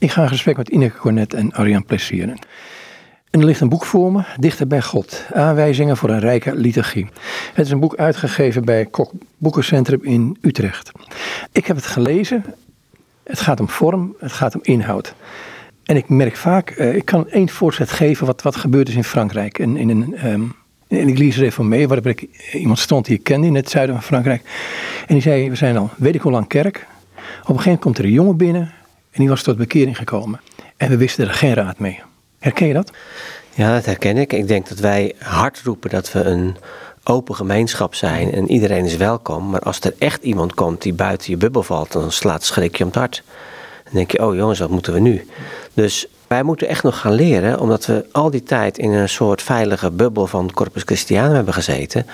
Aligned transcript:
Ik 0.00 0.10
ga 0.10 0.22
in 0.22 0.28
gesprek 0.28 0.56
met 0.56 0.68
Ineke 0.68 0.96
Cornet 0.96 1.34
en 1.34 1.52
Arjan 1.52 1.84
Plessieren. 1.84 2.38
En 3.30 3.40
er 3.40 3.46
ligt 3.46 3.60
een 3.60 3.68
boek 3.68 3.84
voor 3.84 4.12
me, 4.12 4.22
Dichter 4.36 4.66
bij 4.66 4.82
God. 4.82 5.26
Aanwijzingen 5.32 5.96
voor 5.96 6.10
een 6.10 6.20
rijke 6.20 6.54
liturgie. 6.54 7.08
Het 7.54 7.66
is 7.66 7.72
een 7.72 7.80
boek 7.80 7.96
uitgegeven 7.96 8.64
bij 8.64 8.86
Kok 8.86 9.12
Boekencentrum 9.36 10.00
in 10.02 10.36
Utrecht. 10.40 10.92
Ik 11.52 11.66
heb 11.66 11.76
het 11.76 11.86
gelezen. 11.86 12.44
Het 13.22 13.40
gaat 13.40 13.60
om 13.60 13.68
vorm, 13.68 14.14
het 14.18 14.32
gaat 14.32 14.54
om 14.54 14.60
inhoud. 14.62 15.14
En 15.84 15.96
ik 15.96 16.08
merk 16.08 16.36
vaak, 16.36 16.74
uh, 16.78 16.94
ik 16.94 17.04
kan 17.04 17.28
één 17.28 17.48
voorzet 17.48 17.90
geven 17.90 18.26
wat, 18.26 18.42
wat 18.42 18.56
gebeurd 18.56 18.88
is 18.88 18.94
in 18.94 19.04
Frankrijk. 19.04 19.58
En 19.58 19.76
in 19.76 19.88
een 19.88 20.26
um, 20.26 20.54
in 20.86 21.06
de 21.06 21.12
Eglise 21.12 21.40
Reformée, 21.40 21.88
waar 21.88 22.06
ik 22.06 22.26
iemand 22.52 22.78
stond 22.78 23.06
die 23.06 23.16
ik 23.16 23.24
kende 23.24 23.46
in 23.46 23.54
het 23.54 23.70
zuiden 23.70 23.94
van 23.94 24.04
Frankrijk. 24.04 24.42
En 25.06 25.14
die 25.14 25.22
zei, 25.22 25.50
we 25.50 25.56
zijn 25.56 25.76
al 25.76 25.90
weet 25.96 26.14
ik 26.14 26.20
hoe 26.20 26.32
lang 26.32 26.46
kerk. 26.46 26.76
Op 26.76 27.56
een 27.56 27.62
gegeven 27.62 27.64
moment 27.64 27.80
komt 27.80 27.98
er 27.98 28.04
een 28.04 28.10
jongen 28.10 28.36
binnen 28.36 28.78
en 29.10 29.20
die 29.20 29.28
was 29.28 29.42
tot 29.42 29.56
bekering 29.56 29.96
gekomen. 29.96 30.40
En 30.76 30.88
we 30.88 30.96
wisten 30.96 31.28
er 31.28 31.34
geen 31.34 31.54
raad 31.54 31.78
mee. 31.78 32.02
Herken 32.38 32.66
je 32.66 32.74
dat? 32.74 32.92
Ja, 33.54 33.74
dat 33.74 33.84
herken 33.84 34.16
ik. 34.16 34.32
Ik 34.32 34.48
denk 34.48 34.68
dat 34.68 34.78
wij 34.78 35.14
hard 35.18 35.60
roepen 35.64 35.90
dat 35.90 36.12
we 36.12 36.24
een 36.24 36.56
open 37.04 37.34
gemeenschap 37.34 37.94
zijn 37.94 38.32
en 38.32 38.50
iedereen 38.50 38.84
is 38.84 38.96
welkom. 38.96 39.50
Maar 39.50 39.60
als 39.60 39.80
er 39.80 39.94
echt 39.98 40.22
iemand 40.22 40.54
komt 40.54 40.82
die 40.82 40.92
buiten 40.92 41.30
je 41.30 41.36
bubbel 41.36 41.62
valt, 41.62 41.92
dan 41.92 42.12
slaat 42.12 42.44
schrik 42.44 42.76
je 42.76 42.84
om 42.84 42.90
het 42.90 42.98
hart. 42.98 43.22
Dan 43.84 43.92
denk 43.92 44.10
je, 44.10 44.26
oh 44.26 44.34
jongens, 44.34 44.58
wat 44.58 44.70
moeten 44.70 44.92
we 44.92 45.00
nu? 45.00 45.26
Dus 45.74 46.06
wij 46.26 46.42
moeten 46.42 46.68
echt 46.68 46.82
nog 46.82 47.00
gaan 47.00 47.12
leren, 47.12 47.60
omdat 47.60 47.86
we 47.86 48.06
al 48.12 48.30
die 48.30 48.42
tijd 48.42 48.78
in 48.78 48.90
een 48.90 49.08
soort 49.08 49.42
veilige 49.42 49.90
bubbel 49.90 50.26
van 50.26 50.52
Corpus 50.52 50.82
Christianum 50.82 51.34
hebben 51.34 51.54
gezeten. 51.54 52.06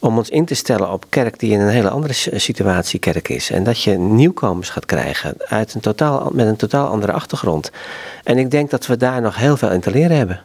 Om 0.00 0.16
ons 0.16 0.30
in 0.30 0.44
te 0.44 0.54
stellen 0.54 0.92
op 0.92 1.04
kerk 1.08 1.38
die 1.38 1.52
in 1.52 1.60
een 1.60 1.68
hele 1.68 1.90
andere 1.90 2.12
situatie 2.36 2.98
kerk 2.98 3.28
is. 3.28 3.50
En 3.50 3.64
dat 3.64 3.82
je 3.82 3.98
nieuwkomers 3.98 4.70
gaat 4.70 4.86
krijgen 4.86 5.34
uit 5.48 5.74
een 5.74 5.80
totaal, 5.80 6.30
met 6.32 6.46
een 6.46 6.56
totaal 6.56 6.88
andere 6.88 7.12
achtergrond. 7.12 7.70
En 8.24 8.38
ik 8.38 8.50
denk 8.50 8.70
dat 8.70 8.86
we 8.86 8.96
daar 8.96 9.20
nog 9.20 9.36
heel 9.36 9.56
veel 9.56 9.70
in 9.70 9.80
te 9.80 9.90
leren 9.90 10.16
hebben. 10.16 10.40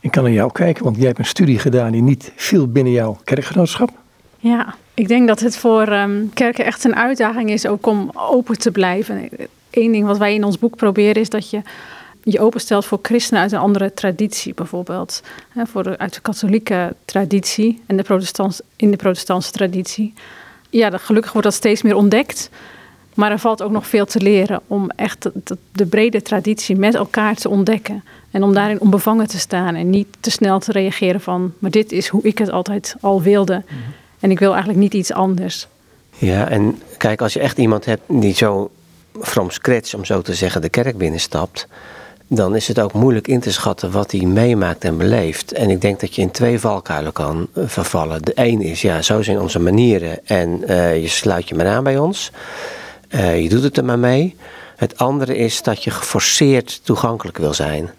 Ik 0.00 0.10
kan 0.10 0.22
naar 0.22 0.32
jou 0.32 0.52
kijken, 0.52 0.84
want 0.84 0.96
jij 0.96 1.06
hebt 1.06 1.18
een 1.18 1.24
studie 1.24 1.58
gedaan 1.58 1.92
die 1.92 2.02
niet 2.02 2.32
viel 2.36 2.68
binnen 2.68 2.92
jouw 2.92 3.18
kerkgenootschap. 3.24 3.90
Ja, 4.38 4.74
ik 4.94 5.08
denk 5.08 5.28
dat 5.28 5.40
het 5.40 5.56
voor 5.56 5.88
um, 5.88 6.30
kerken 6.34 6.64
echt 6.64 6.84
een 6.84 6.96
uitdaging 6.96 7.50
is 7.50 7.66
ook 7.66 7.86
om 7.86 8.10
open 8.14 8.58
te 8.58 8.70
blijven. 8.70 9.28
Eén 9.70 9.92
ding 9.92 10.06
wat 10.06 10.18
wij 10.18 10.34
in 10.34 10.44
ons 10.44 10.58
boek 10.58 10.76
proberen 10.76 11.22
is 11.22 11.28
dat 11.28 11.50
je 11.50 11.62
je 12.32 12.40
openstelt 12.40 12.84
voor 12.84 12.98
christenen 13.02 13.42
uit 13.42 13.52
een 13.52 13.58
andere 13.58 13.94
traditie, 13.94 14.54
bijvoorbeeld. 14.54 15.22
voor 15.54 15.82
de, 15.82 15.98
uit 15.98 16.14
de 16.14 16.20
katholieke 16.20 16.94
traditie 17.04 17.82
en 17.86 17.96
de 17.96 18.02
protestants, 18.02 18.60
in 18.76 18.90
de 18.90 18.96
protestantse 18.96 19.52
traditie. 19.52 20.14
Ja, 20.70 20.98
gelukkig 20.98 21.32
wordt 21.32 21.46
dat 21.46 21.56
steeds 21.56 21.82
meer 21.82 21.94
ontdekt. 21.94 22.50
Maar 23.14 23.30
er 23.30 23.38
valt 23.38 23.62
ook 23.62 23.70
nog 23.70 23.86
veel 23.86 24.04
te 24.04 24.20
leren 24.20 24.60
om 24.66 24.90
echt 24.96 25.22
de, 25.22 25.56
de, 25.72 25.86
brede 25.86 26.22
traditie 26.22 26.76
met 26.76 26.94
elkaar 26.94 27.34
te 27.34 27.48
ontdekken. 27.48 28.04
En 28.30 28.42
om 28.42 28.54
daarin 28.54 28.80
onbevangen 28.80 29.26
te 29.26 29.38
staan 29.38 29.74
en 29.74 29.90
niet 29.90 30.06
te 30.20 30.30
snel 30.30 30.58
te 30.58 30.72
reageren 30.72 31.20
van... 31.20 31.52
maar 31.58 31.70
dit 31.70 31.92
is 31.92 32.08
hoe 32.08 32.22
ik 32.22 32.38
het 32.38 32.50
altijd 32.50 32.94
al 33.00 33.22
wilde. 33.22 33.62
Mhm. 33.64 33.74
En 34.20 34.30
ik 34.30 34.38
wil 34.38 34.50
eigenlijk 34.50 34.80
niet 34.80 34.94
iets 34.94 35.12
anders. 35.12 35.66
Ja, 36.16 36.48
en 36.48 36.82
kijk, 36.96 37.20
als 37.20 37.32
je 37.32 37.40
echt 37.40 37.58
iemand 37.58 37.84
hebt 37.84 38.02
die 38.06 38.34
zo 38.34 38.70
from 39.20 39.50
scratch, 39.50 39.94
om 39.94 40.04
zo 40.04 40.22
te 40.22 40.34
zeggen, 40.34 40.60
de 40.60 40.68
kerk 40.68 40.98
binnenstapt 40.98 41.66
dan 42.28 42.56
is 42.56 42.68
het 42.68 42.80
ook 42.80 42.92
moeilijk 42.92 43.28
in 43.28 43.40
te 43.40 43.52
schatten 43.52 43.90
wat 43.90 44.10
hij 44.10 44.20
meemaakt 44.20 44.84
en 44.84 44.96
beleeft. 44.96 45.52
En 45.52 45.70
ik 45.70 45.80
denk 45.80 46.00
dat 46.00 46.14
je 46.14 46.22
in 46.22 46.30
twee 46.30 46.60
valkuilen 46.60 47.12
kan 47.12 47.48
eh, 47.54 47.62
vervallen. 47.66 48.22
De 48.22 48.32
een 48.34 48.60
is, 48.60 48.82
ja, 48.82 49.02
zo 49.02 49.22
zijn 49.22 49.40
onze 49.40 49.58
manieren 49.58 50.26
en 50.26 50.62
uh, 50.66 51.00
je 51.00 51.08
sluit 51.08 51.48
je 51.48 51.54
maar 51.54 51.66
aan 51.66 51.84
bij 51.84 51.98
ons. 51.98 52.30
Uh, 53.10 53.42
je 53.42 53.48
doet 53.48 53.62
het 53.62 53.76
er 53.76 53.84
maar 53.84 53.98
mee. 53.98 54.36
Het 54.76 54.98
andere 54.98 55.36
is 55.36 55.62
dat 55.62 55.84
je 55.84 55.90
geforceerd 55.90 56.80
toegankelijk 56.84 57.38
wil 57.38 57.54
zijn. 57.54 57.90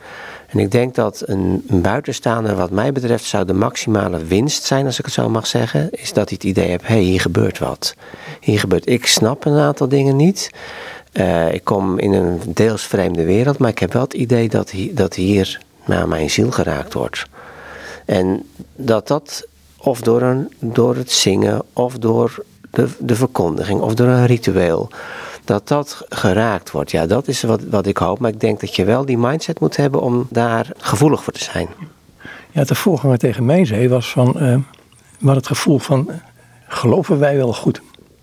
En 0.50 0.60
ik 0.60 0.72
denk 0.72 0.96
dat 0.96 1.24
een, 1.26 1.64
een 1.68 1.82
buitenstaander, 1.82 2.56
wat 2.56 2.72
mij 2.72 2.92
betreft, 2.92 3.24
zou 3.24 3.46
de 3.46 3.54
maximale 3.54 4.26
winst 4.26 4.64
zijn, 4.64 4.86
als 4.86 5.00
ik 5.00 5.06
het 5.06 5.14
zo 5.14 5.30
mag 5.30 5.48
zeggen, 5.48 5.90
is 5.92 6.14
dat 6.14 6.30
hij 6.30 6.38
het 6.42 6.44
idee 6.44 6.68
heeft: 6.68 6.88
hé, 6.88 6.94
hey, 6.94 7.04
hier 7.04 7.22
gebeurt 7.22 7.58
wat. 7.58 7.95
Hier 8.39 8.60
gebeurt, 8.60 8.89
ik 8.89 9.06
snap 9.06 9.45
een 9.45 9.58
aantal 9.58 9.88
dingen 9.88 10.16
niet. 10.16 10.50
Uh, 11.14 11.53
ik 11.53 11.64
kom 11.64 11.99
in 11.99 12.14
een 12.14 12.39
deels 12.47 12.83
vreemde 12.83 13.25
wereld, 13.25 13.58
maar 13.58 13.70
ik 13.70 13.80
heb 13.80 13.93
wel 13.93 14.02
het 14.02 14.14
idee 14.14 14.49
dat, 14.49 14.73
dat 14.92 15.15
hier 15.15 15.61
naar 15.86 16.08
mijn 16.08 16.30
ziel 16.30 16.52
geraakt 16.52 16.93
wordt. 16.93 17.25
En 18.05 18.43
dat 18.75 19.08
dat 19.08 19.47
of 19.77 20.02
door, 20.02 20.21
een, 20.21 20.53
door 20.59 20.95
het 20.95 21.11
zingen 21.11 21.61
of 21.73 21.97
door 21.97 22.43
de, 22.70 22.87
de 22.99 23.15
verkondiging 23.15 23.81
of 23.81 23.93
door 23.93 24.08
een 24.08 24.25
ritueel, 24.25 24.89
dat 25.43 25.67
dat 25.67 26.05
geraakt 26.09 26.71
wordt. 26.71 26.92
Ja, 26.92 27.05
dat 27.05 27.27
is 27.27 27.41
wat, 27.41 27.64
wat 27.64 27.86
ik 27.86 27.97
hoop. 27.97 28.20
Maar 28.20 28.31
ik 28.31 28.39
denk 28.39 28.59
dat 28.59 28.76
je 28.76 28.83
wel 28.83 29.05
die 29.05 29.17
mindset 29.17 29.59
moet 29.59 29.76
hebben 29.76 30.02
om 30.02 30.27
daar 30.30 30.70
gevoelig 30.77 31.23
voor 31.23 31.33
te 31.33 31.43
zijn. 31.43 31.67
Ja, 32.52 32.64
de 32.64 32.76
voorganger 32.76 33.17
tegen 33.17 33.45
mij 33.45 33.65
zei 33.65 33.87
was 33.87 34.11
van, 34.11 34.36
uh, 34.43 34.58
wat 35.20 35.36
het 35.36 35.47
gevoel 35.47 35.80
van, 35.80 36.09
geloven 36.67 37.20
wij 37.20 37.36
wel 37.36 37.53
goed? 37.53 37.81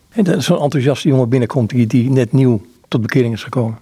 En 0.08 0.42
zo'n 0.42 0.60
enthousiaste 0.60 1.08
jongen 1.08 1.28
binnenkomt 1.28 1.90
die 1.90 2.10
net 2.10 2.32
nieuw 2.32 2.60
tot 2.96 3.06
bekering 3.06 3.34
is 3.34 3.42
gekomen. 3.42 3.78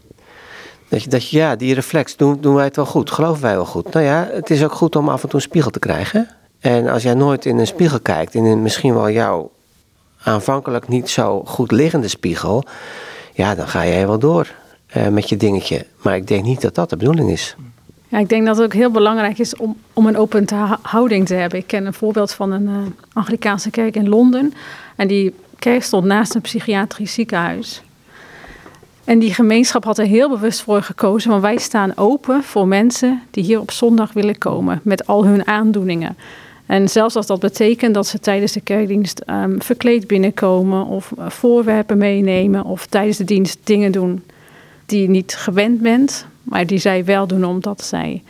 Dat 0.89 1.03
je, 1.03 1.09
dat 1.09 1.29
je, 1.29 1.37
ja, 1.37 1.57
die 1.57 1.75
reflex, 1.75 2.17
doen, 2.17 2.41
doen 2.41 2.55
wij 2.55 2.65
het 2.65 2.77
wel 2.77 2.87
goed? 2.87 3.11
Geloven 3.11 3.43
wij 3.43 3.55
wel 3.55 3.65
goed? 3.65 3.93
Nou 3.93 4.05
ja, 4.05 4.29
het 4.33 4.51
is 4.51 4.65
ook 4.65 4.73
goed 4.73 4.97
om 4.97 5.09
af 5.09 5.23
en 5.23 5.29
toe 5.29 5.39
een 5.39 5.47
spiegel 5.47 5.71
te 5.71 5.79
krijgen. 5.79 6.29
En 6.61 6.89
als 6.89 7.03
jij 7.03 7.15
nooit 7.15 7.45
in 7.45 7.59
een 7.59 7.67
spiegel 7.67 8.01
kijkt, 8.01 8.35
in 8.35 8.45
een 8.45 8.63
misschien 8.63 8.95
wel 8.95 9.11
jouw 9.11 9.51
aanvankelijk 10.23 10.89
niet 10.89 11.11
zo 11.11 11.43
goed 11.45 11.71
liggende 11.71 12.09
spiegel, 12.09 12.65
ja, 13.33 13.55
dan 13.55 13.69
ga 13.69 13.87
jij 13.87 14.07
wel 14.07 14.19
door 14.19 14.53
uh, 14.97 15.09
met 15.09 15.29
je 15.29 15.37
dingetje. 15.37 15.87
Maar 16.03 16.17
ik 16.17 16.27
denk 16.27 16.45
niet 16.45 16.61
dat 16.61 16.75
dat 16.75 16.91
de 16.91 16.97
bedoeling 16.97 17.31
is. 17.31 17.57
Ja, 18.09 18.19
ik 18.19 18.29
denk 18.29 18.47
dat 18.47 18.57
het 18.57 18.65
ook 18.65 18.73
heel 18.73 18.91
belangrijk 18.91 19.39
is 19.39 19.57
om, 19.57 19.77
om 19.93 20.07
een 20.07 20.17
open 20.17 20.47
houding 20.83 21.27
te 21.27 21.35
hebben. 21.35 21.59
Ik 21.59 21.67
ken 21.67 21.87
een 21.87 21.95
voorbeeld 21.95 22.33
van 22.33 22.53
een 22.53 22.69
uh, 22.69 22.77
Anglikaanse 23.13 23.71
kerk 23.71 23.97
in 23.97 24.09
Londen. 24.09 24.55
En 24.97 25.09
die 25.09 25.35
kerk 25.59 25.83
stond 25.83 26.05
naast 26.05 26.35
een 26.35 26.41
psychiatrisch 26.41 27.15
ziekenhuis. 27.15 27.83
En 29.05 29.19
die 29.19 29.35
gemeenschap 29.35 29.85
had 29.85 29.99
er 29.99 30.07
heel 30.07 30.29
bewust 30.29 30.63
voor 30.63 30.83
gekozen, 30.83 31.31
want 31.31 31.43
wij 31.43 31.59
staan 31.59 31.97
open 31.97 32.43
voor 32.43 32.69
mensen 32.69 33.23
die 33.31 33.45
hier 33.45 33.61
op 33.61 33.71
zondag 33.71 34.13
willen 34.13 34.39
komen 34.39 34.81
met 34.83 35.07
al 35.07 35.25
hun 35.25 35.47
aandoeningen. 35.47 36.17
En 36.67 36.89
zelfs 36.89 37.17
als 37.17 37.27
dat 37.27 37.41
betekent 37.41 37.95
dat 37.95 38.07
ze 38.07 38.21
tijdens 38.21 38.53
de 38.53 38.61
kerkdienst 38.61 39.23
um, 39.31 39.63
verkleed 39.63 40.07
binnenkomen 40.07 40.87
of 40.87 41.13
uh, 41.19 41.29
voorwerpen 41.29 41.99
meenemen 41.99 42.65
of 42.65 42.87
tijdens 42.87 43.17
de 43.17 43.25
dienst 43.25 43.59
dingen 43.65 43.93
doen 43.93 44.23
die 44.87 45.03
je 45.03 45.09
niet 45.09 45.35
gewend 45.35 45.81
bent, 45.81 46.27
maar 46.43 46.67
die 46.67 46.79
zij 46.79 47.05
wel 47.05 47.27
doen 47.27 47.45
omdat 47.45 47.85
zij 47.85 48.23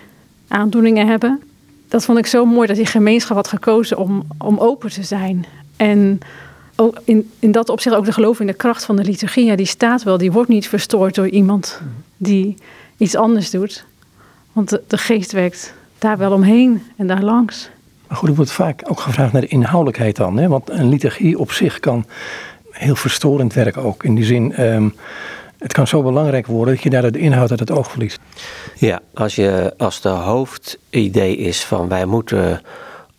aandoeningen 0.48 1.06
hebben. 1.06 1.42
Dat 1.88 2.04
vond 2.04 2.18
ik 2.18 2.26
zo 2.26 2.44
mooi 2.44 2.66
dat 2.66 2.76
die 2.76 2.86
gemeenschap 2.86 3.36
had 3.36 3.48
gekozen 3.48 3.98
om, 3.98 4.22
om 4.38 4.58
open 4.58 4.90
te 4.90 5.02
zijn. 5.02 5.44
En 5.76 6.18
ook 6.76 7.00
in, 7.04 7.30
in 7.38 7.52
dat 7.52 7.68
opzicht 7.68 7.96
ook 7.96 8.04
de 8.04 8.12
geloof 8.12 8.40
in 8.40 8.46
de 8.46 8.54
kracht 8.54 8.84
van 8.84 8.96
de 8.96 9.04
liturgie. 9.04 9.44
Ja, 9.44 9.56
die 9.56 9.66
staat 9.66 10.02
wel, 10.02 10.18
die 10.18 10.32
wordt 10.32 10.48
niet 10.48 10.68
verstoord 10.68 11.14
door 11.14 11.28
iemand 11.28 11.80
die 12.16 12.54
iets 12.96 13.16
anders 13.16 13.50
doet. 13.50 13.84
Want 14.52 14.68
de, 14.68 14.82
de 14.86 14.98
geest 14.98 15.32
werkt 15.32 15.74
daar 15.98 16.18
wel 16.18 16.32
omheen 16.32 16.82
en 16.96 17.06
daar 17.06 17.22
langs. 17.22 17.70
Maar 18.08 18.16
goed, 18.16 18.28
er 18.28 18.34
wordt 18.34 18.50
vaak 18.52 18.82
ook 18.84 19.00
gevraagd 19.00 19.32
naar 19.32 19.40
de 19.40 19.46
inhoudelijkheid 19.46 20.16
dan. 20.16 20.36
Hè? 20.36 20.48
Want 20.48 20.70
een 20.70 20.88
liturgie 20.88 21.38
op 21.38 21.52
zich 21.52 21.80
kan 21.80 22.06
heel 22.70 22.96
verstorend 22.96 23.52
werken 23.52 23.82
ook. 23.82 24.04
In 24.04 24.14
die 24.14 24.24
zin, 24.24 24.62
um, 24.62 24.94
het 25.58 25.72
kan 25.72 25.86
zo 25.86 26.02
belangrijk 26.02 26.46
worden 26.46 26.74
dat 26.74 26.82
je 26.82 26.90
daar 26.90 27.12
de 27.12 27.18
inhoud 27.18 27.50
uit 27.50 27.60
het 27.60 27.70
oog 27.70 27.90
verliest. 27.90 28.18
Ja, 28.78 29.00
als, 29.14 29.34
je, 29.34 29.74
als 29.76 30.00
de 30.00 30.08
hoofdidee 30.08 31.36
is 31.36 31.64
van 31.64 31.88
wij 31.88 32.04
moeten 32.04 32.60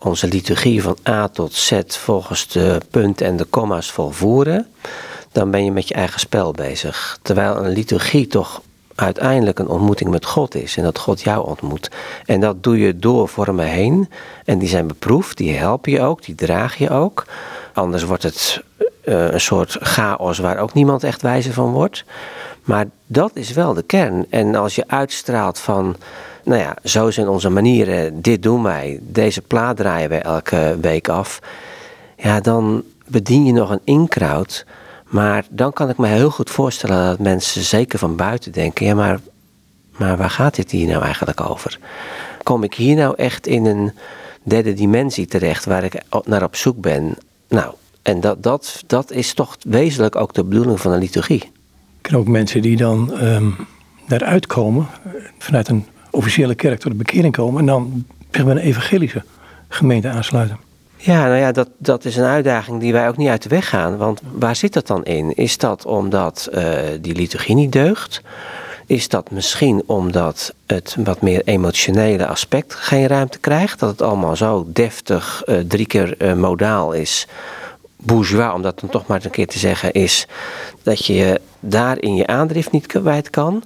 onze 0.05 0.27
liturgie 0.27 0.81
van 0.81 0.97
A 1.07 1.27
tot 1.27 1.53
Z 1.53 1.81
volgens 1.87 2.47
de 2.47 2.81
punten 2.89 3.25
en 3.25 3.37
de 3.37 3.43
komma's 3.43 3.91
volvoeren, 3.91 4.67
dan 5.31 5.51
ben 5.51 5.65
je 5.65 5.71
met 5.71 5.87
je 5.87 5.93
eigen 5.93 6.19
spel 6.19 6.51
bezig. 6.51 7.19
Terwijl 7.21 7.57
een 7.57 7.71
liturgie 7.71 8.27
toch 8.27 8.61
uiteindelijk 8.95 9.59
een 9.59 9.67
ontmoeting 9.67 10.09
met 10.09 10.25
God 10.25 10.55
is 10.55 10.77
en 10.77 10.83
dat 10.83 10.99
God 10.99 11.21
jou 11.21 11.47
ontmoet. 11.47 11.91
En 12.25 12.39
dat 12.39 12.63
doe 12.63 12.79
je 12.79 12.97
door 12.97 13.27
vormen 13.27 13.65
heen 13.65 14.09
en 14.45 14.59
die 14.59 14.67
zijn 14.69 14.87
beproefd, 14.87 15.37
die 15.37 15.55
helpen 15.55 15.91
je 15.91 16.01
ook, 16.01 16.23
die 16.23 16.35
dragen 16.35 16.85
je 16.85 16.91
ook. 16.91 17.25
Anders 17.73 18.03
wordt 18.03 18.23
het 18.23 18.63
uh, 19.05 19.31
een 19.31 19.41
soort 19.41 19.77
chaos 19.79 20.37
waar 20.37 20.57
ook 20.57 20.73
niemand 20.73 21.03
echt 21.03 21.21
wijzer 21.21 21.53
van 21.53 21.71
wordt. 21.71 22.03
Maar 22.63 22.85
dat 23.07 23.31
is 23.33 23.51
wel 23.51 23.73
de 23.73 23.83
kern. 23.83 24.25
En 24.29 24.55
als 24.55 24.75
je 24.75 24.87
uitstraalt 24.87 25.59
van 25.59 25.95
nou 26.45 26.61
ja, 26.61 26.75
zo 26.83 27.11
zijn 27.11 27.27
onze 27.27 27.49
manieren, 27.49 28.21
dit 28.21 28.43
doen 28.43 28.63
wij, 28.63 28.99
deze 29.01 29.41
plaat 29.41 29.77
draaien 29.77 30.09
wij 30.09 30.21
elke 30.21 30.77
week 30.81 31.07
af. 31.09 31.39
Ja, 32.17 32.39
dan 32.39 32.83
bedien 33.07 33.45
je 33.45 33.53
nog 33.53 33.69
een 33.69 33.81
inkraut. 33.83 34.65
Maar 35.05 35.45
dan 35.49 35.73
kan 35.73 35.89
ik 35.89 35.97
me 35.97 36.07
heel 36.07 36.29
goed 36.29 36.49
voorstellen 36.49 37.07
dat 37.07 37.19
mensen 37.19 37.61
zeker 37.61 37.99
van 37.99 38.15
buiten 38.15 38.51
denken: 38.51 38.85
ja, 38.85 38.95
maar, 38.95 39.19
maar 39.97 40.17
waar 40.17 40.29
gaat 40.29 40.55
dit 40.55 40.71
hier 40.71 40.87
nou 40.87 41.03
eigenlijk 41.03 41.49
over? 41.49 41.79
Kom 42.43 42.63
ik 42.63 42.73
hier 42.73 42.95
nou 42.95 43.15
echt 43.15 43.47
in 43.47 43.65
een 43.65 43.91
derde 44.43 44.73
dimensie 44.73 45.25
terecht 45.25 45.65
waar 45.65 45.83
ik 45.83 46.01
naar 46.25 46.43
op 46.43 46.55
zoek 46.55 46.81
ben? 46.81 47.17
Nou, 47.47 47.73
en 48.01 48.19
dat, 48.19 48.43
dat, 48.43 48.83
dat 48.87 49.11
is 49.11 49.33
toch 49.33 49.57
wezenlijk 49.67 50.15
ook 50.15 50.33
de 50.33 50.43
bedoeling 50.43 50.79
van 50.81 50.91
een 50.91 50.99
liturgie. 50.99 51.43
Ik 51.43 52.11
ken 52.11 52.17
ook 52.17 52.27
mensen 52.27 52.61
die 52.61 52.77
dan 52.77 53.23
um, 53.23 53.55
daaruit 54.07 54.47
komen, 54.47 54.87
eh, 55.03 55.11
vanuit 55.37 55.67
een 55.67 55.85
officiële 56.15 56.55
kerk 56.55 56.79
tot 56.79 56.91
de 56.91 56.97
bekering 56.97 57.33
komen 57.33 57.59
en 57.59 57.65
dan 57.65 58.05
een 58.31 58.57
evangelische 58.57 59.23
gemeente 59.67 60.07
aansluiten. 60.07 60.57
Ja, 60.97 61.27
nou 61.27 61.35
ja, 61.35 61.51
dat, 61.51 61.69
dat 61.77 62.05
is 62.05 62.15
een 62.15 62.23
uitdaging 62.23 62.79
die 62.79 62.93
wij 62.93 63.07
ook 63.07 63.17
niet 63.17 63.29
uit 63.29 63.43
de 63.43 63.49
weg 63.49 63.69
gaan. 63.69 63.97
Want 63.97 64.21
waar 64.31 64.55
zit 64.55 64.73
dat 64.73 64.87
dan 64.87 65.03
in? 65.03 65.35
Is 65.35 65.57
dat 65.57 65.85
omdat 65.85 66.49
uh, 66.53 66.79
die 67.01 67.15
liturgie 67.15 67.55
niet 67.55 67.71
deugt? 67.71 68.21
Is 68.85 69.09
dat 69.09 69.31
misschien 69.31 69.83
omdat 69.85 70.53
het 70.65 70.95
wat 70.99 71.21
meer 71.21 71.41
emotionele 71.43 72.27
aspect 72.27 72.75
geen 72.75 73.07
ruimte 73.07 73.39
krijgt? 73.39 73.79
Dat 73.79 73.89
het 73.89 74.01
allemaal 74.01 74.35
zo 74.35 74.65
deftig, 74.67 75.43
uh, 75.45 75.59
drie 75.59 75.85
keer 75.85 76.15
uh, 76.21 76.33
modaal 76.33 76.93
is. 76.93 77.27
Bourgeois, 77.97 78.53
om 78.53 78.61
dat 78.61 78.79
dan 78.79 78.89
toch 78.89 79.07
maar 79.07 79.17
eens 79.17 79.25
een 79.25 79.31
keer 79.31 79.47
te 79.47 79.59
zeggen, 79.59 79.91
is 79.91 80.27
dat 80.83 81.05
je 81.05 81.41
daar 81.59 82.01
in 82.01 82.15
je 82.15 82.27
aandrift 82.27 82.71
niet 82.71 82.85
kwijt 82.85 83.29
kan. 83.29 83.63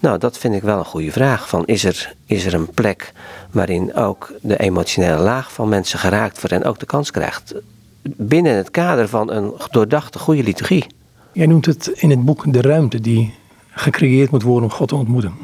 Nou, 0.00 0.18
dat 0.18 0.38
vind 0.38 0.54
ik 0.54 0.62
wel 0.62 0.78
een 0.78 0.84
goede 0.84 1.12
vraag. 1.12 1.48
Van 1.48 1.66
is, 1.66 1.84
er, 1.84 2.14
is 2.26 2.44
er 2.44 2.54
een 2.54 2.70
plek 2.70 3.12
waarin 3.50 3.94
ook 3.94 4.32
de 4.40 4.56
emotionele 4.56 5.22
laag 5.22 5.52
van 5.52 5.68
mensen 5.68 5.98
geraakt 5.98 6.40
wordt 6.40 6.52
en 6.52 6.64
ook 6.64 6.78
de 6.78 6.86
kans 6.86 7.10
krijgt? 7.10 7.54
Binnen 8.02 8.56
het 8.56 8.70
kader 8.70 9.08
van 9.08 9.30
een 9.30 9.52
doordachte 9.70 10.18
goede 10.18 10.42
liturgie. 10.42 10.86
Jij 11.32 11.46
noemt 11.46 11.66
het 11.66 11.86
in 11.86 12.10
het 12.10 12.24
boek 12.24 12.52
de 12.52 12.60
ruimte 12.60 13.00
die 13.00 13.34
gecreëerd 13.70 14.30
moet 14.30 14.42
worden 14.42 14.70
om 14.70 14.74
God 14.74 14.88
te 14.88 14.94
ontmoeten. 14.94 15.34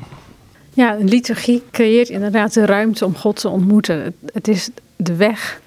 Ja, 0.71 0.97
een 0.97 1.09
liturgie 1.09 1.62
creëert 1.71 2.09
inderdaad 2.09 2.55
de 2.55 2.67
ruimte 2.67 3.05
om 3.05 3.17
God 3.17 3.41
te 3.41 3.49
ontmoeten. 3.49 4.15
Het 4.33 4.49
is 4.49 4.71
de 4.97 5.17
weg 5.17 5.61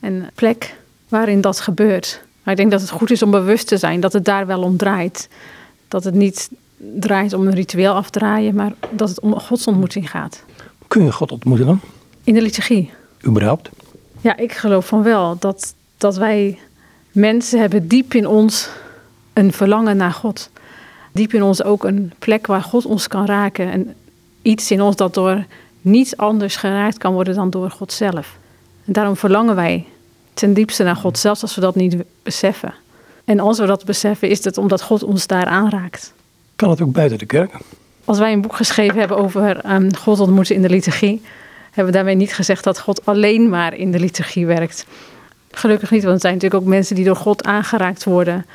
en 0.00 0.30
plek 0.34 0.74
waarin 1.08 1.40
dat 1.40 1.60
gebeurt. 1.60 2.20
Maar 2.42 2.54
ik 2.54 2.60
denk 2.60 2.70
dat 2.70 2.80
het 2.80 2.90
goed 2.90 3.10
is 3.10 3.22
om 3.22 3.30
bewust 3.30 3.66
te 3.68 3.76
zijn 3.76 4.00
dat 4.00 4.12
het 4.12 4.24
daar 4.24 4.46
wel 4.46 4.62
om 4.62 4.76
draait. 4.76 5.28
Dat 5.88 6.04
het 6.04 6.14
niet 6.14 6.50
draait 6.76 7.32
om 7.32 7.46
een 7.46 7.54
ritueel 7.54 7.92
af 7.94 8.10
te 8.10 8.18
draaien, 8.18 8.54
maar 8.54 8.72
dat 8.90 9.08
het 9.08 9.20
om 9.20 9.40
godsontmoeting 9.40 10.10
gaat. 10.10 10.44
Kun 10.86 11.04
je 11.04 11.12
God 11.12 11.32
ontmoeten 11.32 11.66
dan? 11.66 11.80
In 12.24 12.34
de 12.34 12.42
liturgie. 12.42 12.90
Überhaupt? 13.26 13.68
Ja, 14.20 14.36
ik 14.36 14.52
geloof 14.52 14.86
van 14.86 15.02
wel. 15.02 15.36
Dat, 15.38 15.74
dat 15.98 16.16
wij 16.16 16.58
mensen 17.12 17.60
hebben 17.60 17.88
diep 17.88 18.14
in 18.14 18.26
ons 18.26 18.68
een 19.32 19.52
verlangen 19.52 19.96
naar 19.96 20.12
God. 20.12 20.50
Diep 21.12 21.32
in 21.32 21.42
ons 21.42 21.62
ook 21.62 21.84
een 21.84 22.12
plek 22.18 22.46
waar 22.46 22.62
God 22.62 22.86
ons 22.86 23.08
kan 23.08 23.26
raken. 23.26 23.70
En 23.70 23.94
iets 24.42 24.70
in 24.70 24.82
ons 24.82 24.96
dat 24.96 25.14
door 25.14 25.44
niets 25.80 26.16
anders 26.16 26.56
geraakt 26.56 26.98
kan 26.98 27.12
worden 27.12 27.34
dan 27.34 27.50
door 27.50 27.70
God 27.70 27.92
zelf. 27.92 28.38
En 28.84 28.92
daarom 28.92 29.16
verlangen 29.16 29.54
wij 29.54 29.86
ten 30.34 30.54
diepste 30.54 30.82
naar 30.82 30.96
God, 30.96 31.18
zelfs 31.18 31.42
als 31.42 31.54
we 31.54 31.60
dat 31.60 31.74
niet 31.74 31.96
beseffen. 32.22 32.74
En 33.24 33.40
als 33.40 33.58
we 33.58 33.66
dat 33.66 33.84
beseffen, 33.84 34.28
is 34.28 34.44
het 34.44 34.58
omdat 34.58 34.82
God 34.82 35.02
ons 35.02 35.26
daar 35.26 35.46
aanraakt. 35.46 36.14
Kan 36.56 36.70
het 36.70 36.80
ook 36.80 36.92
buiten 36.92 37.18
de 37.18 37.26
kerk? 37.26 37.52
Als 38.04 38.18
wij 38.18 38.32
een 38.32 38.40
boek 38.40 38.56
geschreven 38.56 38.98
hebben 38.98 39.16
over 39.16 39.72
um, 39.72 39.96
God 39.96 40.20
ontmoeten 40.20 40.54
in 40.54 40.62
de 40.62 40.68
liturgie, 40.68 41.22
hebben 41.64 41.86
we 41.86 41.98
daarmee 41.98 42.14
niet 42.14 42.34
gezegd 42.34 42.64
dat 42.64 42.80
God 42.80 43.06
alleen 43.06 43.48
maar 43.48 43.74
in 43.74 43.90
de 43.90 43.98
liturgie 43.98 44.46
werkt. 44.46 44.86
Gelukkig 45.50 45.90
niet, 45.90 46.02
want 46.02 46.14
er 46.14 46.20
zijn 46.20 46.34
natuurlijk 46.34 46.62
ook 46.62 46.68
mensen 46.68 46.96
die 46.96 47.04
door 47.04 47.16
God 47.16 47.44
aangeraakt 47.44 48.04
worden 48.04 48.46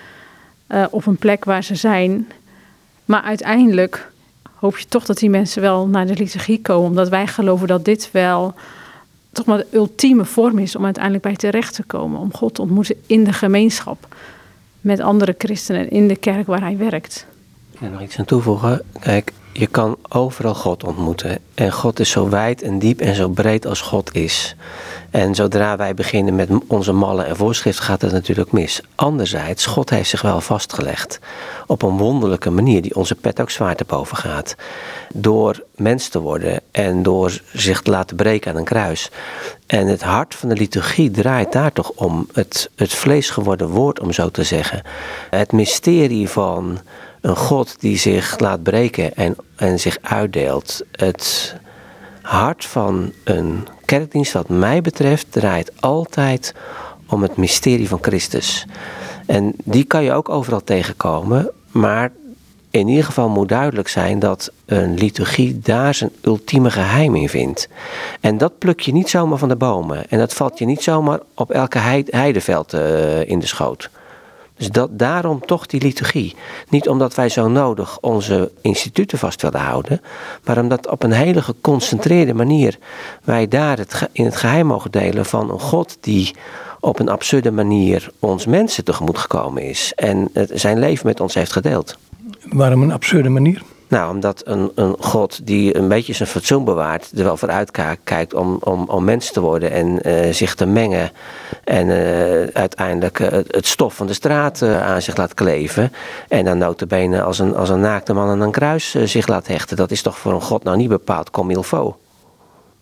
uh, 0.67 0.85
op 0.89 1.05
een 1.05 1.17
plek 1.17 1.45
waar 1.45 1.63
ze 1.63 1.75
zijn. 1.75 2.31
Maar 3.05 3.21
uiteindelijk 3.21 4.11
hoop 4.55 4.77
je 4.77 4.87
toch 4.87 5.05
dat 5.05 5.17
die 5.17 5.29
mensen 5.29 5.61
wel 5.61 5.87
naar 5.87 6.07
de 6.07 6.15
liturgie 6.15 6.61
komen, 6.61 6.89
omdat 6.89 7.09
wij 7.09 7.27
geloven 7.27 7.67
dat 7.67 7.85
dit 7.85 8.09
wel 8.11 8.53
toch 9.31 9.45
maar 9.45 9.57
de 9.57 9.67
ultieme 9.71 10.25
vorm 10.25 10.59
is 10.59 10.75
om 10.75 10.85
uiteindelijk 10.85 11.23
bij 11.23 11.35
terecht 11.35 11.73
te 11.73 11.83
komen. 11.83 12.19
Om 12.19 12.33
God 12.33 12.53
te 12.53 12.61
ontmoeten 12.61 12.95
in 13.05 13.23
de 13.23 13.33
gemeenschap 13.33 14.15
met 14.81 14.99
andere 14.99 15.35
christenen 15.37 15.89
in 15.89 16.07
de 16.07 16.15
kerk 16.15 16.47
waar 16.47 16.61
hij 16.61 16.77
werkt. 16.77 17.25
En 17.81 17.91
nog 17.91 18.01
iets 18.01 18.17
aan 18.17 18.25
toevoegen. 18.25 18.81
Kijk, 18.99 19.33
je 19.53 19.67
kan 19.67 19.97
overal 20.09 20.55
God 20.55 20.83
ontmoeten. 20.83 21.39
En 21.53 21.71
God 21.71 21.99
is 21.99 22.09
zo 22.09 22.29
wijd 22.29 22.61
en 22.61 22.79
diep 22.79 23.01
en 23.01 23.15
zo 23.15 23.29
breed 23.29 23.65
als 23.65 23.81
God 23.81 24.15
is. 24.15 24.55
En 25.09 25.35
zodra 25.35 25.77
wij 25.77 25.93
beginnen 25.93 26.35
met 26.35 26.49
onze 26.67 26.91
mallen 26.91 27.25
en 27.25 27.35
voorschriften, 27.35 27.83
gaat 27.83 28.01
het 28.01 28.11
natuurlijk 28.11 28.51
mis. 28.51 28.81
Anderzijds, 28.95 29.65
God 29.65 29.89
heeft 29.89 30.09
zich 30.09 30.21
wel 30.21 30.41
vastgelegd. 30.41 31.19
Op 31.67 31.81
een 31.81 31.97
wonderlijke 31.97 32.49
manier, 32.49 32.81
die 32.81 32.95
onze 32.95 33.15
pet 33.15 33.41
ook 33.41 33.49
zwaar 33.49 33.75
te 33.75 33.85
boven 33.87 34.17
gaat. 34.17 34.55
Door 35.13 35.63
mens 35.75 36.07
te 36.07 36.19
worden 36.19 36.61
en 36.71 37.03
door 37.03 37.41
zich 37.53 37.81
te 37.81 37.91
laten 37.91 38.15
breken 38.15 38.51
aan 38.51 38.57
een 38.57 38.63
kruis. 38.63 39.11
En 39.65 39.87
het 39.87 40.01
hart 40.01 40.35
van 40.35 40.49
de 40.49 40.55
liturgie 40.55 41.11
draait 41.11 41.51
daar 41.51 41.71
toch 41.71 41.91
om. 41.95 42.27
Het, 42.33 42.69
het 42.75 42.93
vlees 42.93 43.29
geworden 43.29 43.67
woord, 43.67 43.99
om 43.99 44.11
zo 44.11 44.29
te 44.29 44.43
zeggen. 44.43 44.81
Het 45.29 45.51
mysterie 45.51 46.29
van 46.29 46.79
een 47.21 47.35
God 47.35 47.75
die 47.79 47.97
zich 47.97 48.39
laat 48.39 48.63
breken 48.63 49.15
en, 49.15 49.35
en 49.55 49.79
zich 49.79 49.97
uitdeelt. 50.01 50.81
Het 50.91 51.55
hart 52.21 52.65
van 52.65 53.11
een 53.23 53.67
kerkdienst, 53.85 54.33
wat 54.33 54.49
mij 54.49 54.81
betreft, 54.81 55.25
draait 55.29 55.71
altijd 55.79 56.53
om 57.07 57.21
het 57.21 57.37
mysterie 57.37 57.87
van 57.87 57.99
Christus. 58.01 58.65
En 59.25 59.53
die 59.63 59.83
kan 59.83 60.03
je 60.03 60.13
ook 60.13 60.29
overal 60.29 60.63
tegenkomen, 60.63 61.51
maar 61.71 62.11
in 62.69 62.87
ieder 62.87 63.03
geval 63.03 63.29
moet 63.29 63.49
duidelijk 63.49 63.87
zijn 63.87 64.19
dat 64.19 64.51
een 64.65 64.93
liturgie 64.93 65.59
daar 65.59 65.93
zijn 65.93 66.11
ultieme 66.21 66.71
geheim 66.71 67.15
in 67.15 67.29
vindt. 67.29 67.67
En 68.19 68.37
dat 68.37 68.57
pluk 68.57 68.79
je 68.79 68.91
niet 68.91 69.09
zomaar 69.09 69.37
van 69.37 69.49
de 69.49 69.55
bomen. 69.55 70.09
En 70.09 70.19
dat 70.19 70.33
valt 70.33 70.57
je 70.57 70.65
niet 70.65 70.83
zomaar 70.83 71.19
op 71.35 71.51
elke 71.51 71.79
heideveld 72.09 72.73
uh, 72.73 73.29
in 73.29 73.39
de 73.39 73.47
schoot. 73.47 73.89
Dus 74.61 74.69
dat, 74.69 74.99
daarom 74.99 75.45
toch 75.45 75.65
die 75.65 75.81
liturgie. 75.81 76.35
Niet 76.69 76.89
omdat 76.89 77.15
wij 77.15 77.29
zo 77.29 77.47
nodig 77.47 77.99
onze 77.99 78.51
instituten 78.61 79.17
vast 79.17 79.41
willen 79.41 79.59
houden, 79.59 80.01
maar 80.43 80.57
omdat 80.57 80.87
op 80.87 81.03
een 81.03 81.11
hele 81.11 81.41
geconcentreerde 81.41 82.33
manier 82.33 82.77
wij 83.23 83.47
daar 83.47 83.77
het, 83.77 84.09
in 84.11 84.25
het 84.25 84.35
geheim 84.35 84.65
mogen 84.65 84.91
delen 84.91 85.25
van 85.25 85.51
een 85.51 85.59
God 85.59 85.97
die 86.01 86.35
op 86.79 86.99
een 86.99 87.09
absurde 87.09 87.51
manier 87.51 88.11
ons 88.19 88.45
mensen 88.45 88.83
tegemoet 88.83 89.17
gekomen 89.17 89.63
is 89.63 89.93
en 89.95 90.29
zijn 90.53 90.79
leven 90.79 91.07
met 91.07 91.19
ons 91.19 91.33
heeft 91.33 91.51
gedeeld. 91.51 91.97
Waarom 92.49 92.81
een 92.81 92.91
absurde 92.91 93.29
manier? 93.29 93.61
Nou, 93.91 94.13
omdat 94.13 94.41
een, 94.45 94.71
een 94.75 94.95
God 94.99 95.45
die 95.47 95.77
een 95.77 95.87
beetje 95.87 96.13
zijn 96.13 96.29
fatsoen 96.29 96.63
bewaart, 96.63 97.11
er 97.17 97.23
wel 97.23 97.37
vooruit 97.37 97.71
kijkt 98.03 98.33
om, 98.33 98.57
om, 98.63 98.83
om 98.89 99.03
mens 99.03 99.31
te 99.31 99.39
worden 99.39 99.71
en 99.71 100.07
uh, 100.07 100.33
zich 100.33 100.55
te 100.55 100.65
mengen. 100.65 101.11
En 101.63 101.87
uh, 101.87 102.43
uiteindelijk 102.43 103.19
uh, 103.19 103.27
het 103.31 103.67
stof 103.67 103.95
van 103.95 104.07
de 104.07 104.13
straat 104.13 104.61
aan 104.61 105.01
zich 105.01 105.17
laat 105.17 105.33
kleven. 105.33 105.93
En 106.27 106.45
dan 106.45 106.57
notabene 106.57 107.21
als 107.21 107.39
een, 107.39 107.55
als 107.55 107.69
een 107.69 107.79
naakte 107.79 108.13
man 108.13 108.27
aan 108.27 108.41
een 108.41 108.51
kruis 108.51 108.95
zich 108.95 109.27
laat 109.27 109.47
hechten. 109.47 109.77
Dat 109.77 109.91
is 109.91 110.01
toch 110.01 110.17
voor 110.17 110.33
een 110.33 110.41
God 110.41 110.63
nou 110.63 110.77
niet 110.77 110.89
bepaald 110.89 111.29
comme 111.29 111.53
il 111.53 111.63
faut. 111.63 111.95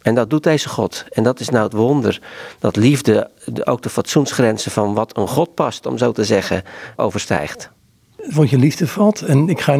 En 0.01 0.15
dat 0.15 0.29
doet 0.29 0.43
deze 0.43 0.69
God. 0.69 1.05
En 1.09 1.23
dat 1.23 1.39
is 1.39 1.49
nou 1.49 1.63
het 1.63 1.73
wonder. 1.73 2.21
Dat 2.59 2.75
liefde 2.75 3.29
ook 3.63 3.81
de 3.81 3.89
fatsoensgrenzen 3.89 4.71
van 4.71 4.93
wat 4.93 5.17
een 5.17 5.27
God 5.27 5.53
past, 5.53 5.85
om 5.85 5.97
zo 5.97 6.11
te 6.11 6.23
zeggen, 6.23 6.63
overstijgt 6.95 7.69
wat 8.27 8.49
je 8.49 8.57
liefde 8.57 8.87
valt. 8.87 9.21
En 9.21 9.49
ik 9.49 9.61
ga 9.61 9.77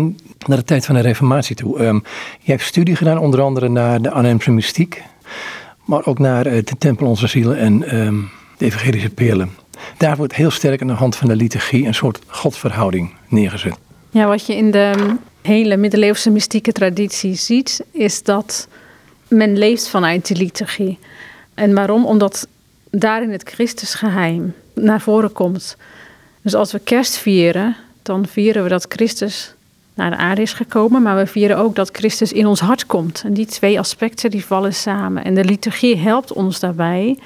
naar 0.47 0.57
de 0.57 0.63
tijd 0.63 0.85
van 0.85 0.95
de 0.95 1.01
Reformatie 1.01 1.55
toe. 1.55 1.85
Um, 1.85 2.03
je 2.39 2.51
hebt 2.51 2.63
studie 2.63 2.95
gedaan, 2.95 3.17
onder 3.17 3.41
andere 3.41 3.69
naar 3.69 4.01
de 4.01 4.11
Arnhemse 4.11 4.51
mystiek, 4.51 5.03
maar 5.85 6.05
ook 6.05 6.19
naar 6.19 6.47
uh, 6.47 6.53
de 6.53 6.77
Tempel 6.77 7.07
Onze 7.07 7.27
Zielen 7.27 7.57
en 7.57 7.97
um, 7.97 8.29
de 8.57 8.65
Evangelische 8.65 9.09
Perlen. 9.09 9.49
Daar 9.97 10.17
wordt 10.17 10.35
heel 10.35 10.51
sterk 10.51 10.81
aan 10.81 10.87
de 10.87 10.93
hand 10.93 11.15
van 11.15 11.27
de 11.27 11.35
liturgie 11.35 11.85
een 11.85 11.93
soort 11.93 12.19
godsverhouding 12.27 13.13
neergezet. 13.27 13.77
Ja, 14.09 14.27
wat 14.27 14.45
je 14.45 14.55
in 14.55 14.71
de 14.71 15.15
hele 15.41 15.77
middeleeuwse 15.77 16.29
mystieke 16.29 16.71
traditie 16.71 17.35
ziet, 17.35 17.83
is 17.91 18.23
dat 18.23 18.67
men 19.27 19.57
leeft 19.57 19.89
vanuit 19.89 20.27
de 20.27 20.35
liturgie. 20.35 20.99
En 21.53 21.73
waarom? 21.73 22.05
Omdat 22.05 22.47
daarin 22.91 23.31
het 23.31 23.49
Christusgeheim 23.49 24.53
naar 24.73 25.01
voren 25.01 25.31
komt. 25.31 25.77
Dus 26.41 26.55
als 26.55 26.71
we 26.71 26.79
kerst 26.79 27.17
vieren, 27.17 27.75
dan 28.01 28.27
vieren 28.27 28.63
we 28.63 28.69
dat 28.69 28.85
Christus 28.89 29.53
naar 29.93 30.09
de 30.09 30.17
aarde 30.17 30.41
is 30.41 30.53
gekomen, 30.53 31.01
maar 31.01 31.17
we 31.17 31.27
vieren 31.27 31.57
ook 31.57 31.75
dat 31.75 31.89
Christus 31.91 32.33
in 32.33 32.45
ons 32.45 32.59
hart 32.59 32.85
komt. 32.85 33.21
En 33.25 33.33
die 33.33 33.45
twee 33.45 33.79
aspecten 33.79 34.31
die 34.31 34.45
vallen 34.45 34.73
samen. 34.73 35.23
En 35.23 35.35
de 35.35 35.43
liturgie 35.43 35.97
helpt 35.97 36.33
ons 36.33 36.59
daarbij 36.59 37.17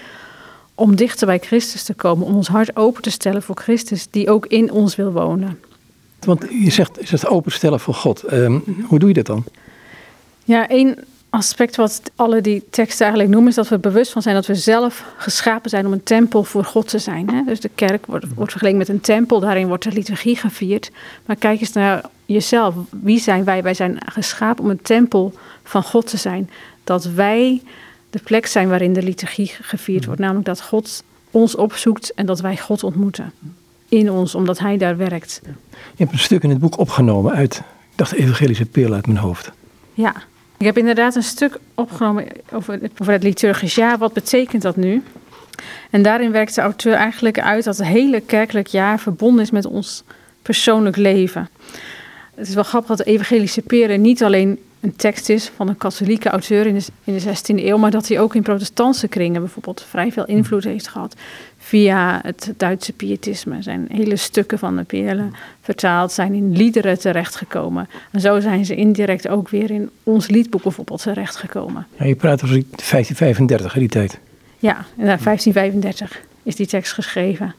om 0.75 0.95
dichter 0.95 1.27
bij 1.27 1.39
Christus 1.39 1.83
te 1.83 1.93
komen, 1.93 2.25
om 2.25 2.35
ons 2.35 2.47
hart 2.47 2.75
open 2.75 3.01
te 3.01 3.09
stellen 3.09 3.43
voor 3.43 3.55
Christus, 3.55 4.07
die 4.09 4.29
ook 4.29 4.45
in 4.45 4.71
ons 4.71 4.95
wil 4.95 5.11
wonen. 5.11 5.59
Want 6.19 6.45
je 6.63 6.71
zegt, 6.71 6.99
is 6.99 7.11
het 7.11 7.27
openstellen 7.27 7.79
voor 7.79 7.93
God. 7.93 8.31
Um, 8.33 8.85
hoe 8.87 8.99
doe 8.99 9.07
je 9.07 9.13
dat 9.13 9.25
dan? 9.25 9.43
Ja, 10.43 10.69
één 10.69 10.97
aspect 11.33 11.75
wat 11.75 12.01
alle 12.15 12.41
die 12.41 12.63
teksten 12.69 13.01
eigenlijk 13.05 13.33
noemen, 13.33 13.49
is 13.49 13.55
dat 13.55 13.67
we 13.67 13.77
bewust 13.77 14.11
van 14.11 14.21
zijn 14.21 14.35
dat 14.35 14.45
we 14.45 14.55
zelf 14.55 15.05
geschapen 15.17 15.69
zijn 15.69 15.85
om 15.85 15.91
een 15.91 16.03
tempel 16.03 16.43
voor 16.43 16.63
God 16.63 16.87
te 16.87 16.99
zijn. 16.99 17.29
Hè? 17.29 17.43
Dus 17.45 17.59
de 17.59 17.69
kerk 17.75 18.05
wordt, 18.05 18.25
wordt 18.35 18.51
vergeleken 18.51 18.79
met 18.79 18.89
een 18.89 19.01
tempel, 19.01 19.39
daarin 19.39 19.67
wordt 19.67 19.83
de 19.83 19.91
liturgie 19.91 20.35
gevierd. 20.35 20.91
Maar 21.25 21.35
kijk 21.35 21.59
eens 21.59 21.73
naar 21.73 22.01
jezelf. 22.25 22.75
Wie 22.89 23.19
zijn 23.19 23.43
wij? 23.43 23.63
Wij 23.63 23.73
zijn 23.73 23.97
geschapen 24.05 24.63
om 24.63 24.69
een 24.69 24.81
tempel 24.81 25.33
van 25.63 25.83
God 25.83 26.07
te 26.07 26.17
zijn. 26.17 26.49
Dat 26.83 27.05
wij 27.05 27.61
de 28.09 28.19
plek 28.23 28.45
zijn 28.45 28.69
waarin 28.69 28.93
de 28.93 29.03
liturgie 29.03 29.51
gevierd 29.61 30.05
wordt. 30.05 30.19
Namelijk 30.19 30.45
dat 30.45 30.61
God 30.61 31.03
ons 31.31 31.55
opzoekt 31.55 32.13
en 32.13 32.25
dat 32.25 32.39
wij 32.39 32.57
God 32.57 32.83
ontmoeten. 32.83 33.31
In 33.89 34.11
ons, 34.11 34.35
omdat 34.35 34.59
Hij 34.59 34.77
daar 34.77 34.97
werkt. 34.97 35.41
Je 35.43 35.49
hebt 35.95 36.11
een 36.11 36.19
stuk 36.19 36.43
in 36.43 36.49
het 36.49 36.59
boek 36.59 36.77
opgenomen 36.77 37.33
uit, 37.33 37.55
ik 37.55 37.97
dacht 37.97 38.11
de 38.11 38.17
evangelische 38.17 38.65
peel 38.65 38.93
uit 38.93 39.07
mijn 39.07 39.19
hoofd. 39.19 39.51
Ja, 39.93 40.13
ik 40.63 40.69
heb 40.69 40.77
inderdaad 40.77 41.15
een 41.15 41.23
stuk 41.23 41.59
opgenomen 41.75 42.27
over, 42.53 42.79
over 43.01 43.13
het 43.13 43.23
liturgisch 43.23 43.75
jaar. 43.75 43.97
Wat 43.97 44.13
betekent 44.13 44.61
dat 44.61 44.75
nu? 44.75 45.03
En 45.89 46.01
daarin 46.01 46.31
werkt 46.31 46.55
de 46.55 46.61
auteur 46.61 46.93
eigenlijk 46.93 47.39
uit 47.39 47.63
dat 47.63 47.77
het 47.77 47.87
hele 47.87 48.21
kerkelijk 48.21 48.67
jaar 48.67 48.99
verbonden 48.99 49.43
is 49.43 49.51
met 49.51 49.65
ons 49.65 50.03
persoonlijk 50.41 50.95
leven. 50.95 51.49
Het 52.35 52.47
is 52.47 52.53
wel 52.53 52.63
grappig 52.63 52.89
dat 52.89 53.05
de 53.05 53.11
evangelische 53.11 53.61
peren 53.61 54.01
niet 54.01 54.23
alleen 54.23 54.59
een 54.79 54.95
tekst 54.95 55.29
is 55.29 55.51
van 55.55 55.67
een 55.67 55.77
katholieke 55.77 56.29
auteur 56.29 56.65
in 56.65 56.81
de 57.03 57.21
16e 57.21 57.63
eeuw, 57.63 57.77
maar 57.77 57.91
dat 57.91 58.07
hij 58.07 58.19
ook 58.19 58.35
in 58.35 58.41
protestantse 58.41 59.07
kringen 59.07 59.41
bijvoorbeeld 59.41 59.85
vrij 59.89 60.11
veel 60.11 60.25
invloed 60.25 60.63
heeft 60.63 60.87
gehad. 60.87 61.15
Via 61.73 62.19
het 62.23 62.53
Duitse 62.57 62.93
pietisme 62.93 63.61
zijn 63.61 63.87
hele 63.91 64.15
stukken 64.15 64.59
van 64.59 64.75
de 64.75 64.83
Peren 64.83 65.33
vertaald, 65.61 66.11
zijn 66.11 66.33
in 66.33 66.51
liederen 66.51 66.99
terechtgekomen. 66.99 67.89
En 68.11 68.21
zo 68.21 68.39
zijn 68.39 68.65
ze 68.65 68.75
indirect 68.75 69.27
ook 69.27 69.49
weer 69.49 69.71
in 69.71 69.89
ons 70.03 70.27
liedboek 70.27 70.63
bijvoorbeeld 70.63 71.01
terechtgekomen. 71.01 71.87
Ja, 71.97 72.05
je 72.05 72.15
praat 72.15 72.43
over 72.43 72.63
1535, 72.75 73.73
die 73.73 73.89
tijd. 73.89 74.19
Ja, 74.59 74.85
1535 74.95 76.21
is 76.43 76.55
die 76.55 76.67
tekst 76.67 76.93
geschreven. 76.93 77.55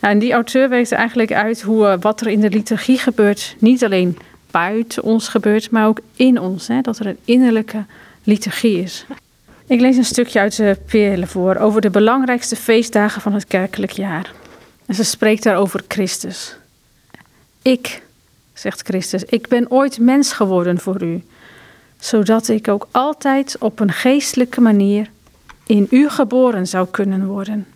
Nou, 0.00 0.14
en 0.14 0.20
die 0.20 0.32
auteur 0.32 0.68
werkt 0.68 0.92
eigenlijk 0.92 1.32
uit 1.32 1.62
hoe, 1.62 1.86
eh, 1.86 1.94
wat 2.00 2.20
er 2.20 2.26
in 2.26 2.40
de 2.40 2.50
liturgie 2.50 2.98
gebeurt, 2.98 3.56
niet 3.58 3.84
alleen 3.84 4.18
buiten 4.50 5.02
ons 5.02 5.28
gebeurt, 5.28 5.70
maar 5.70 5.86
ook 5.86 6.00
in 6.16 6.40
ons. 6.40 6.68
Hè, 6.68 6.80
dat 6.80 6.98
er 6.98 7.06
een 7.06 7.18
innerlijke 7.24 7.84
liturgie 8.24 8.82
is. 8.82 9.06
Ik 9.66 9.80
lees 9.80 9.96
een 9.96 10.04
stukje 10.04 10.40
uit 10.40 10.56
de 10.56 10.76
Perle 10.86 11.26
voor 11.26 11.56
over 11.56 11.80
de 11.80 11.90
belangrijkste 11.90 12.56
feestdagen 12.56 13.20
van 13.20 13.34
het 13.34 13.46
kerkelijk 13.46 13.92
jaar. 13.92 14.32
En 14.86 14.94
ze 14.94 15.04
spreekt 15.04 15.42
daar 15.42 15.56
over 15.56 15.84
Christus. 15.88 16.56
Ik, 17.62 18.02
zegt 18.52 18.82
Christus, 18.82 19.24
ik 19.24 19.48
ben 19.48 19.70
ooit 19.70 19.98
mens 19.98 20.32
geworden 20.32 20.80
voor 20.80 21.02
u, 21.02 21.22
zodat 21.98 22.48
ik 22.48 22.68
ook 22.68 22.88
altijd 22.90 23.56
op 23.58 23.80
een 23.80 23.92
geestelijke 23.92 24.60
manier 24.60 25.10
in 25.66 25.86
u 25.90 26.08
geboren 26.08 26.66
zou 26.66 26.86
kunnen 26.90 27.26
worden. 27.26 27.66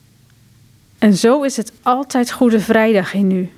En 0.98 1.14
zo 1.14 1.42
is 1.42 1.56
het 1.56 1.72
altijd 1.82 2.32
Goede 2.32 2.60
Vrijdag 2.60 3.14
in 3.14 3.30
u. 3.30 3.50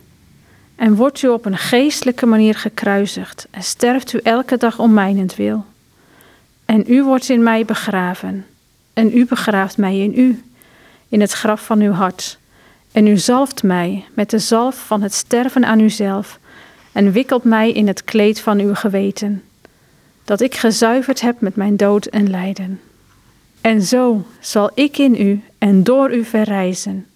En 0.76 0.94
wordt 0.94 1.22
u 1.22 1.28
op 1.28 1.44
een 1.44 1.58
geestelijke 1.58 2.26
manier 2.26 2.54
gekruisigd 2.54 3.46
en 3.50 3.62
sterft 3.62 4.12
u 4.12 4.20
elke 4.22 4.56
dag 4.56 4.78
om 4.78 4.92
mijnentwil. 4.92 5.64
En 6.68 6.84
u 6.86 7.04
wordt 7.04 7.28
in 7.28 7.42
mij 7.42 7.64
begraven, 7.64 8.46
en 8.92 9.16
u 9.18 9.26
begraaft 9.26 9.76
mij 9.76 9.98
in 9.98 10.18
u, 10.18 10.42
in 11.08 11.20
het 11.20 11.32
graf 11.32 11.64
van 11.64 11.80
uw 11.80 11.92
hart. 11.92 12.38
En 12.92 13.06
u 13.06 13.16
zalft 13.16 13.62
mij 13.62 14.04
met 14.14 14.30
de 14.30 14.38
zalf 14.38 14.86
van 14.86 15.02
het 15.02 15.14
sterven 15.14 15.64
aan 15.64 15.80
uzelf, 15.80 16.38
en 16.92 17.12
wikkelt 17.12 17.44
mij 17.44 17.72
in 17.72 17.86
het 17.86 18.04
kleed 18.04 18.40
van 18.40 18.58
uw 18.58 18.74
geweten, 18.74 19.42
dat 20.24 20.40
ik 20.40 20.54
gezuiverd 20.54 21.20
heb 21.20 21.40
met 21.40 21.56
mijn 21.56 21.76
dood 21.76 22.06
en 22.06 22.30
lijden. 22.30 22.80
En 23.60 23.82
zo 23.82 24.26
zal 24.40 24.70
ik 24.74 24.98
in 24.98 25.14
u 25.26 25.42
en 25.58 25.84
door 25.84 26.14
u 26.14 26.24
verrijzen, 26.24 27.06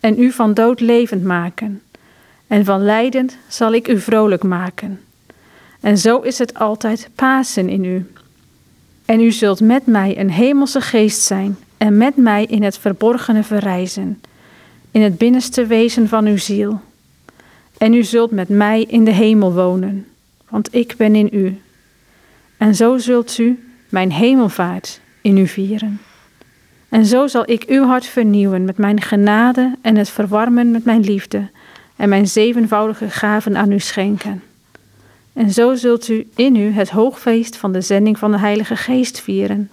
en 0.00 0.22
u 0.22 0.30
van 0.30 0.54
dood 0.54 0.80
levend 0.80 1.24
maken, 1.24 1.82
en 2.46 2.64
van 2.64 2.84
lijden 2.84 3.30
zal 3.48 3.72
ik 3.72 3.88
u 3.88 4.00
vrolijk 4.00 4.42
maken. 4.42 5.00
En 5.80 5.98
zo 5.98 6.18
is 6.18 6.38
het 6.38 6.54
altijd 6.54 7.08
Pasen 7.14 7.68
in 7.68 7.84
u. 7.84 8.06
En 9.04 9.20
u 9.20 9.30
zult 9.30 9.60
met 9.60 9.86
mij 9.86 10.18
een 10.18 10.30
hemelse 10.30 10.80
geest 10.80 11.20
zijn, 11.20 11.56
en 11.76 11.96
met 11.96 12.16
mij 12.16 12.44
in 12.44 12.62
het 12.62 12.78
verborgene 12.78 13.42
verrijzen, 13.42 14.20
in 14.90 15.02
het 15.02 15.18
binnenste 15.18 15.66
wezen 15.66 16.08
van 16.08 16.26
uw 16.26 16.36
ziel. 16.36 16.80
En 17.78 17.94
u 17.94 18.02
zult 18.02 18.30
met 18.30 18.48
mij 18.48 18.82
in 18.82 19.04
de 19.04 19.10
hemel 19.10 19.52
wonen, 19.52 20.06
want 20.48 20.74
ik 20.74 20.94
ben 20.96 21.14
in 21.14 21.28
u. 21.32 21.60
En 22.56 22.74
zo 22.74 22.98
zult 22.98 23.38
u 23.38 23.68
mijn 23.88 24.12
hemelvaart 24.12 25.00
in 25.20 25.36
u 25.36 25.46
vieren. 25.46 26.00
En 26.88 27.06
zo 27.06 27.26
zal 27.26 27.50
ik 27.50 27.64
uw 27.64 27.84
hart 27.84 28.06
vernieuwen 28.06 28.64
met 28.64 28.78
mijn 28.78 29.00
genade 29.00 29.74
en 29.80 29.96
het 29.96 30.08
verwarmen 30.08 30.70
met 30.70 30.84
mijn 30.84 31.00
liefde 31.00 31.48
en 31.96 32.08
mijn 32.08 32.28
zevenvoudige 32.28 33.10
gaven 33.10 33.56
aan 33.56 33.72
u 33.72 33.78
schenken. 33.78 34.42
En 35.32 35.50
zo 35.50 35.74
zult 35.74 36.08
u 36.08 36.28
in 36.34 36.56
u 36.56 36.70
het 36.70 36.90
hoogfeest 36.90 37.56
van 37.56 37.72
de 37.72 37.80
zending 37.80 38.18
van 38.18 38.30
de 38.30 38.38
Heilige 38.38 38.76
Geest 38.76 39.20
vieren. 39.20 39.70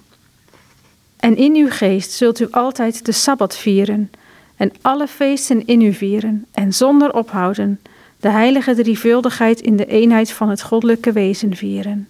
En 1.20 1.38
in 1.38 1.56
uw 1.56 1.70
geest 1.70 2.12
zult 2.12 2.40
u 2.40 2.48
altijd 2.52 3.06
de 3.06 3.12
Sabbat 3.12 3.58
vieren 3.58 4.12
en 4.56 4.72
alle 4.82 5.08
feesten 5.08 5.68
in 5.68 5.82
u 5.82 5.94
vieren 5.94 6.46
en 6.52 6.74
zonder 6.74 7.14
ophouden 7.14 7.80
de 8.20 8.30
heilige 8.30 8.76
drievuldigheid 8.76 9.62
in 9.62 9.76
de 9.76 9.86
eenheid 9.86 10.32
van 10.32 10.50
het 10.50 10.62
goddelijke 10.62 11.12
wezen 11.12 11.56
vieren. 11.56 12.08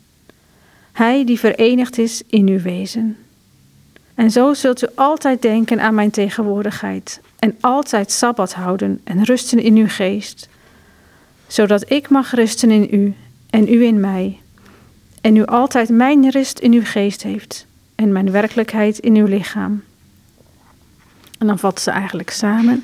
Hij 0.91 1.25
die 1.25 1.39
verenigd 1.39 1.97
is 1.97 2.21
in 2.27 2.47
uw 2.47 2.61
wezen. 2.61 3.17
En 4.15 4.31
zo 4.31 4.53
zult 4.53 4.83
u 4.83 4.87
altijd 4.95 5.41
denken 5.41 5.81
aan 5.81 5.95
mijn 5.95 6.11
tegenwoordigheid 6.11 7.21
en 7.39 7.57
altijd 7.59 8.11
sabbat 8.11 8.53
houden 8.53 9.01
en 9.03 9.23
rusten 9.23 9.59
in 9.59 9.75
uw 9.75 9.87
geest, 9.87 10.49
zodat 11.47 11.91
ik 11.91 12.09
mag 12.09 12.31
rusten 12.31 12.71
in 12.71 12.87
u 12.91 13.13
en 13.49 13.73
u 13.73 13.85
in 13.85 13.99
mij, 13.99 14.39
en 15.21 15.35
u 15.35 15.45
altijd 15.45 15.89
mijn 15.89 16.29
rust 16.29 16.59
in 16.59 16.73
uw 16.73 16.83
geest 16.83 17.23
heeft 17.23 17.65
en 17.95 18.11
mijn 18.11 18.31
werkelijkheid 18.31 18.99
in 18.99 19.15
uw 19.15 19.25
lichaam. 19.25 19.83
En 21.37 21.47
dan 21.47 21.59
vat 21.59 21.81
ze 21.81 21.91
eigenlijk 21.91 22.29
samen. 22.29 22.83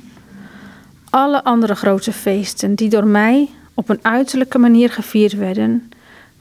Alle 1.10 1.44
andere 1.44 1.76
grote 1.76 2.12
feesten 2.12 2.76
die 2.76 2.90
door 2.90 3.08
mij 3.08 3.50
op 3.74 3.90
een 3.90 4.00
uiterlijke 4.02 4.58
manier 4.58 4.90
gevierd 4.90 5.34
werden, 5.34 5.90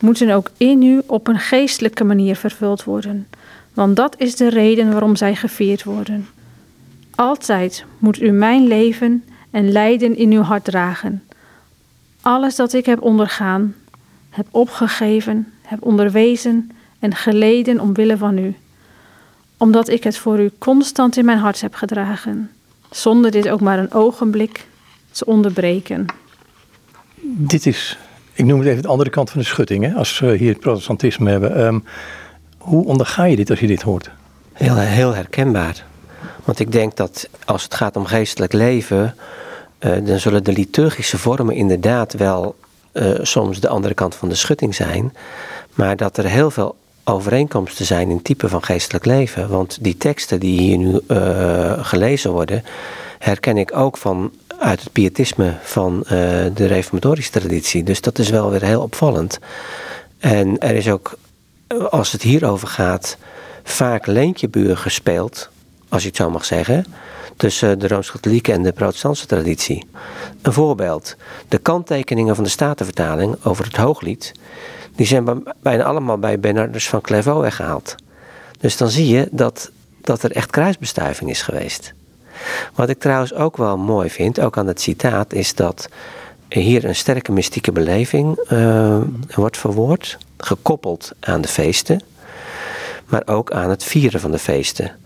moeten 0.01 0.31
ook 0.31 0.51
in 0.57 0.83
u 0.83 1.03
op 1.07 1.29
een 1.29 1.39
geestelijke 1.39 2.05
manier 2.05 2.37
vervuld 2.37 2.85
worden 2.85 3.27
want 3.75 3.97
dat 3.97 4.15
is 4.19 4.37
de 4.37 4.49
reden 4.49 4.93
waarom 4.93 5.17
zij 5.17 5.37
gevierd 5.37 5.85
worden. 5.85 6.29
Altijd 7.15 7.85
moet 7.99 8.21
u 8.21 8.31
mijn 8.31 8.67
leven 8.67 9.25
en 9.51 9.73
lijden 9.73 10.17
in 10.17 10.31
uw 10.33 10.43
hart 10.43 10.65
dragen. 10.65 11.23
Alles 12.21 12.57
dat 12.57 12.73
ik 12.73 12.87
heb 12.87 13.03
ondergaan, 13.03 13.75
heb 14.35 14.47
opgegeven, 14.51 15.53
heb 15.63 15.83
onderwezen 15.83 16.71
en 16.99 17.15
geleden 17.15 17.81
omwille 17.81 18.17
van 18.17 18.39
u, 18.39 18.55
omdat 19.57 19.89
ik 19.89 20.05
het 20.05 20.17
voor 20.17 20.41
u 20.41 20.51
constant 20.59 21.17
in 21.17 21.25
mijn 21.25 21.39
hart 21.39 21.61
heb 21.61 21.75
gedragen, 21.75 22.51
zonder 22.91 23.31
dit 23.31 23.49
ook 23.49 23.61
maar 23.61 23.79
een 23.79 23.93
ogenblik 23.93 24.67
te 25.11 25.25
onderbreken. 25.25 26.07
Dit 27.23 27.67
is, 27.67 27.99
ik 28.33 28.45
noem 28.45 28.59
het 28.59 28.69
even 28.69 28.83
de 28.83 28.89
andere 28.89 29.11
kant 29.11 29.31
van 29.31 29.41
de 29.41 29.47
schutting, 29.47 29.85
hè, 29.85 29.95
als 29.95 30.19
we 30.19 30.37
hier 30.37 30.53
het 30.53 30.61
protestantisme 30.61 31.31
hebben. 31.31 31.67
Um, 31.67 31.85
hoe 32.59 32.85
onderga 32.85 33.25
je 33.25 33.37
dit 33.37 33.51
als 33.51 33.61
je 33.61 33.67
dit 33.67 33.83
hoort? 33.83 34.11
Heel, 34.53 34.77
heel 34.77 35.15
herkenbaar. 35.15 35.85
Want 36.45 36.59
ik 36.59 36.73
denk 36.73 36.97
dat 36.97 37.29
als 37.45 37.63
het 37.63 37.75
gaat 37.75 37.97
om 37.97 38.05
geestelijk 38.05 38.53
leven, 38.53 39.15
uh, 39.81 40.07
dan 40.07 40.19
zullen 40.19 40.45
de 40.45 40.53
liturgische 40.53 41.19
vormen 41.19 41.55
inderdaad 41.55 42.13
wel 42.13 42.57
uh, 42.95 43.15
soms 43.23 43.61
de 43.61 43.69
andere 43.69 43.95
kant 43.95 44.15
van 44.15 44.29
de 44.29 44.35
schutting 44.35 44.75
zijn. 44.75 45.15
Maar 45.75 45.97
dat 45.97 46.17
er 46.17 46.25
heel 46.25 46.51
veel 46.51 46.77
overeenkomsten 47.05 47.87
zijn 47.87 48.11
in 48.11 48.23
type 48.23 48.49
van 48.49 48.65
geestelijk 48.65 49.05
leven. 49.05 49.49
Want 49.49 49.79
die 49.81 49.97
teksten 49.97 50.41
die 50.41 50.61
hier 50.61 50.79
nu 50.79 51.01
uh, 51.09 51.85
gelezen 51.85 52.31
worden, 52.31 52.65
herken 53.19 53.57
ik 53.57 53.77
ook 53.77 53.97
van 53.97 54.33
uit 54.59 54.81
het 54.81 54.93
pietisme 54.93 55.55
van 55.63 56.05
de 56.55 56.67
reformatorische 56.67 57.31
traditie. 57.31 57.83
Dus 57.83 58.01
dat 58.01 58.19
is 58.19 58.31
wel 58.31 58.51
weer 58.51 58.63
heel 58.65 58.83
opvallend. 58.83 59.39
En 60.19 60.59
er 60.59 60.75
is 60.75 60.89
ook 60.89 61.19
als 61.91 62.13
het 62.13 62.23
hierover 62.23 62.69
gaat, 62.69 63.17
vaak 63.63 64.07
leentjebuur 64.07 64.77
gespeeld, 64.77 65.49
als 65.89 66.03
je 66.03 66.09
het 66.09 66.17
zo 66.17 66.31
mag 66.31 66.45
zeggen, 66.45 66.87
tussen 67.37 67.79
de 67.79 67.89
Rooms-Katholieke 67.89 68.53
en 68.53 68.63
de 68.63 68.73
Protestantse 68.73 69.27
traditie. 69.27 69.87
Een 70.43 70.53
voorbeeld, 70.53 71.17
de 71.49 71.59
kanttekeningen 71.59 72.35
van 72.35 72.45
de 72.45 72.51
Statenvertaling 72.51 73.45
over 73.45 73.65
het 73.65 73.77
Hooglied, 73.77 74.33
die 74.97 75.07
zijn 75.07 75.45
bijna 75.63 75.85
allemaal 75.85 76.19
bij 76.19 76.41
Bernardus 76.41 76.89
van 76.89 77.01
Clairvaux 77.01 77.41
weggehaald. 77.41 77.95
Dus 78.59 78.77
dan 78.77 78.89
zie 78.89 79.09
je 79.09 79.29
dat, 79.31 79.71
dat 80.01 80.23
er 80.23 80.33
echt 80.33 80.51
kruisbestuiving 80.51 81.31
is 81.31 81.43
geweest. 81.43 81.93
Wat 82.75 82.89
ik 82.89 82.99
trouwens 82.99 83.35
ook 83.35 83.57
wel 83.57 83.79
mooi 83.79 84.11
vind, 84.11 84.41
ook 84.41 84.59
aan 84.59 84.67
het 84.67 84.81
citaat, 84.81 85.33
is 85.33 85.55
dat 85.55 85.89
hier 86.49 86.85
een 86.85 86.97
sterke 86.97 87.33
mystieke 87.33 87.73
beleving 87.73 88.51
uh, 88.53 89.01
wordt 89.35 89.59
verwoord 89.59 90.19
gekoppeld 90.37 91.13
aan 91.21 91.41
de 91.41 91.49
feesten, 91.49 92.01
maar 93.07 93.23
ook 93.25 93.53
aan 93.53 93.71
het 93.71 93.85
vieren 93.85 94.21
van 94.21 94.31
de 94.31 94.39
feesten. 94.39 94.97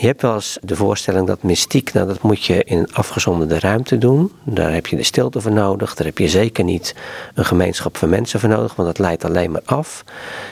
Je 0.00 0.06
hebt 0.06 0.22
wel 0.22 0.34
eens 0.34 0.58
de 0.62 0.76
voorstelling 0.76 1.26
dat 1.26 1.42
mystiek, 1.42 1.92
nou 1.92 2.06
dat 2.06 2.22
moet 2.22 2.44
je 2.44 2.64
in 2.64 2.78
een 2.78 2.94
afgezonderde 2.94 3.58
ruimte 3.58 3.98
doen. 3.98 4.32
Daar 4.44 4.72
heb 4.72 4.86
je 4.86 4.96
de 4.96 5.02
stilte 5.02 5.40
voor 5.40 5.52
nodig. 5.52 5.94
Daar 5.94 6.06
heb 6.06 6.18
je 6.18 6.28
zeker 6.28 6.64
niet 6.64 6.94
een 7.34 7.44
gemeenschap 7.44 7.96
van 7.96 8.08
mensen 8.08 8.40
voor 8.40 8.48
nodig, 8.48 8.74
want 8.74 8.88
dat 8.88 8.98
leidt 8.98 9.24
alleen 9.24 9.50
maar 9.50 9.62
af. 9.64 10.04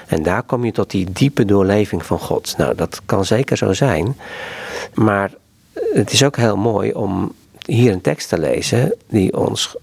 En 0.07 0.23
daar 0.23 0.43
kom 0.43 0.64
je 0.64 0.73
tot 0.73 0.90
die 0.90 1.12
diepe 1.12 1.45
doorleving 1.45 2.07
van 2.07 2.19
God. 2.19 2.55
Nou, 2.57 2.75
dat 2.75 3.00
kan 3.07 3.25
zeker 3.25 3.57
zo 3.57 3.73
zijn. 3.73 4.17
Maar 4.95 5.31
het 5.73 6.12
is 6.12 6.25
ook 6.25 6.37
heel 6.37 6.57
mooi 6.57 6.93
om 6.93 7.33
hier 7.64 7.93
een 7.93 8.00
tekst 8.00 8.28
te 8.28 8.38
lezen 8.38 8.95
die 9.07 9.37
ons 9.37 9.76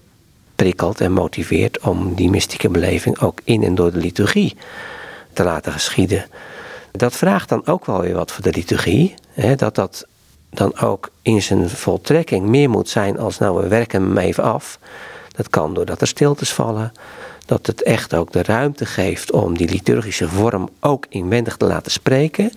prikkelt 0.56 1.00
en 1.00 1.12
motiveert 1.12 1.80
om 1.80 2.14
die 2.14 2.30
mystieke 2.30 2.68
beleving 2.68 3.20
ook 3.20 3.40
in 3.44 3.62
en 3.62 3.74
door 3.74 3.92
de 3.92 3.98
liturgie 3.98 4.56
te 5.32 5.44
laten 5.44 5.72
geschieden. 5.72 6.26
Dat 6.92 7.16
vraagt 7.16 7.48
dan 7.48 7.66
ook 7.66 7.86
wel 7.86 8.00
weer 8.00 8.14
wat 8.14 8.32
voor 8.32 8.42
de 8.42 8.52
liturgie. 8.52 9.14
Hè, 9.36 9.54
dat 9.54 9.74
dat 9.74 10.06
dan 10.50 10.78
ook 10.78 11.10
in 11.22 11.42
zijn 11.42 11.70
voltrekking 11.70 12.46
meer 12.46 12.70
moet 12.70 12.88
zijn 12.88 13.18
als 13.18 13.38
nou 13.38 13.62
we 13.62 13.68
werken 13.68 14.02
hem 14.02 14.18
even 14.18 14.42
af. 14.42 14.78
Dat 15.32 15.48
kan 15.48 15.74
doordat 15.74 16.00
er 16.00 16.06
stiltes 16.06 16.52
vallen. 16.52 16.92
Dat 17.46 17.66
het 17.66 17.82
echt 17.82 18.14
ook 18.14 18.32
de 18.32 18.42
ruimte 18.42 18.86
geeft 18.86 19.32
om 19.32 19.56
die 19.56 19.68
liturgische 19.68 20.28
vorm 20.28 20.68
ook 20.80 21.06
inwendig 21.08 21.56
te 21.56 21.64
laten 21.64 21.92
spreken. 21.92 22.52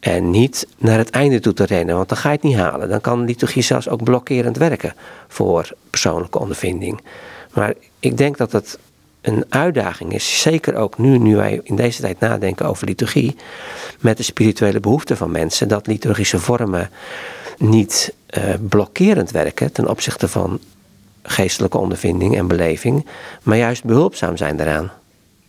En 0.00 0.30
niet 0.30 0.66
naar 0.78 0.98
het 0.98 1.10
einde 1.10 1.40
toe 1.40 1.52
te 1.52 1.64
rennen, 1.64 1.96
want 1.96 2.08
dan 2.08 2.18
ga 2.18 2.28
je 2.28 2.34
het 2.34 2.44
niet 2.44 2.56
halen. 2.56 2.88
Dan 2.88 3.00
kan 3.00 3.24
liturgie 3.24 3.62
zelfs 3.62 3.88
ook 3.88 4.04
blokkerend 4.04 4.56
werken 4.56 4.94
voor 5.28 5.72
persoonlijke 5.90 6.38
ondervinding. 6.38 7.00
Maar 7.54 7.74
ik 8.00 8.16
denk 8.16 8.36
dat 8.36 8.52
het 8.52 8.78
een 9.20 9.44
uitdaging 9.48 10.12
is, 10.12 10.40
zeker 10.40 10.74
ook 10.74 10.98
nu, 10.98 11.18
nu 11.18 11.36
wij 11.36 11.60
in 11.62 11.76
deze 11.76 12.00
tijd 12.00 12.20
nadenken 12.20 12.66
over 12.66 12.86
liturgie, 12.86 13.36
met 13.98 14.16
de 14.16 14.22
spirituele 14.22 14.80
behoeften 14.80 15.16
van 15.16 15.30
mensen, 15.30 15.68
dat 15.68 15.86
liturgische 15.86 16.38
vormen 16.38 16.90
niet 17.58 18.14
uh, 18.38 18.44
blokkerend 18.68 19.30
werken 19.30 19.72
ten 19.72 19.88
opzichte 19.88 20.28
van 20.28 20.60
geestelijke 21.22 21.78
ondervinding 21.78 22.36
en 22.36 22.46
beleving, 22.46 23.06
maar 23.42 23.56
juist 23.56 23.84
behulpzaam 23.84 24.36
zijn 24.36 24.56
daaraan. 24.56 24.90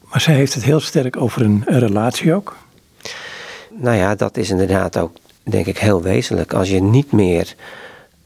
Maar 0.02 0.22
zij 0.22 0.34
heeft 0.34 0.54
het 0.54 0.64
heel 0.64 0.80
sterk 0.80 1.18
over 1.18 1.42
een, 1.42 1.64
een 1.66 1.80
relatie 1.80 2.34
ook. 2.34 2.58
Nou 3.70 3.98
ja, 3.98 4.16
dat 4.16 4.38
is 4.38 4.50
inderdaad 4.50 4.98
ook, 4.98 5.16
denk 5.44 5.66
ik, 5.66 5.78
heel 5.78 6.02
wezenlijk. 6.02 6.54
Als 6.54 6.70
je 6.70 6.82
niet 6.82 7.12
meer 7.12 7.56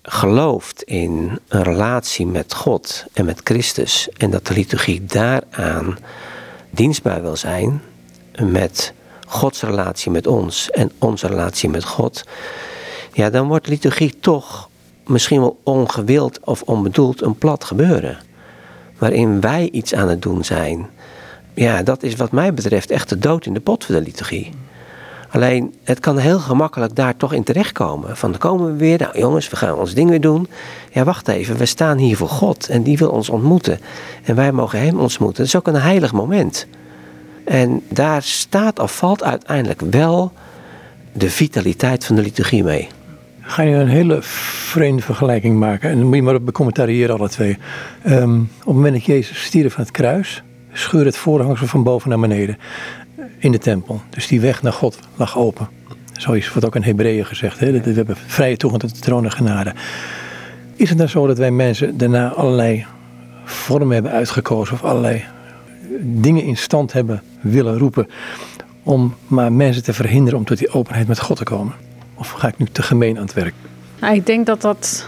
gelooft 0.08 0.84
in 0.84 1.40
een 1.48 1.64
relatie 1.64 2.26
met 2.26 2.54
God 2.54 3.06
en 3.14 3.26
met 3.26 3.42
Christus 3.44 4.10
en 4.10 4.30
dat 4.32 4.48
de 4.48 4.54
liturgie 4.54 5.06
daaraan 5.06 5.98
dienstbaar 6.70 7.22
wil 7.22 7.36
zijn 7.36 7.82
met 8.44 8.94
Gods 9.28 9.62
relatie 9.62 10.12
met 10.12 10.28
ons 10.28 10.72
en 10.72 10.92
onze 11.00 11.28
relatie 11.28 11.70
met 11.70 11.84
God, 11.84 12.24
ja, 13.14 13.30
dan 13.30 13.48
wordt 13.48 13.68
liturgie 13.68 14.20
toch 14.20 14.70
misschien 15.06 15.40
wel 15.40 15.60
ongewild 15.64 16.40
of 16.44 16.62
onbedoeld 16.62 17.22
een 17.22 17.38
plat 17.38 17.64
gebeuren. 17.64 18.18
Waarin 18.98 19.42
wij 19.42 19.70
iets 19.72 19.94
aan 19.94 20.10
het 20.10 20.22
doen 20.22 20.44
zijn. 20.44 20.90
Ja, 21.54 21.84
dat 21.84 22.04
is 22.04 22.16
wat 22.16 22.32
mij 22.32 22.54
betreft 22.54 22.92
echt 22.92 23.10
de 23.10 23.18
dood 23.18 23.46
in 23.46 23.54
de 23.54 23.60
pot 23.60 23.86
voor 23.86 23.96
de 23.96 24.02
liturgie. 24.02 24.52
Alleen, 25.36 25.74
het 25.84 26.00
kan 26.00 26.18
heel 26.18 26.40
gemakkelijk 26.40 26.96
daar 26.96 27.18
toch 27.18 27.34
in 27.34 27.44
terechtkomen. 27.44 28.18
Van 28.18 28.38
komen 28.38 28.72
we 28.72 28.78
weer, 28.78 28.98
nou 29.00 29.20
jongens, 29.20 29.50
we 29.50 29.56
gaan 29.56 29.76
ons 29.76 29.94
ding 29.94 30.10
weer 30.10 30.22
doen. 30.22 30.48
Ja, 30.92 31.04
wacht 31.04 31.28
even, 31.28 31.58
we 31.58 31.66
staan 31.66 31.98
hier 31.98 32.18
voor 32.18 32.30
God 32.30 32.70
en 32.70 32.84
die 32.84 32.98
wil 32.98 33.10
ons 33.10 33.30
ontmoeten. 33.30 33.80
En 34.24 34.36
wij 34.36 34.52
mogen 34.52 34.80
hem 34.80 35.00
ontmoeten. 35.00 35.38
Dat 35.38 35.46
is 35.46 35.56
ook 35.56 35.68
een 35.68 35.82
heilig 35.82 36.14
moment. 36.14 36.68
En 37.46 37.82
daar 37.90 38.24
staat 38.24 38.80
of 38.80 38.98
valt 38.98 39.24
uiteindelijk 39.24 39.82
wel 39.82 40.32
de 41.12 41.30
vitaliteit 41.30 42.06
van 42.06 42.16
de 42.16 42.22
liturgie 42.22 42.64
mee. 42.64 42.88
Ga 43.42 43.62
je 43.62 43.76
een 43.76 43.88
hele 43.88 44.18
vreemde 44.22 45.02
vergelijking 45.02 45.60
maken. 45.60 45.90
En 45.90 45.98
dan 45.98 46.06
moet 46.08 46.16
je 46.16 46.22
maar 46.22 46.36
op 46.36 46.46
becommentariëren 46.46 47.18
alle 47.18 47.30
twee. 47.30 47.58
Um, 48.08 48.42
op 48.42 48.66
het 48.66 48.76
moment 48.76 48.94
dat 48.94 49.06
Jezus 49.06 49.44
stierf 49.44 49.74
van 49.74 49.84
het 49.84 49.92
kruis, 49.92 50.44
scheur 50.74 51.06
het 51.06 51.18
voorhangsel 51.18 51.68
van 51.68 51.84
boven 51.84 52.10
naar 52.10 52.20
beneden 52.20 52.58
in 53.46 53.52
de 53.52 53.58
tempel. 53.58 54.02
Dus 54.10 54.28
die 54.28 54.42
weg 54.42 54.62
naar 54.62 54.74
God 54.74 55.00
lag 55.16 55.38
open. 55.38 55.68
Zo 56.14 56.30
wordt 56.32 56.66
ook 56.66 56.76
in 56.76 56.84
Hebreeën 56.84 57.26
gezegd. 57.26 57.60
Hè? 57.60 57.82
We 57.82 57.92
hebben 57.94 58.16
vrije 58.26 58.58
toegang 58.58 58.82
tot 58.82 58.96
de 58.96 59.02
troon 59.02 59.32
genade. 59.32 59.74
Is 60.76 60.90
het 60.90 60.98
dan 60.98 61.10
zo 61.10 61.28
dat 61.28 61.38
wij 61.38 61.52
mensen 61.52 61.98
daarna 61.98 62.30
allerlei 62.30 62.86
vormen 63.44 63.94
hebben 63.94 64.12
uitgekozen 64.12 64.74
of 64.74 64.84
allerlei 64.84 65.24
dingen 66.02 66.44
in 66.44 66.58
stand 66.58 66.94
hebben 66.94 67.22
willen 67.42 67.78
roepen 67.78 68.08
om 68.84 69.16
maar 69.28 69.52
mensen 69.52 69.84
te 69.84 69.94
verhinderen 69.94 70.40
om 70.40 70.46
tot 70.46 70.58
die 70.58 70.70
openheid 70.70 71.08
met 71.08 71.20
God 71.20 71.38
te 71.38 71.44
komen? 71.44 71.74
Of 72.14 72.32
ga 72.32 72.48
ik 72.48 72.58
nu 72.58 72.66
te 72.72 72.82
gemeen 72.82 73.18
aan 73.18 73.24
het 73.24 73.34
werk? 73.34 73.54
Nou, 74.00 74.16
ik 74.16 74.26
denk 74.26 74.46
dat 74.46 74.62
dat 74.62 75.08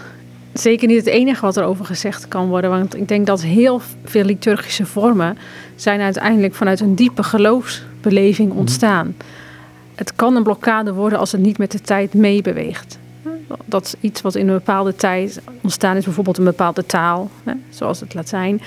zeker 0.52 0.88
niet 0.88 0.96
het 0.96 1.06
enige 1.06 1.40
wat 1.40 1.56
erover 1.56 1.84
gezegd 1.84 2.28
kan 2.28 2.48
worden. 2.48 2.70
Want 2.70 2.96
ik 2.96 3.08
denk 3.08 3.26
dat 3.26 3.42
heel 3.42 3.80
veel 4.04 4.24
liturgische 4.24 4.86
vormen 4.86 5.38
zijn 5.76 6.00
uiteindelijk 6.00 6.54
vanuit 6.54 6.80
een 6.80 6.94
diepe 6.94 7.22
geloofsbeleving 7.22 8.48
mhm. 8.48 8.58
ontstaan. 8.58 9.16
Het 9.94 10.14
kan 10.14 10.36
een 10.36 10.42
blokkade 10.42 10.92
worden 10.92 11.18
als 11.18 11.32
het 11.32 11.40
niet 11.40 11.58
met 11.58 11.70
de 11.70 11.80
tijd 11.80 12.14
meebeweegt. 12.14 12.98
Dat 13.64 13.84
is 13.84 13.94
iets 14.00 14.20
wat 14.20 14.34
in 14.34 14.48
een 14.48 14.54
bepaalde 14.54 14.94
tijd 14.94 15.40
ontstaan 15.62 15.96
is, 15.96 16.04
bijvoorbeeld 16.04 16.38
een 16.38 16.44
bepaalde 16.44 16.86
taal, 16.86 17.30
zoals 17.70 18.00
het 18.00 18.14
Latijn. 18.14 18.60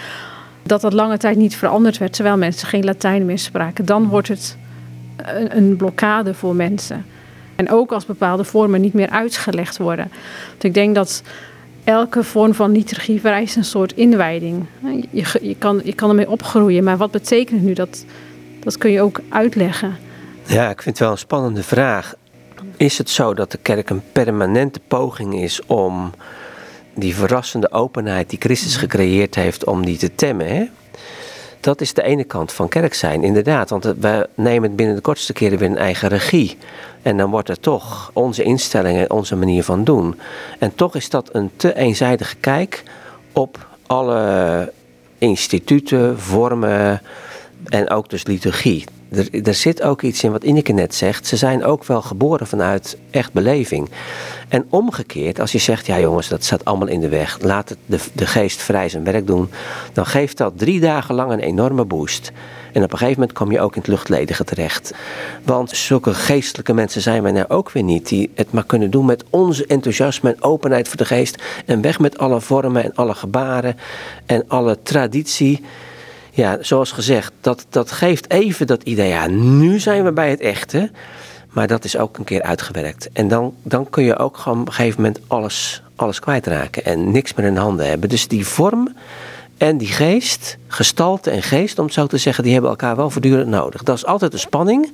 Dat 0.63 0.81
dat 0.81 0.93
lange 0.93 1.17
tijd 1.17 1.37
niet 1.37 1.55
veranderd 1.55 1.97
werd, 1.97 2.13
terwijl 2.13 2.37
mensen 2.37 2.67
geen 2.67 2.83
Latijn 2.83 3.25
meer 3.25 3.39
spraken. 3.39 3.85
Dan 3.85 4.07
wordt 4.07 4.27
het 4.27 4.57
een 5.49 5.75
blokkade 5.75 6.33
voor 6.33 6.55
mensen. 6.55 7.05
En 7.55 7.69
ook 7.69 7.91
als 7.91 8.05
bepaalde 8.05 8.43
vormen 8.43 8.81
niet 8.81 8.93
meer 8.93 9.09
uitgelegd 9.09 9.77
worden. 9.77 10.11
Want 10.49 10.63
ik 10.63 10.73
denk 10.73 10.95
dat 10.95 11.23
elke 11.83 12.23
vorm 12.23 12.53
van 12.53 12.71
liturgie 12.71 13.19
vereist 13.19 13.55
een 13.55 13.63
soort 13.63 13.93
inwijding. 13.93 14.65
Je, 15.11 15.39
je, 15.41 15.55
kan, 15.55 15.81
je 15.83 15.93
kan 15.93 16.09
ermee 16.09 16.29
opgroeien, 16.29 16.83
maar 16.83 16.97
wat 16.97 17.11
betekent 17.11 17.59
het 17.59 17.67
nu? 17.67 17.73
Dat, 17.73 18.05
dat 18.59 18.77
kun 18.77 18.91
je 18.91 19.01
ook 19.01 19.19
uitleggen. 19.29 19.95
Ja, 20.45 20.69
ik 20.69 20.81
vind 20.81 20.97
het 20.97 20.99
wel 20.99 21.11
een 21.11 21.17
spannende 21.17 21.63
vraag. 21.63 22.13
Is 22.77 22.97
het 22.97 23.09
zo 23.09 23.33
dat 23.33 23.51
de 23.51 23.57
kerk 23.57 23.89
een 23.89 24.01
permanente 24.11 24.79
poging 24.87 25.41
is 25.41 25.65
om 25.65 26.11
die 26.95 27.15
verrassende 27.15 27.71
openheid 27.71 28.29
die 28.29 28.39
Christus 28.39 28.75
gecreëerd 28.75 29.35
heeft, 29.35 29.65
om 29.65 29.85
die 29.85 29.97
te 29.97 30.15
temmen? 30.15 30.47
Hè? 30.47 30.65
Dat 31.61 31.81
is 31.81 31.93
de 31.93 32.03
ene 32.03 32.23
kant 32.23 32.51
van 32.51 32.67
kerk 32.67 32.93
zijn, 32.93 33.23
inderdaad. 33.23 33.69
Want 33.69 33.83
we 33.83 34.29
nemen 34.35 34.63
het 34.63 34.75
binnen 34.75 34.95
de 34.95 35.01
kortste 35.01 35.33
keren 35.33 35.57
weer 35.57 35.69
een 35.69 35.77
eigen 35.77 36.09
regie. 36.09 36.57
En 37.01 37.17
dan 37.17 37.29
wordt 37.29 37.47
het 37.47 37.61
toch 37.61 38.09
onze 38.13 38.43
instellingen, 38.43 39.11
onze 39.11 39.35
manier 39.35 39.63
van 39.63 39.83
doen. 39.83 40.19
En 40.59 40.75
toch 40.75 40.95
is 40.95 41.09
dat 41.09 41.29
een 41.31 41.51
te 41.55 41.75
eenzijdige 41.75 42.35
kijk 42.35 42.83
op 43.31 43.67
alle 43.87 44.71
instituten, 45.17 46.19
vormen 46.19 47.01
en 47.65 47.89
ook 47.89 48.09
dus 48.09 48.25
liturgie. 48.25 48.85
Er, 49.11 49.47
er 49.47 49.53
zit 49.53 49.81
ook 49.81 50.01
iets 50.01 50.23
in 50.23 50.31
wat 50.31 50.43
Ineke 50.43 50.71
net 50.71 50.95
zegt. 50.95 51.27
Ze 51.27 51.37
zijn 51.37 51.63
ook 51.63 51.85
wel 51.85 52.01
geboren 52.01 52.47
vanuit 52.47 52.97
echt 53.09 53.33
beleving. 53.33 53.89
En 54.47 54.65
omgekeerd, 54.69 55.39
als 55.39 55.51
je 55.51 55.57
zegt, 55.57 55.85
ja 55.85 55.99
jongens, 55.99 56.27
dat 56.27 56.43
staat 56.43 56.65
allemaal 56.65 56.87
in 56.87 56.99
de 56.99 57.09
weg. 57.09 57.37
Laat 57.41 57.75
de, 57.85 57.99
de 58.13 58.27
geest 58.27 58.61
vrij 58.61 58.89
zijn 58.89 59.03
werk 59.03 59.27
doen. 59.27 59.49
Dan 59.93 60.05
geeft 60.05 60.37
dat 60.37 60.53
drie 60.57 60.79
dagen 60.79 61.15
lang 61.15 61.31
een 61.31 61.39
enorme 61.39 61.85
boost. 61.85 62.31
En 62.71 62.83
op 62.83 62.91
een 62.91 62.97
gegeven 62.97 63.19
moment 63.19 63.37
kom 63.37 63.51
je 63.51 63.59
ook 63.59 63.75
in 63.75 63.81
het 63.81 63.89
luchtledige 63.89 64.43
terecht. 64.43 64.93
Want 65.43 65.69
zulke 65.69 66.13
geestelijke 66.13 66.73
mensen 66.73 67.01
zijn 67.01 67.23
wij 67.23 67.31
nou 67.31 67.45
ook 67.47 67.71
weer 67.71 67.83
niet. 67.83 68.07
Die 68.07 68.31
het 68.35 68.51
maar 68.51 68.65
kunnen 68.65 68.91
doen 68.91 69.05
met 69.05 69.23
onze 69.29 69.65
enthousiasme 69.65 70.29
en 70.29 70.43
openheid 70.43 70.87
voor 70.87 70.97
de 70.97 71.05
geest. 71.05 71.43
En 71.65 71.81
weg 71.81 71.99
met 71.99 72.17
alle 72.17 72.41
vormen 72.41 72.83
en 72.83 72.95
alle 72.95 73.13
gebaren 73.13 73.77
en 74.25 74.43
alle 74.47 74.77
traditie. 74.83 75.63
Ja, 76.31 76.57
zoals 76.61 76.91
gezegd, 76.91 77.31
dat, 77.41 77.65
dat 77.69 77.91
geeft 77.91 78.31
even 78.31 78.67
dat 78.67 78.83
idee. 78.83 79.09
Ja, 79.09 79.27
nu 79.27 79.79
zijn 79.79 80.03
we 80.03 80.11
bij 80.11 80.29
het 80.29 80.39
echte. 80.39 80.91
Maar 81.51 81.67
dat 81.67 81.83
is 81.83 81.97
ook 81.97 82.17
een 82.17 82.23
keer 82.23 82.41
uitgewerkt. 82.41 83.09
En 83.13 83.27
dan, 83.27 83.53
dan 83.63 83.89
kun 83.89 84.03
je 84.03 84.17
ook 84.17 84.37
gewoon 84.37 84.61
op 84.61 84.67
een 84.67 84.73
gegeven 84.73 85.01
moment 85.01 85.21
alles, 85.27 85.83
alles 85.95 86.19
kwijtraken. 86.19 86.85
En 86.85 87.11
niks 87.11 87.33
meer 87.33 87.45
in 87.45 87.55
handen 87.55 87.87
hebben. 87.87 88.09
Dus 88.09 88.27
die 88.27 88.47
vorm 88.47 88.95
en 89.57 89.77
die 89.77 89.87
geest, 89.87 90.57
gestalte 90.67 91.29
en 91.29 91.41
geest, 91.41 91.79
om 91.79 91.85
het 91.85 91.93
zo 91.93 92.07
te 92.07 92.17
zeggen, 92.17 92.43
die 92.43 92.53
hebben 92.53 92.71
elkaar 92.71 92.95
wel 92.95 93.09
voortdurend 93.09 93.47
nodig. 93.47 93.83
Dat 93.83 93.97
is 93.97 94.05
altijd 94.05 94.33
een 94.33 94.39
spanning, 94.39 94.93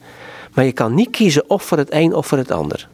maar 0.54 0.66
je 0.66 0.72
kan 0.72 0.96
niet 0.96 1.10
kiezen 1.10 1.50
of 1.50 1.64
voor 1.64 1.78
het 1.78 1.94
een 1.94 2.14
of 2.14 2.28
voor 2.28 2.38
het 2.38 2.52
ander. 2.52 2.88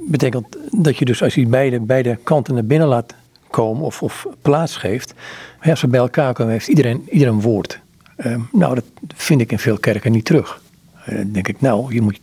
Betekent 0.00 0.56
dat 0.70 0.96
je 0.96 1.04
dus 1.04 1.22
als 1.22 1.34
je 1.34 1.46
beide, 1.46 1.80
beide 1.80 2.18
kanten 2.22 2.54
naar 2.54 2.64
binnen 2.64 2.88
laat 2.88 3.14
komen 3.50 3.84
of, 3.84 4.02
of 4.02 4.26
plaats 4.42 4.76
geeft, 4.76 5.14
als 5.62 5.80
ze 5.80 5.88
bij 5.88 6.00
elkaar 6.00 6.32
komen, 6.32 6.52
heeft 6.52 6.68
iedereen, 6.68 7.08
iedereen 7.10 7.34
een 7.34 7.40
woord. 7.40 7.80
Ehm, 8.16 8.40
nou, 8.52 8.74
dat 8.74 8.84
vind 9.14 9.40
ik 9.40 9.52
in 9.52 9.58
veel 9.58 9.78
kerken 9.78 10.12
niet 10.12 10.24
terug. 10.24 10.62
Uh, 11.08 11.16
dan 11.16 11.32
denk 11.32 11.48
ik, 11.48 11.60
nou, 11.60 11.94
je 11.94 12.00
moet 12.00 12.18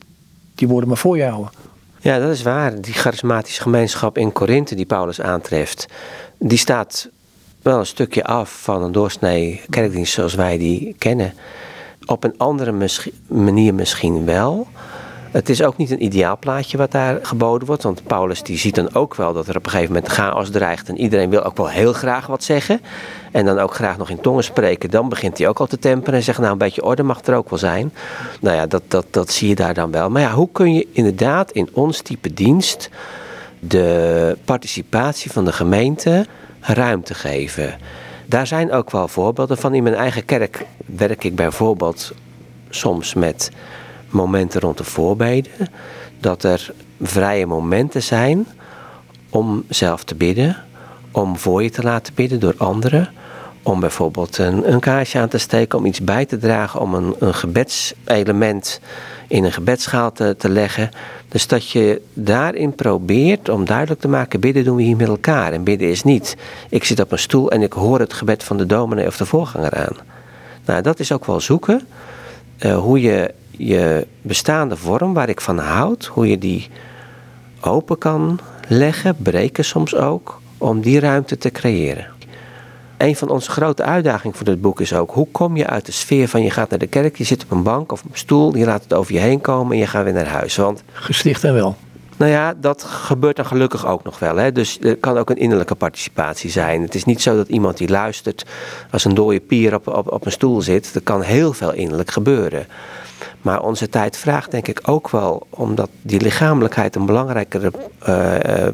die 0.56 0.68
woorden 0.68 0.90
maar 0.90 0.98
voor 0.98 1.18
je 1.18 1.24
houden. 1.24 1.52
Ja, 2.00 2.20
dat 2.20 2.30
is 2.30 2.42
waar. 2.42 2.82
Die 2.82 2.94
charismatische 2.94 3.62
gemeenschap 3.62 4.18
in 4.18 4.32
Korinthe 4.32 4.76
die 4.76 4.86
Paulus 4.86 5.22
aantreft, 5.22 5.88
die 6.38 6.58
staat 6.58 7.10
wel 7.62 7.80
een 7.80 7.86
stukje 7.86 8.24
af 8.24 8.62
van 8.62 8.84
een 8.84 8.92
doorsnee 8.92 9.62
kerkdienst 9.70 10.14
zoals 10.14 10.34
wij 10.34 10.58
die 10.58 10.96
kennen. 10.98 11.34
Op 12.06 12.24
een 12.24 12.38
andere 12.38 12.90
manier 13.28 13.74
misschien 13.74 14.26
wel. 14.26 14.68
Het 15.34 15.50
is 15.50 15.64
ook 15.64 15.78
niet 15.78 15.92
een 15.92 16.04
ideaal 16.04 16.38
plaatje 16.38 16.78
wat 16.78 16.92
daar 16.92 17.20
geboden 17.22 17.68
wordt. 17.68 17.84
Want 17.84 18.04
Paulus 18.04 18.44
die 18.44 18.58
ziet 18.58 18.76
dan 18.76 18.96
ook 18.96 19.16
wel 19.16 19.34
dat 19.34 19.48
er 19.48 19.56
op 19.56 19.66
een 19.66 19.72
gegeven 19.72 19.94
moment 19.94 20.12
chaos 20.12 20.50
dreigt. 20.50 20.90
En 20.90 20.98
iedereen 20.98 21.30
wil 21.30 21.44
ook 21.44 21.58
wel 21.58 21.70
heel 21.70 21.94
graag 21.94 22.28
wat 22.28 22.44
zeggen. 22.44 22.82
En 23.32 23.46
dan 23.46 23.60
ook 23.60 23.74
graag 23.74 23.98
nog 23.98 24.10
in 24.10 24.22
tongen 24.22 24.44
spreken. 24.44 24.90
Dan 24.90 25.10
begint 25.10 25.38
hij 25.38 25.48
ook 25.48 25.60
al 25.60 25.66
te 25.66 25.80
temperen 25.80 26.14
en 26.14 26.24
zegt 26.24 26.40
nou 26.40 26.52
een 26.52 26.58
beetje 26.58 26.84
orde 26.84 27.04
mag 27.04 27.26
er 27.26 27.36
ook 27.36 27.50
wel 27.50 27.60
zijn. 27.60 27.94
Nou 28.42 28.56
ja, 28.56 28.68
dat, 28.68 28.84
dat, 28.88 29.06
dat 29.10 29.32
zie 29.32 29.48
je 29.48 29.56
daar 29.56 29.74
dan 29.74 29.92
wel. 29.92 30.10
Maar 30.10 30.22
ja, 30.22 30.32
hoe 30.32 30.50
kun 30.52 30.74
je 30.74 30.88
inderdaad 30.92 31.52
in 31.52 31.70
ons 31.72 32.02
type 32.02 32.34
dienst 32.34 32.90
de 33.60 34.38
participatie 34.46 35.32
van 35.32 35.46
de 35.46 35.54
gemeente 35.54 36.26
ruimte 36.60 37.14
geven. 37.14 37.76
Daar 38.26 38.48
zijn 38.48 38.72
ook 38.72 38.92
wel 38.92 39.08
voorbeelden 39.08 39.58
van. 39.58 39.74
In 39.74 39.84
mijn 39.84 39.96
eigen 39.96 40.26
kerk 40.26 40.66
werk 40.86 41.24
ik 41.24 41.36
bijvoorbeeld 41.36 42.12
soms 42.70 43.14
met 43.14 43.52
momenten 44.14 44.62
rond 44.62 44.78
de 44.78 44.84
voorbeden, 44.84 45.52
dat 46.20 46.44
er 46.44 46.74
vrije 47.02 47.46
momenten 47.46 48.04
zijn 48.04 48.48
om 49.30 49.64
zelf 49.70 50.04
te 50.04 50.16
bidden, 50.16 50.58
om 51.12 51.38
voor 51.38 51.64
je 51.64 51.70
te 51.70 51.84
laten 51.84 52.14
bidden 52.14 52.40
door 52.40 52.56
anderen, 52.58 53.10
om 53.64 53.80
bijvoorbeeld 53.80 54.38
een, 54.38 54.72
een 54.74 54.80
kaarsje 54.80 55.20
aan 55.20 55.28
te 55.28 55.38
steken, 55.38 55.78
om 55.78 55.86
iets 55.86 56.02
bij 56.02 56.26
te 56.26 56.38
dragen, 56.38 56.80
om 56.80 56.94
een, 56.94 57.16
een 57.20 57.34
gebedselement 57.34 58.80
in 59.28 59.44
een 59.44 59.52
gebedsschaal 59.52 60.12
te, 60.12 60.36
leggen. 60.50 60.90
Dus 61.28 61.48
dat 61.48 61.70
je 61.70 62.02
daarin 62.14 62.76
probeert 62.76 63.50
om 63.50 63.66
duidelijk 63.66 64.00
te 64.02 64.08
maken, 64.08 64.40
bidden 64.40 64.64
doen 64.64 64.76
we 64.76 64.84
hier 64.84 64.96
met 64.96 65.08
elkaar. 65.08 65.54
En 65.54 65.64
bidden 65.64 65.90
is 65.90 66.04
niet, 66.04 66.38
ik 66.70 66.84
zit 66.84 67.00
op 67.00 67.12
een 67.12 67.20
stoel 67.20 67.52
en 67.52 67.62
ik 67.62 67.74
hoor 67.74 68.00
het 68.00 68.14
gebed 68.14 68.44
van 68.44 68.58
de 68.58 68.66
dominee 68.66 69.08
of 69.08 69.18
de 69.18 69.26
voorganger 69.26 69.74
aan. 69.74 69.98
Nou, 70.66 70.82
dat 70.82 71.00
is 71.00 71.12
ook 71.12 71.26
wel 71.26 71.40
zoeken. 71.40 71.88
Uh, 72.60 72.78
hoe 72.78 73.02
je 73.02 73.34
je 73.58 74.08
bestaande 74.22 74.78
vorm, 74.78 75.14
waar 75.14 75.30
ik 75.30 75.42
van 75.42 75.58
houd, 75.58 76.06
hoe 76.06 76.28
je 76.28 76.38
die 76.38 76.70
open 77.62 77.98
kan 77.98 78.40
leggen, 78.68 79.16
breken 79.18 79.66
soms 79.66 79.96
ook, 79.96 80.42
om 80.58 80.82
die 80.82 81.00
ruimte 81.00 81.38
te 81.38 81.52
creëren. 81.52 82.08
Een 82.98 83.16
van 83.16 83.30
onze 83.30 83.52
grote 83.52 83.84
uitdagingen 83.84 84.36
voor 84.36 84.46
dit 84.46 84.62
boek 84.62 84.82
is 84.82 84.94
ook: 84.94 85.12
hoe 85.12 85.28
kom 85.32 85.58
je 85.58 85.68
uit 85.68 85.86
de 85.86 85.92
sfeer 85.92 86.28
van 86.28 86.44
je 86.44 86.50
gaat 86.50 86.70
naar 86.70 86.80
de 86.80 86.88
kerk, 86.88 87.18
je 87.18 87.24
zit 87.24 87.44
op 87.44 87.52
een 87.52 87.64
bank 87.64 87.92
of 87.92 88.04
op 88.04 88.12
een 88.12 88.18
stoel, 88.18 88.58
je 88.58 88.66
laat 88.66 88.84
het 88.84 88.94
over 88.94 89.14
je 89.14 89.20
heen 89.20 89.42
komen 89.42 89.74
en 89.74 89.78
je 89.78 89.88
gaat 89.88 90.04
weer 90.04 90.14
naar 90.14 90.28
huis? 90.28 90.56
Want, 90.56 90.84
Gesticht 90.92 91.44
en 91.44 91.54
wel. 91.54 91.76
Nou 92.18 92.32
ja, 92.32 92.54
dat 92.58 92.84
gebeurt 92.84 93.36
dan 93.36 93.46
gelukkig 93.46 93.88
ook 93.88 94.04
nog 94.04 94.20
wel. 94.20 94.36
Hè? 94.36 94.52
Dus 94.52 94.80
er 94.82 94.98
kan 94.98 95.18
ook 95.18 95.30
een 95.30 95.38
innerlijke 95.38 95.76
participatie 95.76 96.50
zijn. 96.50 96.82
Het 96.82 96.96
is 96.96 97.04
niet 97.04 97.22
zo 97.22 97.36
dat 97.36 97.48
iemand 97.48 97.78
die 97.78 97.90
luistert 97.90 98.46
als 98.92 99.06
een 99.06 99.14
dode 99.14 99.40
pier 99.40 99.74
op, 99.74 99.88
op, 99.88 100.12
op 100.12 100.26
een 100.26 100.32
stoel 100.32 100.62
zit. 100.62 100.96
Er 100.96 101.02
kan 101.02 101.22
heel 101.22 101.54
veel 101.54 101.74
innerlijk 101.74 102.12
gebeuren. 102.12 102.66
Maar 103.44 103.64
onze 103.64 103.90
tijd 103.90 104.18
vraagt 104.18 104.52
denk 104.52 104.68
ik 104.68 104.80
ook 104.84 105.10
wel, 105.10 105.48
omdat 105.50 105.90
die 106.02 106.22
lichamelijkheid 106.22 106.96
een 106.96 107.06
belangrijkere 107.06 107.72
uh, 108.08 108.68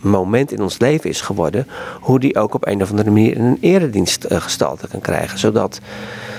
moment 0.00 0.52
in 0.52 0.60
ons 0.60 0.78
leven 0.78 1.10
is 1.10 1.20
geworden, 1.20 1.66
hoe 2.00 2.20
die 2.20 2.36
ook 2.36 2.54
op 2.54 2.66
een 2.66 2.82
of 2.82 2.90
andere 2.90 3.10
manier 3.10 3.38
een 3.38 3.58
eredienst 3.60 4.26
uh, 4.28 4.40
gestalte 4.40 4.88
kan 4.88 5.00
krijgen. 5.00 5.38
Zodat 5.38 5.80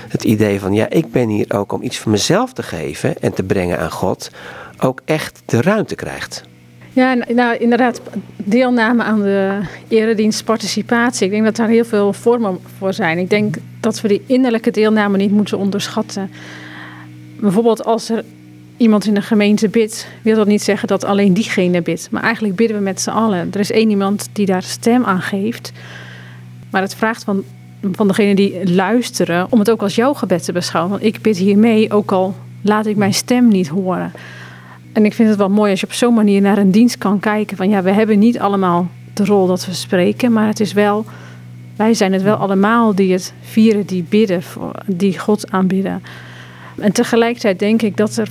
het 0.08 0.24
idee 0.24 0.60
van, 0.60 0.72
ja, 0.72 0.88
ik 0.88 1.12
ben 1.12 1.28
hier 1.28 1.46
ook 1.48 1.72
om 1.72 1.82
iets 1.82 1.98
van 1.98 2.12
mezelf 2.12 2.52
te 2.52 2.62
geven 2.62 3.20
en 3.20 3.32
te 3.32 3.42
brengen 3.42 3.78
aan 3.78 3.90
God, 3.90 4.30
ook 4.78 5.00
echt 5.04 5.42
de 5.44 5.60
ruimte 5.60 5.94
krijgt. 5.94 6.42
Ja, 6.92 7.14
nou 7.14 7.56
inderdaad, 7.56 8.00
deelname 8.36 9.02
aan 9.02 9.22
de 9.22 9.60
eredienst, 9.88 10.44
participatie. 10.44 11.26
Ik 11.26 11.32
denk 11.32 11.44
dat 11.44 11.56
daar 11.56 11.68
heel 11.68 11.84
veel 11.84 12.12
vormen 12.12 12.58
voor 12.78 12.92
zijn. 12.92 13.18
Ik 13.18 13.30
denk 13.30 13.56
dat 13.80 14.00
we 14.00 14.08
die 14.08 14.22
innerlijke 14.26 14.70
deelname 14.70 15.16
niet 15.16 15.30
moeten 15.30 15.58
onderschatten 15.58 16.30
bijvoorbeeld 17.40 17.84
als 17.84 18.10
er 18.10 18.24
iemand 18.76 19.06
in 19.06 19.14
de 19.14 19.22
gemeente 19.22 19.68
bidt, 19.68 20.08
wil 20.22 20.36
dat 20.36 20.46
niet 20.46 20.62
zeggen 20.62 20.88
dat 20.88 21.04
alleen 21.04 21.34
diegene 21.34 21.82
bidt. 21.82 22.08
Maar 22.10 22.22
eigenlijk 22.22 22.56
bidden 22.56 22.76
we 22.76 22.82
met 22.82 23.00
z'n 23.00 23.10
allen. 23.10 23.48
Er 23.52 23.60
is 23.60 23.70
één 23.70 23.90
iemand 23.90 24.28
die 24.32 24.46
daar 24.46 24.62
stem 24.62 25.04
aan 25.04 25.20
geeft. 25.20 25.72
Maar 26.70 26.82
het 26.82 26.94
vraagt 26.94 27.24
van, 27.24 27.42
van 27.92 28.08
degene 28.08 28.34
die 28.34 28.74
luisteren 28.74 29.46
om 29.50 29.58
het 29.58 29.70
ook 29.70 29.82
als 29.82 29.94
jouw 29.94 30.14
gebed 30.14 30.44
te 30.44 30.52
beschouwen. 30.52 30.92
Want 30.92 31.04
ik 31.04 31.22
bid 31.22 31.36
hier 31.36 31.58
mee, 31.58 31.92
ook 31.92 32.12
al 32.12 32.34
laat 32.62 32.86
ik 32.86 32.96
mijn 32.96 33.14
stem 33.14 33.48
niet 33.48 33.68
horen. 33.68 34.12
En 34.92 35.04
ik 35.04 35.14
vind 35.14 35.28
het 35.28 35.38
wel 35.38 35.48
mooi 35.48 35.70
als 35.70 35.80
je 35.80 35.86
op 35.86 35.92
zo'n 35.92 36.14
manier 36.14 36.40
naar 36.40 36.58
een 36.58 36.70
dienst 36.70 36.98
kan 36.98 37.20
kijken. 37.20 37.56
Van 37.56 37.68
ja, 37.68 37.82
we 37.82 37.90
hebben 37.90 38.18
niet 38.18 38.38
allemaal 38.38 38.88
de 39.14 39.24
rol 39.24 39.46
dat 39.46 39.66
we 39.66 39.72
spreken, 39.72 40.32
maar 40.32 40.46
het 40.46 40.60
is 40.60 40.72
wel, 40.72 41.04
wij 41.76 41.94
zijn 41.94 42.12
het 42.12 42.22
wel 42.22 42.36
allemaal 42.36 42.94
die 42.94 43.12
het 43.12 43.32
vieren, 43.40 43.86
die 43.86 44.04
bidden, 44.08 44.42
die 44.86 45.18
God 45.18 45.50
aanbidden. 45.50 46.02
En 46.78 46.92
tegelijkertijd 46.92 47.58
denk 47.58 47.82
ik 47.82 47.96
dat 47.96 48.16
er 48.16 48.28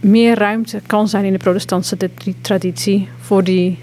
meer 0.00 0.38
ruimte 0.38 0.80
kan 0.86 1.08
zijn 1.08 1.24
in 1.24 1.32
de 1.32 1.38
protestantse 1.38 1.96
traditie 2.40 3.08
voor 3.20 3.44
die 3.44 3.78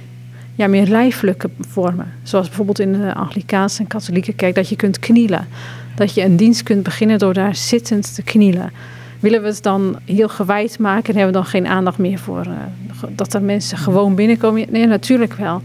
ja, 0.56 0.67
meer 0.67 0.88
lijfelijke 0.88 1.50
vormen. 1.60 2.13
Zoals 2.24 2.48
bijvoorbeeld 2.48 2.80
in 2.80 2.93
de 2.93 3.13
Anglikaanse 3.13 3.80
en 3.80 3.88
katholieke 3.88 4.34
kerk, 4.34 4.56
dat 4.56 4.69
je 4.69 4.76
kunt 4.76 5.00
knielen. 5.00 5.48
Dat 5.96 6.13
je 6.13 6.24
een 6.24 6.38
dienst 6.38 6.63
kunt 6.63 6.84
beginnen 6.84 7.19
door 7.19 7.34
daar 7.34 7.56
zittend 7.56 8.15
te 8.15 8.24
knielen. 8.24 8.72
Willen 9.19 9.41
we 9.41 9.48
het 9.48 9.63
dan 9.63 10.00
heel 10.06 10.30
gewijd 10.30 10.80
maken 10.80 11.13
en 11.13 11.19
hebben 11.19 11.34
we 11.34 11.39
dan 11.41 11.50
geen 11.50 11.67
aandacht 11.67 11.98
meer 11.98 12.19
voor 12.19 12.46
uh, 12.48 12.54
dat 13.10 13.34
er 13.34 13.41
mensen 13.41 13.78
gewoon 13.78 14.15
binnenkomen? 14.15 14.65
Nee, 14.69 14.88
natuurlijk 14.88 15.34
wel. 15.34 15.62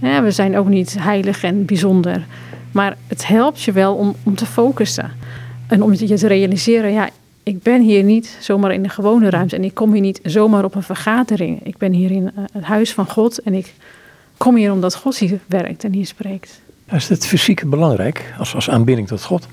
Ja, 0.00 0.22
we 0.22 0.30
zijn 0.30 0.58
ook 0.58 0.68
niet 0.68 0.96
heilig 0.98 1.42
en 1.42 1.64
bijzonder. 1.64 2.26
Maar 2.72 2.96
het 3.06 3.26
helpt 3.26 3.62
je 3.62 3.72
wel 3.72 3.94
om, 3.94 4.14
om 4.22 4.34
te 4.34 4.46
focussen. 4.46 5.10
En 5.66 5.82
om 5.82 5.92
je 5.94 6.14
te 6.14 6.26
realiseren, 6.26 6.92
ja, 6.92 7.08
ik 7.42 7.62
ben 7.62 7.82
hier 7.82 8.02
niet 8.02 8.36
zomaar 8.40 8.72
in 8.72 8.82
de 8.82 8.88
gewone 8.88 9.30
ruimte 9.30 9.56
en 9.56 9.64
ik 9.64 9.74
kom 9.74 9.92
hier 9.92 10.00
niet 10.00 10.20
zomaar 10.22 10.64
op 10.64 10.74
een 10.74 10.82
vergadering. 10.82 11.66
Ik 11.66 11.76
ben 11.76 11.92
hier 11.92 12.10
in 12.10 12.30
eh, 12.34 12.44
het 12.52 12.64
huis 12.64 12.92
van 12.92 13.06
God 13.06 13.38
en 13.38 13.54
ik 13.54 13.74
kom 14.36 14.56
hier 14.56 14.72
omdat 14.72 14.94
God 14.94 15.16
hier 15.16 15.38
werkt 15.46 15.84
en 15.84 15.92
hier 15.92 16.06
spreekt. 16.06 16.60
Is 16.92 17.08
het 17.08 17.26
fysiek 17.26 17.70
belangrijk 17.70 18.34
als, 18.38 18.54
als 18.54 18.70
aanbidding 18.70 19.08
tot 19.08 19.24
God? 19.24 19.46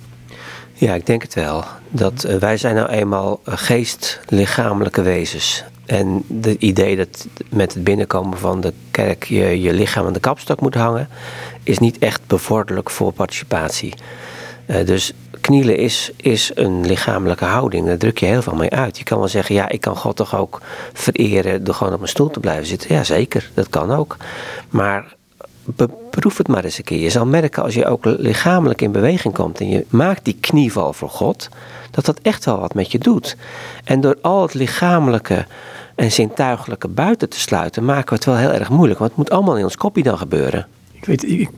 Ja, 0.74 0.94
ik 0.94 1.06
denk 1.06 1.22
het 1.22 1.34
wel. 1.34 1.64
Dat, 1.90 2.26
uh, 2.28 2.36
wij 2.36 2.58
zijn 2.58 2.76
nou 2.76 2.90
eenmaal 2.90 3.40
geest-lichamelijke 3.44 5.02
wezens. 5.02 5.64
En 5.86 6.24
het 6.42 6.62
idee 6.62 6.96
dat 6.96 7.28
met 7.50 7.74
het 7.74 7.84
binnenkomen 7.84 8.38
van 8.38 8.62
de 8.62 8.74
kerk 8.92 9.24
je 9.24 9.62
je 9.62 9.74
lichaam 9.74 10.06
aan 10.06 10.14
de 10.14 10.20
kapstok 10.20 10.62
moet 10.62 10.76
hangen, 10.76 11.10
is 11.64 11.78
niet 11.78 11.98
echt 11.98 12.22
bevorderlijk 12.28 12.90
voor 12.90 13.12
participatie. 13.12 13.94
Uh, 14.68 14.86
dus 14.86 15.14
knielen 15.48 15.78
is, 15.78 16.12
is 16.16 16.52
een 16.56 16.86
lichamelijke 16.86 17.46
houding. 17.46 17.86
Daar 17.86 17.98
druk 17.98 18.18
je 18.18 18.26
heel 18.26 18.42
veel 18.42 18.56
mee 18.56 18.70
uit. 18.70 18.98
Je 18.98 19.04
kan 19.04 19.18
wel 19.18 19.28
zeggen, 19.28 19.56
ja, 19.56 19.70
ik 19.70 19.82
kan 19.82 19.96
God 19.96 20.16
toch 20.16 20.36
ook 20.36 20.62
vereren 20.94 21.64
door 21.64 21.74
gewoon 21.74 21.94
op 21.94 22.00
mijn 22.00 22.12
stoel 22.12 22.30
te 22.30 22.40
blijven 22.40 22.66
zitten. 22.66 22.96
Ja, 22.96 23.04
zeker, 23.04 23.50
dat 23.54 23.70
kan 23.70 23.92
ook. 23.92 24.18
Maar 24.70 25.16
beproef 25.76 26.38
het 26.38 26.48
maar 26.48 26.64
eens 26.64 26.78
een 26.78 26.84
keer. 26.84 27.00
Je 27.00 27.10
zal 27.10 27.26
merken 27.26 27.64
als 27.64 27.74
je 27.74 27.86
ook 27.86 28.06
lichamelijk 28.06 28.82
in 28.82 28.92
beweging 28.92 29.34
komt 29.34 29.60
en 29.60 29.70
je 29.70 29.86
maakt 29.90 30.26
die 30.26 30.38
knieval 30.40 30.94
voor 30.94 31.10
God, 31.10 31.50
dat 31.92 32.06
dat 32.06 32.20
echt 32.22 32.46
wel 32.46 32.60
wat 32.60 32.74
met 32.74 32.92
je 32.92 32.98
doet. 32.98 33.36
En 33.84 34.02
door 34.02 34.18
al 34.22 34.42
het 34.42 34.54
lichamelijke 34.54 35.46
en 35.96 36.12
zintuigelijke 36.12 36.88
buiten 36.88 37.30
te 37.30 37.40
sluiten, 37.40 37.86
maken 37.86 38.10
we 38.10 38.16
het 38.16 38.26
wel 38.26 38.38
heel 38.38 38.52
erg 38.60 38.70
moeilijk. 38.70 39.00
Want 39.00 39.12
het 39.12 39.20
moet 39.20 39.30
allemaal 39.30 39.58
in 39.58 39.64
ons 39.64 39.76
kopje 39.76 40.04
dan 40.04 40.18
gebeuren. 40.18 40.68
Ik 40.92 41.06
weet, 41.06 41.24
ik, 41.24 41.50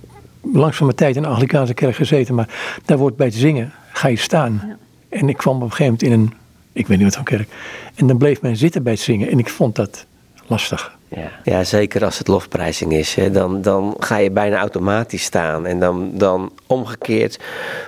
van 0.54 0.74
mijn 0.80 0.96
tijd 0.96 1.16
in 1.16 1.22
de 1.22 1.28
Anglikaanse 1.28 1.74
kerk 1.74 1.96
gezeten, 1.96 2.36
maar 2.36 2.50
daar 2.86 2.98
wordt 2.98 3.18
bij 3.18 3.26
het 3.26 3.36
zingen, 3.36 3.74
ga 4.00 4.08
je 4.08 4.18
staan. 4.18 4.62
Ja. 4.68 4.78
En 5.18 5.30
ik 5.30 5.38
kwam 5.38 5.56
op 5.56 5.62
een 5.62 5.72
gegeven 5.72 5.94
moment 5.94 6.04
in 6.04 6.12
een, 6.12 6.34
ik 6.74 6.88
weet 6.88 6.98
niet 6.98 7.08
wat 7.08 7.16
voor 7.16 7.38
kerk, 7.38 7.50
en 7.96 8.08
dan 8.08 8.18
bleef 8.18 8.42
men 8.42 8.58
zitten 8.58 8.84
bij 8.84 8.94
het 8.94 9.02
zingen 9.02 9.30
en 9.30 9.40
ik 9.40 9.50
vond 9.50 9.76
dat 9.76 10.06
lastig. 10.48 10.98
Ja, 11.08 11.32
ja 11.44 11.64
zeker 11.64 12.06
als 12.06 12.18
het 12.18 12.28
lofprijzing 12.28 12.94
is, 12.94 13.16
hè, 13.16 13.32
dan, 13.32 13.62
dan 13.62 13.96
ga 14.00 14.18
je 14.18 14.32
bijna 14.32 14.58
automatisch 14.58 15.24
staan. 15.24 15.66
En 15.66 15.80
dan, 15.80 16.12
dan 16.14 16.52
omgekeerd 16.68 17.40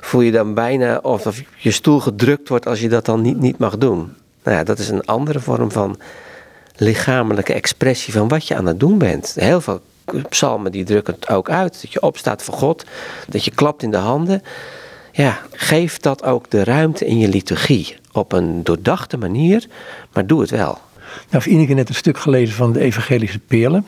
voel 0.02 0.22
je 0.22 0.32
dan 0.32 0.54
bijna 0.54 0.98
of 0.98 1.44
je 1.58 1.72
stoel 1.72 2.00
gedrukt 2.00 2.50
wordt 2.50 2.68
als 2.68 2.80
je 2.80 2.90
dat 2.90 3.06
dan 3.06 3.22
niet, 3.22 3.40
niet 3.40 3.58
mag 3.58 3.78
doen. 3.78 4.14
Nou 4.44 4.58
ja, 4.58 4.64
dat 4.64 4.80
is 4.80 4.90
een 4.90 5.06
andere 5.06 5.40
vorm 5.40 5.72
van 5.72 6.00
lichamelijke 6.76 7.54
expressie 7.54 8.14
van 8.14 8.28
wat 8.28 8.48
je 8.48 8.56
aan 8.56 8.66
het 8.66 8.80
doen 8.80 8.98
bent. 8.98 9.36
Heel 9.36 9.62
veel 9.62 9.82
psalmen 10.30 10.72
die 10.72 10.84
drukken 10.84 11.14
het 11.14 11.30
ook 11.30 11.50
uit. 11.50 11.82
Dat 11.82 11.94
je 11.94 12.02
opstaat 12.02 12.44
voor 12.44 12.54
God, 12.54 12.86
dat 13.30 13.46
je 13.46 13.52
klapt 13.52 13.84
in 13.84 13.92
de 13.92 13.98
handen. 13.98 14.42
Ja, 15.12 15.40
geef 15.52 15.98
dat 15.98 16.24
ook 16.24 16.50
de 16.50 16.64
ruimte 16.64 17.06
in 17.06 17.18
je 17.18 17.28
liturgie. 17.28 17.96
Op 18.12 18.32
een 18.32 18.64
doordachte 18.64 19.18
manier, 19.18 19.68
maar 20.14 20.28
doe 20.28 20.42
het 20.42 20.50
wel. 20.50 20.80
Nou, 21.12 21.26
heeft 21.30 21.46
Ineke 21.46 21.74
net 21.74 21.90
een 21.90 21.96
stuk 21.96 22.18
gelezen 22.18 22.56
van 22.56 22.72
de 22.72 22.80
Evangelische 22.80 23.40
Peerlen. 23.40 23.88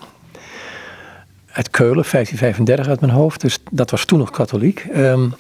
Uit 1.52 1.70
Keulen, 1.70 2.06
1535 2.12 2.88
uit 2.88 3.00
mijn 3.00 3.12
hoofd. 3.12 3.42
Dus 3.42 3.58
dat 3.72 3.92
was 3.92 4.06
toen 4.06 4.20
nog 4.20 4.32
katholiek. 4.32 4.86
Um, 4.96 5.34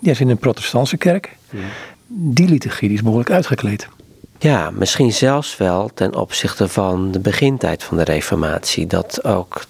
die 0.00 0.10
is 0.10 0.20
in 0.20 0.28
een 0.28 0.38
protestantse 0.38 0.96
kerk. 0.96 1.36
Ja. 1.50 1.58
Die 2.06 2.48
liturgie 2.48 2.88
die 2.88 2.96
is 2.96 3.02
behoorlijk 3.02 3.30
uitgekleed. 3.30 3.88
Ja, 4.38 4.70
misschien 4.70 5.12
zelfs 5.12 5.56
wel 5.56 5.90
ten 5.94 6.14
opzichte 6.14 6.68
van 6.68 7.10
de 7.10 7.18
begintijd 7.18 7.82
van 7.82 7.96
de 7.96 8.04
Reformatie. 8.04 8.86
Dat 8.86 9.24
ook 9.24 9.64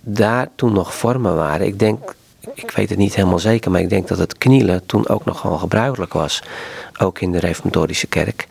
daar 0.00 0.48
toen 0.54 0.72
nog 0.72 0.94
vormen 0.94 1.36
waren. 1.36 1.66
Ik 1.66 1.78
denk, 1.78 2.14
ik 2.54 2.70
weet 2.70 2.88
het 2.88 2.98
niet 2.98 3.14
helemaal 3.14 3.38
zeker, 3.38 3.70
maar 3.70 3.80
ik 3.80 3.88
denk 3.88 4.08
dat 4.08 4.18
het 4.18 4.38
knielen 4.38 4.86
toen 4.86 5.08
ook 5.08 5.24
nog 5.24 5.42
wel 5.42 5.58
gebruikelijk 5.58 6.12
was. 6.12 6.42
Ook 6.98 7.20
in 7.20 7.32
de 7.32 7.38
Reformatorische 7.38 8.06
kerk. 8.06 8.46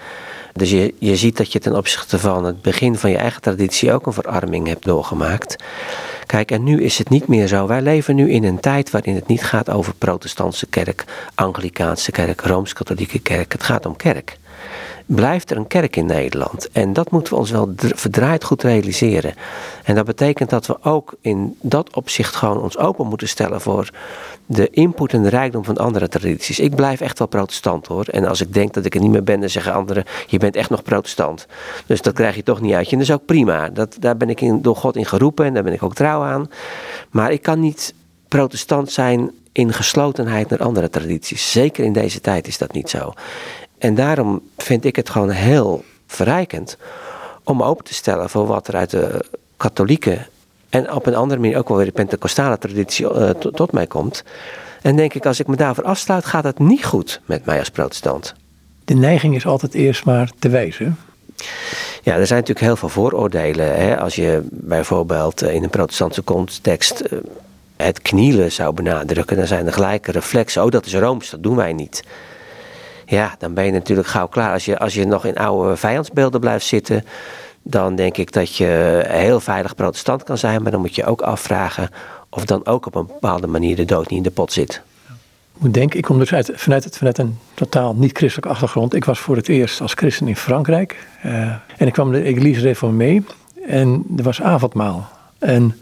Dus 0.53 0.69
je, 0.69 0.93
je 0.99 1.15
ziet 1.15 1.37
dat 1.37 1.51
je 1.51 1.59
ten 1.59 1.75
opzichte 1.75 2.19
van 2.19 2.45
het 2.45 2.61
begin 2.61 2.95
van 2.97 3.09
je 3.09 3.17
eigen 3.17 3.41
traditie 3.41 3.93
ook 3.93 4.05
een 4.05 4.13
verarming 4.13 4.67
hebt 4.67 4.83
doorgemaakt. 4.83 5.55
Kijk, 6.25 6.51
en 6.51 6.63
nu 6.63 6.83
is 6.83 6.97
het 6.97 7.09
niet 7.09 7.27
meer 7.27 7.47
zo. 7.47 7.67
Wij 7.67 7.81
leven 7.81 8.15
nu 8.15 8.31
in 8.31 8.43
een 8.43 8.59
tijd 8.59 8.91
waarin 8.91 9.15
het 9.15 9.27
niet 9.27 9.43
gaat 9.43 9.69
over 9.69 9.93
protestantse 9.93 10.65
kerk, 10.65 11.05
Anglikaanse 11.35 12.11
kerk, 12.11 12.41
Rooms-Katholieke 12.41 13.19
kerk. 13.19 13.51
Het 13.51 13.63
gaat 13.63 13.85
om 13.85 13.95
kerk. 13.95 14.37
Blijft 15.05 15.51
er 15.51 15.57
een 15.57 15.67
kerk 15.67 15.95
in 15.95 16.05
Nederland. 16.05 16.69
En 16.71 16.93
dat 16.93 17.11
moeten 17.11 17.33
we 17.33 17.39
ons 17.39 17.51
wel 17.51 17.73
verdraaid 17.77 18.43
goed 18.43 18.63
realiseren. 18.63 19.33
En 19.83 19.95
dat 19.95 20.05
betekent 20.05 20.49
dat 20.49 20.65
we 20.65 20.83
ook 20.83 21.15
in 21.21 21.57
dat 21.61 21.95
opzicht 21.95 22.35
gewoon 22.35 22.61
ons 22.61 22.77
open 22.77 23.07
moeten 23.07 23.27
stellen 23.27 23.61
voor 23.61 23.89
de 24.45 24.69
input 24.69 25.13
en 25.13 25.23
de 25.23 25.29
rijkdom 25.29 25.63
van 25.63 25.77
andere 25.77 26.07
tradities. 26.07 26.59
Ik 26.59 26.75
blijf 26.75 27.01
echt 27.01 27.19
wel 27.19 27.27
protestant 27.27 27.87
hoor. 27.87 28.05
En 28.05 28.25
als 28.25 28.41
ik 28.41 28.53
denk 28.53 28.73
dat 28.73 28.85
ik 28.85 28.95
er 28.95 29.01
niet 29.01 29.11
meer 29.11 29.23
ben, 29.23 29.39
dan 29.39 29.49
zeggen 29.49 29.73
anderen: 29.73 30.03
Je 30.27 30.37
bent 30.37 30.55
echt 30.55 30.69
nog 30.69 30.83
protestant. 30.83 31.47
Dus 31.85 32.01
dat 32.01 32.13
krijg 32.13 32.35
je 32.35 32.43
toch 32.43 32.61
niet 32.61 32.73
uit 32.73 32.85
je. 32.85 32.91
En 32.91 32.97
dat 32.97 33.07
is 33.07 33.13
ook 33.13 33.25
prima. 33.25 33.69
Dat, 33.69 33.97
daar 33.99 34.17
ben 34.17 34.29
ik 34.29 34.63
door 34.63 34.75
God 34.75 34.95
in 34.95 35.05
geroepen 35.05 35.45
en 35.45 35.53
daar 35.53 35.63
ben 35.63 35.73
ik 35.73 35.83
ook 35.83 35.95
trouw 35.95 36.21
aan. 36.21 36.49
Maar 37.09 37.31
ik 37.31 37.41
kan 37.41 37.59
niet 37.59 37.93
protestant 38.27 38.91
zijn 38.91 39.31
in 39.51 39.73
geslotenheid 39.73 40.49
naar 40.49 40.59
andere 40.59 40.89
tradities. 40.89 41.51
Zeker 41.51 41.83
in 41.83 41.93
deze 41.93 42.21
tijd 42.21 42.47
is 42.47 42.57
dat 42.57 42.73
niet 42.73 42.89
zo. 42.89 43.13
En 43.85 43.95
daarom 43.95 44.41
vind 44.57 44.85
ik 44.85 44.95
het 44.95 45.09
gewoon 45.09 45.29
heel 45.29 45.83
verrijkend 46.07 46.77
om 47.43 47.63
open 47.63 47.85
te 47.85 47.93
stellen 47.93 48.29
voor 48.29 48.47
wat 48.47 48.67
er 48.67 48.75
uit 48.75 48.89
de 48.89 49.25
katholieke 49.57 50.17
en 50.69 50.91
op 50.91 51.05
een 51.05 51.15
andere 51.15 51.39
manier 51.39 51.57
ook 51.57 51.67
wel 51.67 51.77
weer 51.77 51.85
de 51.85 51.91
Pentecostale 51.91 52.57
traditie 52.57 53.05
uh, 53.05 53.29
tot 53.29 53.71
mij 53.71 53.87
komt. 53.87 54.23
En 54.81 54.95
denk 54.95 55.13
ik, 55.13 55.25
als 55.25 55.39
ik 55.39 55.47
me 55.47 55.55
daarvoor 55.55 55.83
afsluit, 55.83 56.25
gaat 56.25 56.43
het 56.43 56.59
niet 56.59 56.85
goed 56.85 57.21
met 57.25 57.45
mij 57.45 57.59
als 57.59 57.69
protestant. 57.69 58.33
De 58.85 58.93
neiging 58.93 59.35
is 59.35 59.45
altijd 59.45 59.73
eerst 59.73 60.05
maar 60.05 60.31
te 60.39 60.49
wijzen. 60.49 60.97
Ja, 62.01 62.15
er 62.15 62.27
zijn 62.27 62.39
natuurlijk 62.39 62.65
heel 62.65 62.75
veel 62.75 62.89
vooroordelen. 62.89 63.75
Hè? 63.75 63.99
Als 63.99 64.15
je 64.15 64.41
bijvoorbeeld 64.51 65.41
eh, 65.41 65.53
in 65.53 65.63
een 65.63 65.69
protestantse 65.69 66.23
context 66.23 66.99
eh, 66.99 67.17
het 67.75 68.01
knielen 68.01 68.51
zou 68.51 68.73
benadrukken, 68.73 69.37
dan 69.37 69.47
zijn 69.47 69.65
er 69.65 69.73
gelijke 69.73 70.11
reflexen. 70.11 70.63
Oh, 70.63 70.71
dat 70.71 70.85
is 70.85 70.93
rooms, 70.93 71.29
dat 71.29 71.43
doen 71.43 71.55
wij 71.55 71.73
niet. 71.73 72.03
Ja, 73.05 73.35
dan 73.39 73.53
ben 73.53 73.65
je 73.65 73.71
natuurlijk 73.71 74.07
gauw 74.07 74.27
klaar. 74.27 74.53
Als 74.53 74.65
je, 74.65 74.77
als 74.79 74.93
je 74.93 75.05
nog 75.05 75.25
in 75.25 75.37
oude 75.37 75.75
vijandsbeelden 75.75 76.39
blijft 76.39 76.65
zitten, 76.65 77.05
dan 77.63 77.95
denk 77.95 78.17
ik 78.17 78.31
dat 78.31 78.55
je 78.55 79.03
heel 79.07 79.39
veilig 79.39 79.75
protestant 79.75 80.23
kan 80.23 80.37
zijn. 80.37 80.61
Maar 80.61 80.71
dan 80.71 80.81
moet 80.81 80.95
je 80.95 81.05
ook 81.05 81.21
afvragen 81.21 81.89
of 82.29 82.45
dan 82.45 82.65
ook 82.65 82.85
op 82.85 82.95
een 82.95 83.05
bepaalde 83.05 83.47
manier 83.47 83.75
de 83.75 83.85
dood 83.85 84.09
niet 84.09 84.17
in 84.17 84.23
de 84.23 84.31
pot 84.31 84.51
zit. 84.51 84.81
Ik 85.55 85.61
moet 85.61 85.73
denken, 85.73 85.97
ik 85.97 86.03
kom 86.03 86.19
dus 86.19 86.33
uit, 86.33 86.51
vanuit, 86.53 86.83
het, 86.83 86.97
vanuit 86.97 87.17
een 87.17 87.37
totaal 87.53 87.95
niet-christelijke 87.95 88.49
achtergrond. 88.49 88.93
Ik 88.93 89.05
was 89.05 89.19
voor 89.19 89.35
het 89.35 89.49
eerst 89.49 89.81
als 89.81 89.93
christen 89.93 90.27
in 90.27 90.35
Frankrijk. 90.35 91.07
Uh, 91.25 91.31
en 91.77 91.87
ik 91.87 91.93
kwam 91.93 92.11
de 92.11 92.23
Eglise 92.23 92.85
mee 92.85 93.25
En 93.67 94.05
er 94.17 94.23
was 94.23 94.41
avondmaal. 94.41 95.07
En 95.39 95.81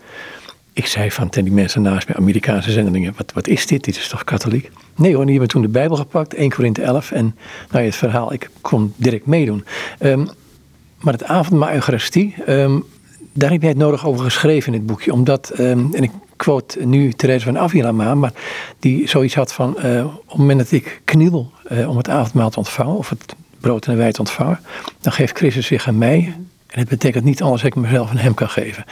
ik 0.73 0.85
zei 0.85 1.11
van 1.11 1.29
tegen 1.29 1.43
die 1.43 1.53
mensen 1.53 1.81
naast 1.81 2.07
mij, 2.07 2.17
Amerikaanse 2.17 2.71
zendelingen, 2.71 3.13
wat, 3.17 3.31
wat 3.33 3.47
is 3.47 3.67
dit? 3.67 3.83
Dit 3.83 3.95
is 3.95 4.07
toch 4.07 4.23
katholiek? 4.23 4.71
Nee 4.95 5.15
hoor, 5.15 5.23
die 5.23 5.31
hebben 5.31 5.49
toen 5.49 5.61
de 5.61 5.67
Bijbel 5.67 5.97
gepakt, 5.97 6.33
1 6.33 6.49
Korinthe 6.49 6.81
11. 6.81 7.11
En 7.11 7.35
nou 7.69 7.83
ja, 7.83 7.89
het 7.89 7.95
verhaal, 7.95 8.33
ik 8.33 8.49
kon 8.61 8.93
direct 8.95 9.25
meedoen. 9.25 9.65
Um, 9.99 10.29
maar 10.99 11.13
het 11.13 11.23
avondmaal 11.23 11.71
Eucharistie, 11.71 12.35
um, 12.47 12.83
daar 13.33 13.51
heb 13.51 13.61
jij 13.61 13.69
het 13.69 13.79
nodig 13.79 14.05
over 14.05 14.23
geschreven 14.23 14.73
in 14.73 14.79
het 14.79 14.87
boekje. 14.87 15.13
Omdat, 15.13 15.51
um, 15.59 15.93
en 15.93 16.03
ik 16.03 16.11
quote 16.35 16.85
nu 16.85 17.13
Therese 17.13 17.45
van 17.45 17.57
Avila 17.57 17.91
maar 17.91 18.33
die 18.79 19.07
zoiets 19.07 19.35
had 19.35 19.53
van, 19.53 19.75
uh, 19.85 20.05
op 20.05 20.29
het 20.29 20.37
moment 20.37 20.59
dat 20.59 20.71
ik 20.71 21.01
kniel 21.03 21.51
uh, 21.71 21.89
om 21.89 21.97
het 21.97 22.09
avondmaal 22.09 22.49
te 22.49 22.57
ontvangen, 22.57 22.95
of 22.95 23.09
het 23.09 23.35
brood 23.59 23.85
en 23.85 23.91
de 23.91 23.97
wijn 23.97 24.11
te 24.11 24.19
ontvangen, 24.19 24.59
dan 25.01 25.13
geeft 25.13 25.37
Christus 25.37 25.65
zich 25.65 25.87
aan 25.87 25.97
mij. 25.97 26.33
En 26.67 26.79
het 26.79 26.89
betekent 26.89 27.23
niet 27.23 27.41
alles 27.41 27.61
dat 27.61 27.75
ik 27.75 27.81
mezelf 27.81 28.09
aan 28.09 28.17
hem 28.17 28.33
kan 28.33 28.49
geven. 28.49 28.85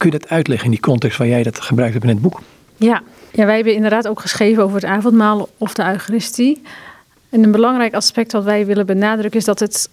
Kun 0.00 0.10
je 0.10 0.18
dat 0.18 0.28
uitleggen 0.28 0.66
in 0.66 0.72
die 0.72 0.80
context 0.80 1.18
waar 1.18 1.26
jij 1.26 1.42
dat 1.42 1.60
gebruikt 1.60 1.92
hebt 1.92 2.04
in 2.04 2.10
het 2.10 2.20
boek? 2.20 2.40
Ja, 2.76 3.02
ja 3.32 3.44
wij 3.46 3.54
hebben 3.54 3.74
inderdaad 3.74 4.08
ook 4.08 4.20
geschreven 4.20 4.62
over 4.62 4.74
het 4.74 4.84
avondmaal 4.84 5.48
of 5.58 5.74
de 5.74 5.84
Eucharistie. 5.84 6.62
En 7.28 7.42
een 7.42 7.50
belangrijk 7.50 7.94
aspect 7.94 8.32
wat 8.32 8.44
wij 8.44 8.66
willen 8.66 8.86
benadrukken 8.86 9.40
is 9.40 9.44
dat 9.44 9.58
het, 9.58 9.88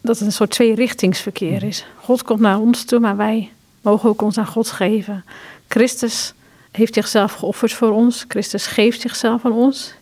dat 0.00 0.18
het 0.18 0.26
een 0.26 0.32
soort 0.32 0.50
tweerichtingsverkeer 0.50 1.62
is. 1.62 1.86
God 1.96 2.22
komt 2.22 2.40
naar 2.40 2.58
ons 2.58 2.84
toe, 2.84 2.98
maar 2.98 3.16
wij 3.16 3.50
mogen 3.80 4.08
ook 4.08 4.22
ons 4.22 4.38
aan 4.38 4.46
God 4.46 4.70
geven. 4.70 5.24
Christus 5.68 6.34
heeft 6.70 6.94
zichzelf 6.94 7.32
geofferd 7.32 7.72
voor 7.72 7.90
ons. 7.90 8.24
Christus 8.28 8.66
geeft 8.66 9.00
zichzelf 9.00 9.44
aan 9.44 9.52
ons. 9.52 9.94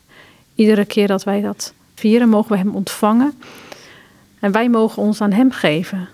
Iedere 0.54 0.84
keer 0.84 1.06
dat 1.06 1.24
wij 1.24 1.40
dat 1.40 1.72
vieren, 1.94 2.28
mogen 2.28 2.52
we 2.52 2.58
Hem 2.58 2.74
ontvangen. 2.74 3.32
En 4.40 4.52
wij 4.52 4.68
mogen 4.68 5.02
ons 5.02 5.20
aan 5.20 5.32
Hem 5.32 5.50
geven. 5.50 6.08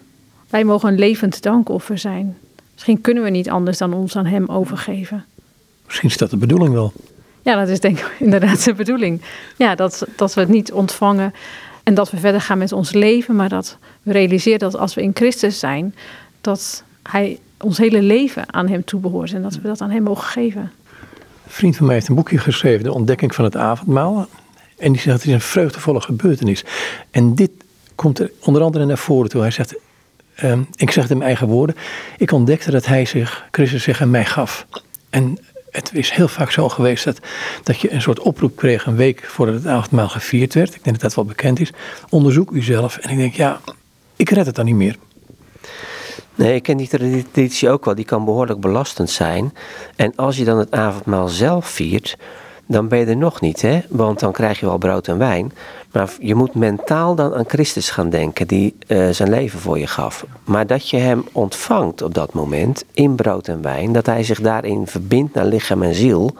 Wij 0.50 0.64
mogen 0.64 0.88
een 0.88 0.98
levend 0.98 1.42
dankoffer 1.42 1.98
zijn. 1.98 2.36
Misschien 2.74 3.00
kunnen 3.00 3.22
we 3.22 3.30
niet 3.30 3.50
anders 3.50 3.78
dan 3.78 3.92
ons 3.92 4.16
aan 4.16 4.26
Hem 4.26 4.46
overgeven. 4.48 5.24
Misschien 5.86 6.08
is 6.08 6.16
dat 6.16 6.30
de 6.30 6.36
bedoeling 6.36 6.72
wel. 6.72 6.92
Ja, 7.42 7.56
dat 7.56 7.68
is 7.68 7.80
denk 7.80 7.98
ik 7.98 8.16
inderdaad 8.26 8.64
de 8.64 8.74
bedoeling. 8.74 9.22
Ja, 9.56 9.74
dat, 9.74 10.06
dat 10.16 10.34
we 10.34 10.40
het 10.40 10.48
niet 10.48 10.72
ontvangen 10.72 11.34
en 11.82 11.94
dat 11.94 12.10
we 12.10 12.16
verder 12.16 12.40
gaan 12.40 12.58
met 12.58 12.72
ons 12.72 12.92
leven, 12.92 13.36
maar 13.36 13.48
dat 13.48 13.78
we 14.02 14.12
realiseren 14.12 14.58
dat 14.58 14.76
als 14.76 14.94
we 14.94 15.02
in 15.02 15.10
Christus 15.14 15.58
zijn, 15.58 15.94
dat 16.40 16.84
Hij 17.02 17.38
ons 17.60 17.78
hele 17.78 18.02
leven 18.02 18.52
aan 18.52 18.68
Hem 18.68 18.84
toebehoort 18.84 19.32
en 19.32 19.42
dat 19.42 19.54
we 19.54 19.62
dat 19.62 19.80
aan 19.80 19.90
Hem 19.90 20.02
mogen 20.02 20.28
geven. 20.28 20.60
Een 20.62 21.50
vriend 21.50 21.76
van 21.76 21.86
mij 21.86 21.94
heeft 21.94 22.08
een 22.08 22.14
boekje 22.14 22.38
geschreven, 22.38 22.84
De 22.84 22.92
Ontdekking 22.92 23.34
van 23.34 23.44
het 23.44 23.56
Avondmaal. 23.56 24.28
En 24.78 24.92
die 24.92 25.00
zegt, 25.00 25.16
het 25.16 25.26
is 25.26 25.32
een 25.32 25.40
vreugdevolle 25.40 26.00
gebeurtenis. 26.00 26.64
En 27.10 27.34
dit 27.34 27.50
komt 27.94 28.18
er 28.18 28.30
onder 28.40 28.62
andere 28.62 28.84
naar 28.84 28.98
voren 28.98 29.30
toe. 29.30 29.40
Hij 29.40 29.50
zegt, 29.50 29.74
Ehm, 30.34 30.62
ik 30.76 30.90
zeg 30.90 31.02
het 31.02 31.12
in 31.12 31.18
mijn 31.18 31.28
eigen 31.28 31.48
woorden. 31.48 31.76
Ik 32.16 32.32
ontdekte 32.32 32.70
dat 32.70 32.86
hij 32.86 33.04
zich, 33.04 33.46
Christus 33.50 33.82
zich 33.82 34.00
aan 34.00 34.10
mij 34.10 34.24
gaf. 34.24 34.66
En 35.10 35.38
het 35.70 35.90
is 35.92 36.10
heel 36.10 36.28
vaak 36.28 36.50
zo 36.50 36.68
geweest 36.68 37.04
dat, 37.04 37.18
dat 37.62 37.80
je 37.80 37.92
een 37.92 38.02
soort 38.02 38.20
oproep 38.20 38.56
kreeg 38.56 38.86
een 38.86 38.96
week 38.96 39.24
voordat 39.24 39.54
het 39.54 39.66
avondmaal 39.66 40.08
gevierd 40.08 40.54
werd. 40.54 40.74
Ik 40.74 40.84
denk 40.84 41.00
dat 41.00 41.00
dat 41.00 41.14
wel 41.14 41.24
bekend 41.24 41.60
is. 41.60 41.72
Onderzoek 42.08 42.50
uzelf. 42.50 42.96
En 42.96 43.10
ik 43.10 43.16
denk, 43.16 43.34
ja, 43.34 43.60
ik 44.16 44.30
red 44.30 44.46
het 44.46 44.54
dan 44.54 44.64
niet 44.64 44.74
meer. 44.74 44.96
Nee, 46.34 46.54
ik 46.54 46.62
ken 46.62 46.76
die 46.76 46.88
traditie 46.88 47.70
ook 47.70 47.84
wel. 47.84 47.94
Die 47.94 48.04
kan 48.04 48.24
behoorlijk 48.24 48.60
belastend 48.60 49.10
zijn. 49.10 49.52
En 49.96 50.12
als 50.16 50.36
je 50.36 50.44
dan 50.44 50.58
het 50.58 50.70
avondmaal 50.70 51.28
zelf 51.28 51.66
viert, 51.66 52.16
dan 52.66 52.88
ben 52.88 52.98
je 52.98 53.06
er 53.06 53.16
nog 53.16 53.40
niet, 53.40 53.62
hè? 53.62 53.80
Want 53.88 54.20
dan 54.20 54.32
krijg 54.32 54.60
je 54.60 54.66
wel 54.66 54.78
brood 54.78 55.08
en 55.08 55.18
wijn. 55.18 55.52
Maar 55.92 56.12
je 56.20 56.34
moet 56.34 56.54
mentaal 56.54 57.14
dan 57.14 57.34
aan 57.34 57.48
Christus 57.48 57.90
gaan 57.90 58.10
denken, 58.10 58.46
die 58.46 58.76
uh, 58.86 59.08
zijn 59.10 59.30
leven 59.30 59.58
voor 59.58 59.78
je 59.78 59.86
gaf. 59.86 60.24
Maar 60.44 60.66
dat 60.66 60.88
je 60.88 60.96
hem 60.96 61.24
ontvangt 61.32 62.02
op 62.02 62.14
dat 62.14 62.32
moment 62.32 62.84
in 62.92 63.14
brood 63.14 63.48
en 63.48 63.62
wijn, 63.62 63.92
dat 63.92 64.06
hij 64.06 64.22
zich 64.22 64.40
daarin 64.40 64.86
verbindt 64.86 65.34
naar 65.34 65.44
lichaam 65.44 65.82
en 65.82 65.94
ziel. 65.94 66.36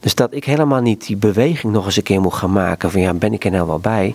Dus 0.00 0.14
dat 0.14 0.34
ik 0.34 0.44
helemaal 0.44 0.80
niet 0.80 1.06
die 1.06 1.16
beweging 1.16 1.72
nog 1.72 1.84
eens 1.84 1.96
een 1.96 2.02
keer 2.02 2.20
moet 2.20 2.34
gaan 2.34 2.52
maken 2.52 2.90
van 2.90 3.00
ja, 3.00 3.14
ben 3.14 3.32
ik 3.32 3.44
er 3.44 3.50
nou 3.50 3.66
wel 3.66 3.78
bij? 3.78 4.14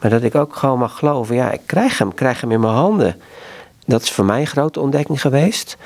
Maar 0.00 0.10
dat 0.10 0.22
ik 0.22 0.34
ook 0.34 0.56
gewoon 0.56 0.78
mag 0.78 0.98
geloven, 0.98 1.34
ja, 1.34 1.52
ik 1.52 1.60
krijg 1.66 1.98
hem, 1.98 2.08
ik 2.08 2.16
krijg 2.16 2.40
hem 2.40 2.52
in 2.52 2.60
mijn 2.60 2.74
handen. 2.74 3.16
Dat 3.86 4.02
is 4.02 4.10
voor 4.10 4.24
mij 4.24 4.40
een 4.40 4.46
grote 4.46 4.80
ontdekking 4.80 5.20
geweest. 5.20 5.76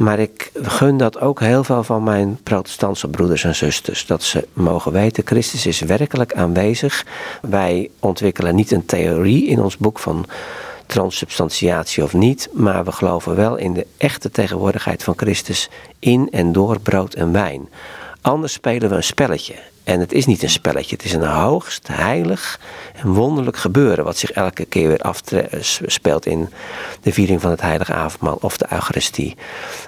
Maar 0.00 0.18
ik 0.18 0.50
gun 0.54 0.96
dat 0.96 1.20
ook 1.20 1.40
heel 1.40 1.64
veel 1.64 1.82
van 1.82 2.02
mijn 2.02 2.38
protestantse 2.42 3.08
broeders 3.08 3.44
en 3.44 3.54
zusters. 3.54 4.06
Dat 4.06 4.22
ze 4.22 4.48
mogen 4.52 4.92
weten, 4.92 5.26
Christus 5.26 5.66
is 5.66 5.80
werkelijk 5.80 6.34
aanwezig. 6.34 7.06
Wij 7.42 7.90
ontwikkelen 7.98 8.54
niet 8.54 8.70
een 8.70 8.84
theorie 8.84 9.46
in 9.46 9.62
ons 9.62 9.76
boek 9.76 9.98
van 9.98 10.26
transsubstantiatie 10.86 12.02
of 12.02 12.12
niet. 12.12 12.48
Maar 12.52 12.84
we 12.84 12.92
geloven 12.92 13.36
wel 13.36 13.56
in 13.56 13.72
de 13.72 13.86
echte 13.96 14.30
tegenwoordigheid 14.30 15.02
van 15.02 15.14
Christus 15.16 15.68
in 15.98 16.28
en 16.30 16.52
door 16.52 16.80
brood 16.80 17.14
en 17.14 17.32
wijn. 17.32 17.68
Anders 18.20 18.52
spelen 18.52 18.88
we 18.88 18.96
een 18.96 19.02
spelletje. 19.02 19.54
En 19.84 20.00
het 20.00 20.12
is 20.12 20.26
niet 20.26 20.42
een 20.42 20.50
spelletje, 20.50 20.96
het 20.96 21.04
is 21.04 21.12
een 21.12 21.26
hoogst 21.26 21.88
heilig 21.88 22.60
en 22.94 23.12
wonderlijk 23.12 23.56
gebeuren. 23.56 24.04
wat 24.04 24.16
zich 24.16 24.30
elke 24.30 24.64
keer 24.64 24.88
weer 24.88 25.00
afspeelt 25.00 26.26
in 26.26 26.48
de 27.02 27.12
viering 27.12 27.40
van 27.40 27.50
het 27.50 27.60
Heilige 27.60 27.92
Avondmaal 27.92 28.38
of 28.40 28.56
de 28.56 28.66
Eucharistie. 28.70 29.36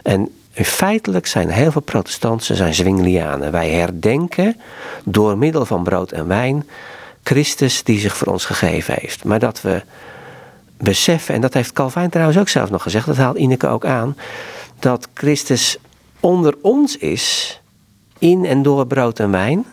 En 0.03 0.31
feitelijk 0.53 1.27
zijn 1.27 1.49
heel 1.49 1.73
veel 1.73 1.81
protestanten 1.81 2.57
zijn 2.57 2.75
Zwinglianen. 2.75 3.53
Wij 3.53 3.71
herdenken 3.71 4.61
door 5.05 5.39
middel 5.39 5.67
van 5.67 5.83
brood 5.83 6.13
en 6.13 6.27
wijn 6.27 6.69
Christus 7.23 7.83
die 7.85 8.01
zich 8.01 8.17
voor 8.17 8.33
ons 8.33 8.45
gegeven 8.45 8.95
heeft. 9.01 9.25
Maar 9.25 9.39
dat 9.39 9.61
we 9.61 9.83
beseffen, 10.77 11.35
en 11.35 11.41
dat 11.41 11.55
heeft 11.55 11.73
Calvijn 11.73 12.11
trouwens 12.11 12.39
ook 12.39 12.49
zelf 12.49 12.71
nog 12.71 12.83
gezegd, 12.83 13.07
dat 13.07 13.17
haalt 13.17 13.37
Ineke 13.37 13.67
ook 13.67 13.85
aan, 13.85 14.17
dat 14.79 15.09
Christus 15.15 15.79
onder 16.21 16.55
ons 16.63 16.97
is, 16.97 17.61
in 18.23 18.45
en 18.45 18.63
door 18.63 18.87
brood 18.87 19.19
en 19.19 19.31
wijn 19.31 19.65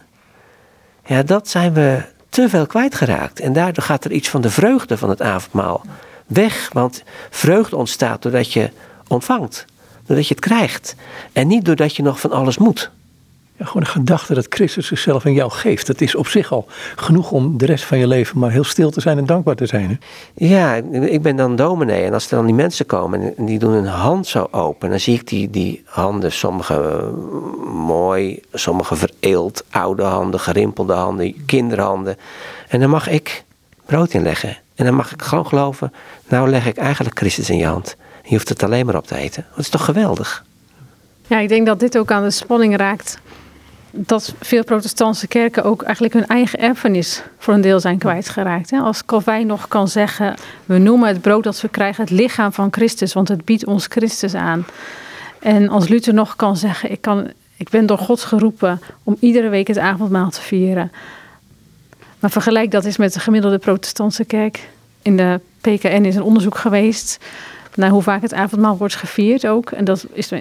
ja, 1.09 1.23
dat 1.23 1.47
zijn 1.47 1.73
we 1.73 2.01
te 2.29 2.49
veel 2.49 2.65
kwijtgeraakt. 2.65 3.39
En 3.39 3.53
daardoor 3.53 3.83
gaat 3.83 4.05
er 4.05 4.12
iets 4.12 4.29
van 4.29 4.41
de 4.41 4.49
vreugde 4.49 4.97
van 4.97 5.09
het 5.09 5.21
avondmaal 5.21 5.81
weg. 6.27 6.69
Want 6.73 7.03
vreugde 7.29 7.75
ontstaat 7.75 8.21
doordat 8.21 8.53
je 8.53 8.69
ontvangt, 9.07 9.65
doordat 10.05 10.27
je 10.27 10.33
het 10.33 10.43
krijgt. 10.43 10.95
En 11.33 11.47
niet 11.47 11.65
doordat 11.65 11.95
je 11.95 12.03
nog 12.03 12.19
van 12.19 12.31
alles 12.31 12.57
moet. 12.57 12.91
Ja, 13.60 13.65
gewoon 13.65 13.84
de 13.84 13.89
gedachte 13.89 14.34
dat 14.34 14.45
Christus 14.50 14.88
zichzelf 14.88 15.26
in 15.26 15.34
jou 15.34 15.52
geeft. 15.52 15.88
Dat 15.88 16.02
is 16.02 16.15
op 16.15 16.28
zich 16.28 16.52
al 16.52 16.67
genoeg 16.95 17.32
om 17.32 17.58
de 17.58 17.65
rest 17.65 17.84
van 17.84 17.98
je 17.98 18.08
leven 18.08 18.39
maar 18.39 18.52
heel 18.52 18.63
stil 18.63 18.91
te 18.91 19.02
zijn 19.02 19.17
en 19.17 19.26
dankbaar 19.26 19.56
te 19.56 19.65
zijn. 19.65 19.89
Hè? 19.89 19.95
Ja, 20.45 20.76
ik 20.91 21.22
ben 21.22 21.36
dan 21.36 21.56
dominee. 21.56 22.04
En 22.04 22.13
als 22.13 22.30
er 22.30 22.36
dan 22.36 22.45
die 22.45 22.56
mensen 22.56 22.86
komen 22.86 23.38
en 23.38 23.45
die 23.45 23.60
doen 23.60 23.72
hun 23.72 23.86
hand 23.86 24.28
zo 24.28 24.48
open. 24.52 24.89
Dan 24.89 25.00
zie 25.00 25.13
ik 25.13 25.28
die, 25.28 25.50
die 25.50 25.84
handen, 25.86 26.32
sommige 26.32 27.10
mooi, 27.74 28.41
sommige 28.54 28.95
vereeld. 28.95 29.63
Oude 29.69 30.04
handen, 30.04 30.39
gerimpelde 30.39 30.93
handen, 30.93 31.45
kinderhanden. 31.45 32.17
En 32.67 32.80
dan 32.80 32.89
mag 32.89 33.10
ik 33.10 33.43
brood 33.86 34.13
inleggen. 34.13 34.58
En 34.76 34.86
dan 34.86 34.93
mag 34.93 35.12
ik 35.12 35.22
gewoon 35.22 35.48
geloven, 35.48 35.93
nou 36.28 36.50
leg 36.50 36.65
ik 36.67 36.78
eigenlijk 36.78 37.17
Christus 37.17 37.50
in 37.50 37.58
je 37.58 37.65
hand. 37.65 37.95
Je 38.24 38.30
hoeft 38.36 38.50
het 38.50 38.63
alleen 38.63 38.86
maar 38.86 38.95
op 38.95 39.08
te 39.08 39.15
eten. 39.15 39.45
Dat 39.50 39.60
is 39.60 39.69
toch 39.69 39.86
geweldig? 39.86 40.45
Ja, 41.28 41.39
ik 41.39 41.50
denk 41.50 41.65
dat 41.65 41.80
dit 41.80 41.98
ook 41.98 42.12
aan 42.12 42.24
de 42.24 42.32
spanning 42.32 42.78
raakt. 42.78 43.19
Dat 43.91 44.34
veel 44.39 44.63
protestantse 44.63 45.28
kerken 45.28 45.63
ook 45.63 45.82
eigenlijk 45.82 46.13
hun 46.13 46.28
eigen 46.28 46.60
erfenis 46.60 47.23
voor 47.38 47.54
een 47.54 47.62
deel 47.62 47.80
zijn 47.80 47.97
kwijtgeraakt. 47.97 48.71
Als 48.71 49.06
Calvijn 49.06 49.47
nog 49.47 49.67
kan 49.67 49.88
zeggen, 49.88 50.36
we 50.65 50.78
noemen 50.78 51.08
het 51.08 51.21
brood 51.21 51.43
dat 51.43 51.62
we 51.62 51.69
krijgen 51.69 52.04
het 52.04 52.12
lichaam 52.12 52.54
van 52.54 52.67
Christus, 52.71 53.13
want 53.13 53.28
het 53.28 53.45
biedt 53.45 53.65
ons 53.65 53.86
Christus 53.86 54.34
aan. 54.34 54.65
En 55.39 55.69
als 55.69 55.88
Luther 55.88 56.13
nog 56.13 56.36
kan 56.36 56.58
zeggen, 56.58 56.91
ik, 56.91 57.02
kan, 57.02 57.32
ik 57.58 57.69
ben 57.69 57.86
door 57.86 57.97
God 57.97 58.21
geroepen 58.21 58.82
om 59.04 59.17
iedere 59.19 59.49
week 59.49 59.67
het 59.67 59.78
avondmaal 59.78 60.30
te 60.30 60.41
vieren. 60.41 60.91
Maar 62.19 62.32
vergelijk 62.32 62.71
dat 62.71 62.86
eens 62.86 62.97
met 62.97 63.13
de 63.13 63.19
gemiddelde 63.19 63.58
protestantse 63.58 64.25
kerk. 64.25 64.69
In 65.02 65.17
de 65.17 65.39
PKN 65.62 66.04
is 66.04 66.15
een 66.15 66.21
onderzoek 66.21 66.58
geweest 66.58 67.17
naar 67.75 67.89
hoe 67.89 68.02
vaak 68.02 68.21
het 68.21 68.34
avondmaal 68.34 68.78
wordt 68.78 68.95
gevierd 68.95 69.47
ook. 69.47 69.71
En 69.71 69.86
dat 69.86 70.06
is 70.13 70.32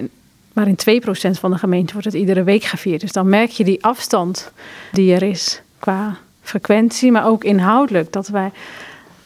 maar 0.59 0.67
in 0.67 1.01
2% 1.01 1.39
van 1.39 1.51
de 1.51 1.57
gemeente 1.57 1.93
wordt 1.93 2.07
het 2.07 2.15
iedere 2.15 2.43
week 2.43 2.63
gevierd. 2.63 3.01
Dus 3.01 3.11
dan 3.11 3.29
merk 3.29 3.49
je 3.49 3.63
die 3.63 3.83
afstand 3.83 4.51
die 4.91 5.13
er 5.13 5.23
is 5.23 5.61
qua 5.79 6.17
frequentie, 6.41 7.11
maar 7.11 7.27
ook 7.27 7.43
inhoudelijk. 7.43 8.13
Dat 8.13 8.27
wij 8.27 8.51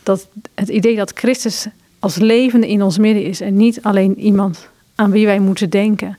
dat 0.04 0.28
het 0.54 0.70
idee 0.70 0.96
dat 0.96 1.12
Christus 1.16 1.68
als 2.00 2.16
levende 2.16 2.68
in 2.68 2.82
ons 2.82 2.98
midden 2.98 3.24
is 3.24 3.42
en 3.42 3.56
niet 3.56 3.82
alleen 3.82 4.20
iemand 4.20 4.70
aan 4.96 5.12
wie 5.12 5.26
wij 5.26 5.40
moeten 5.40 5.70
denken. 5.70 6.18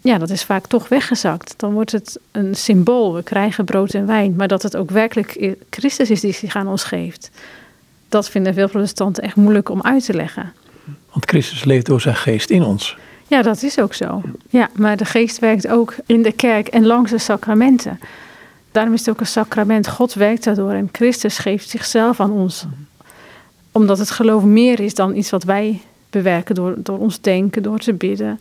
Ja, 0.00 0.18
dat 0.18 0.30
is 0.30 0.44
vaak 0.44 0.66
toch 0.66 0.88
weggezakt. 0.88 1.54
Dan 1.56 1.72
wordt 1.72 1.92
het 1.92 2.18
een 2.30 2.54
symbool. 2.54 3.14
We 3.14 3.22
krijgen 3.22 3.64
brood 3.64 3.94
en 3.94 4.06
wijn. 4.06 4.34
Maar 4.36 4.48
dat 4.48 4.62
het 4.62 4.76
ook 4.76 4.90
werkelijk 4.90 5.56
Christus 5.70 6.10
is 6.10 6.20
die 6.20 6.32
zich 6.32 6.56
aan 6.56 6.68
ons 6.68 6.84
geeft. 6.84 7.30
Dat 8.08 8.30
vinden 8.30 8.54
veel 8.54 8.68
protestanten 8.68 9.22
echt 9.22 9.36
moeilijk 9.36 9.68
om 9.68 9.82
uit 9.82 10.04
te 10.04 10.14
leggen. 10.14 10.52
Want 11.12 11.28
Christus 11.28 11.64
leeft 11.64 11.86
door 11.86 12.00
zijn 12.00 12.16
geest 12.16 12.50
in 12.50 12.62
ons. 12.62 12.96
Ja, 13.34 13.42
dat 13.42 13.62
is 13.62 13.78
ook 13.78 13.94
zo. 13.94 14.22
Ja, 14.50 14.68
maar 14.72 14.96
de 14.96 15.04
geest 15.04 15.38
werkt 15.38 15.68
ook 15.68 15.94
in 16.06 16.22
de 16.22 16.32
kerk 16.32 16.68
en 16.68 16.86
langs 16.86 17.10
de 17.10 17.18
sacramenten. 17.18 18.00
Daarom 18.72 18.92
is 18.92 18.98
het 19.00 19.08
ook 19.08 19.20
een 19.20 19.26
sacrament. 19.26 19.88
God 19.88 20.14
werkt 20.14 20.44
daardoor 20.44 20.70
en 20.70 20.88
Christus 20.92 21.38
geeft 21.38 21.68
zichzelf 21.68 22.20
aan 22.20 22.30
ons. 22.30 22.66
Omdat 23.72 23.98
het 23.98 24.10
geloof 24.10 24.42
meer 24.42 24.80
is 24.80 24.94
dan 24.94 25.16
iets 25.16 25.30
wat 25.30 25.44
wij 25.44 25.80
bewerken 26.10 26.54
door, 26.54 26.74
door 26.76 26.98
ons 26.98 27.20
denken, 27.20 27.62
door 27.62 27.78
te 27.78 27.92
bidden. 27.92 28.40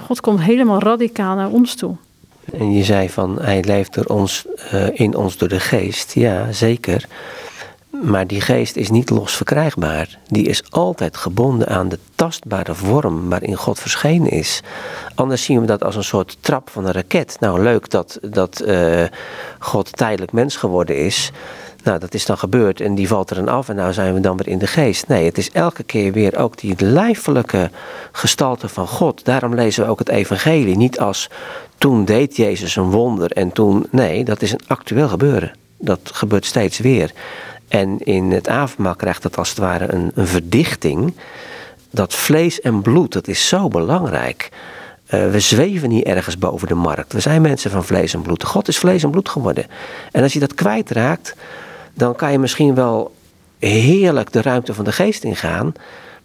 God 0.00 0.20
komt 0.20 0.40
helemaal 0.40 0.80
radicaal 0.80 1.36
naar 1.36 1.50
ons 1.50 1.74
toe. 1.74 1.96
En 2.52 2.72
je 2.72 2.84
zei 2.84 3.10
van 3.10 3.38
hij 3.40 3.64
leeft 3.64 3.94
door 3.94 4.04
ons, 4.04 4.46
uh, 4.72 4.86
in 4.92 5.16
ons 5.16 5.36
door 5.36 5.48
de 5.48 5.60
geest. 5.60 6.14
Ja, 6.14 6.52
zeker. 6.52 7.06
Maar 8.04 8.26
die 8.26 8.40
geest 8.40 8.76
is 8.76 8.90
niet 8.90 9.10
los 9.10 9.36
verkrijgbaar. 9.36 10.18
Die 10.26 10.46
is 10.46 10.70
altijd 10.70 11.16
gebonden 11.16 11.68
aan 11.68 11.88
de 11.88 11.98
tastbare 12.14 12.74
vorm 12.74 13.28
waarin 13.28 13.54
God 13.54 13.78
verschenen 13.78 14.30
is. 14.30 14.62
Anders 15.14 15.44
zien 15.44 15.60
we 15.60 15.66
dat 15.66 15.84
als 15.84 15.96
een 15.96 16.04
soort 16.04 16.36
trap 16.40 16.70
van 16.70 16.86
een 16.86 16.92
raket. 16.92 17.36
Nou, 17.40 17.62
leuk 17.62 17.90
dat, 17.90 18.18
dat 18.22 18.62
uh, 18.66 19.04
God 19.58 19.96
tijdelijk 19.96 20.32
mens 20.32 20.56
geworden 20.56 20.98
is. 20.98 21.30
Nou, 21.84 21.98
dat 21.98 22.14
is 22.14 22.26
dan 22.26 22.38
gebeurd 22.38 22.80
en 22.80 22.94
die 22.94 23.08
valt 23.08 23.30
er 23.30 23.36
dan 23.36 23.48
af 23.48 23.68
en 23.68 23.76
nou 23.76 23.92
zijn 23.92 24.14
we 24.14 24.20
dan 24.20 24.36
weer 24.36 24.48
in 24.48 24.58
de 24.58 24.66
geest. 24.66 25.08
Nee, 25.08 25.24
het 25.24 25.38
is 25.38 25.50
elke 25.50 25.82
keer 25.82 26.12
weer 26.12 26.36
ook 26.36 26.58
die 26.58 26.74
lijfelijke 26.78 27.70
gestalte 28.12 28.68
van 28.68 28.86
God. 28.86 29.24
Daarom 29.24 29.54
lezen 29.54 29.84
we 29.84 29.90
ook 29.90 29.98
het 29.98 30.08
evangelie 30.08 30.76
niet 30.76 31.00
als 31.00 31.30
toen 31.78 32.04
deed 32.04 32.36
Jezus 32.36 32.76
een 32.76 32.90
wonder 32.90 33.30
en 33.30 33.52
toen... 33.52 33.86
Nee, 33.90 34.24
dat 34.24 34.42
is 34.42 34.52
een 34.52 34.66
actueel 34.66 35.08
gebeuren. 35.08 35.52
Dat 35.78 36.00
gebeurt 36.02 36.44
steeds 36.44 36.78
weer. 36.78 37.12
En 37.74 37.98
in 37.98 38.30
het 38.30 38.48
avondmaal 38.48 38.94
krijgt 38.94 39.22
dat 39.22 39.38
als 39.38 39.48
het 39.48 39.58
ware 39.58 39.92
een, 39.92 40.10
een 40.14 40.26
verdichting. 40.26 41.14
Dat 41.90 42.14
vlees 42.14 42.60
en 42.60 42.82
bloed, 42.82 43.12
dat 43.12 43.28
is 43.28 43.48
zo 43.48 43.68
belangrijk. 43.68 44.48
Uh, 45.14 45.30
we 45.30 45.40
zweven 45.40 45.88
niet 45.88 46.04
ergens 46.04 46.38
boven 46.38 46.68
de 46.68 46.74
markt. 46.74 47.12
We 47.12 47.20
zijn 47.20 47.42
mensen 47.42 47.70
van 47.70 47.84
vlees 47.84 48.14
en 48.14 48.22
bloed. 48.22 48.44
God 48.44 48.68
is 48.68 48.78
vlees 48.78 49.02
en 49.02 49.10
bloed 49.10 49.28
geworden. 49.28 49.66
En 50.12 50.22
als 50.22 50.32
je 50.32 50.38
dat 50.38 50.54
kwijtraakt, 50.54 51.34
dan 51.94 52.14
kan 52.14 52.32
je 52.32 52.38
misschien 52.38 52.74
wel 52.74 53.14
heerlijk 53.58 54.32
de 54.32 54.42
ruimte 54.42 54.74
van 54.74 54.84
de 54.84 54.92
geest 54.92 55.24
ingaan. 55.24 55.72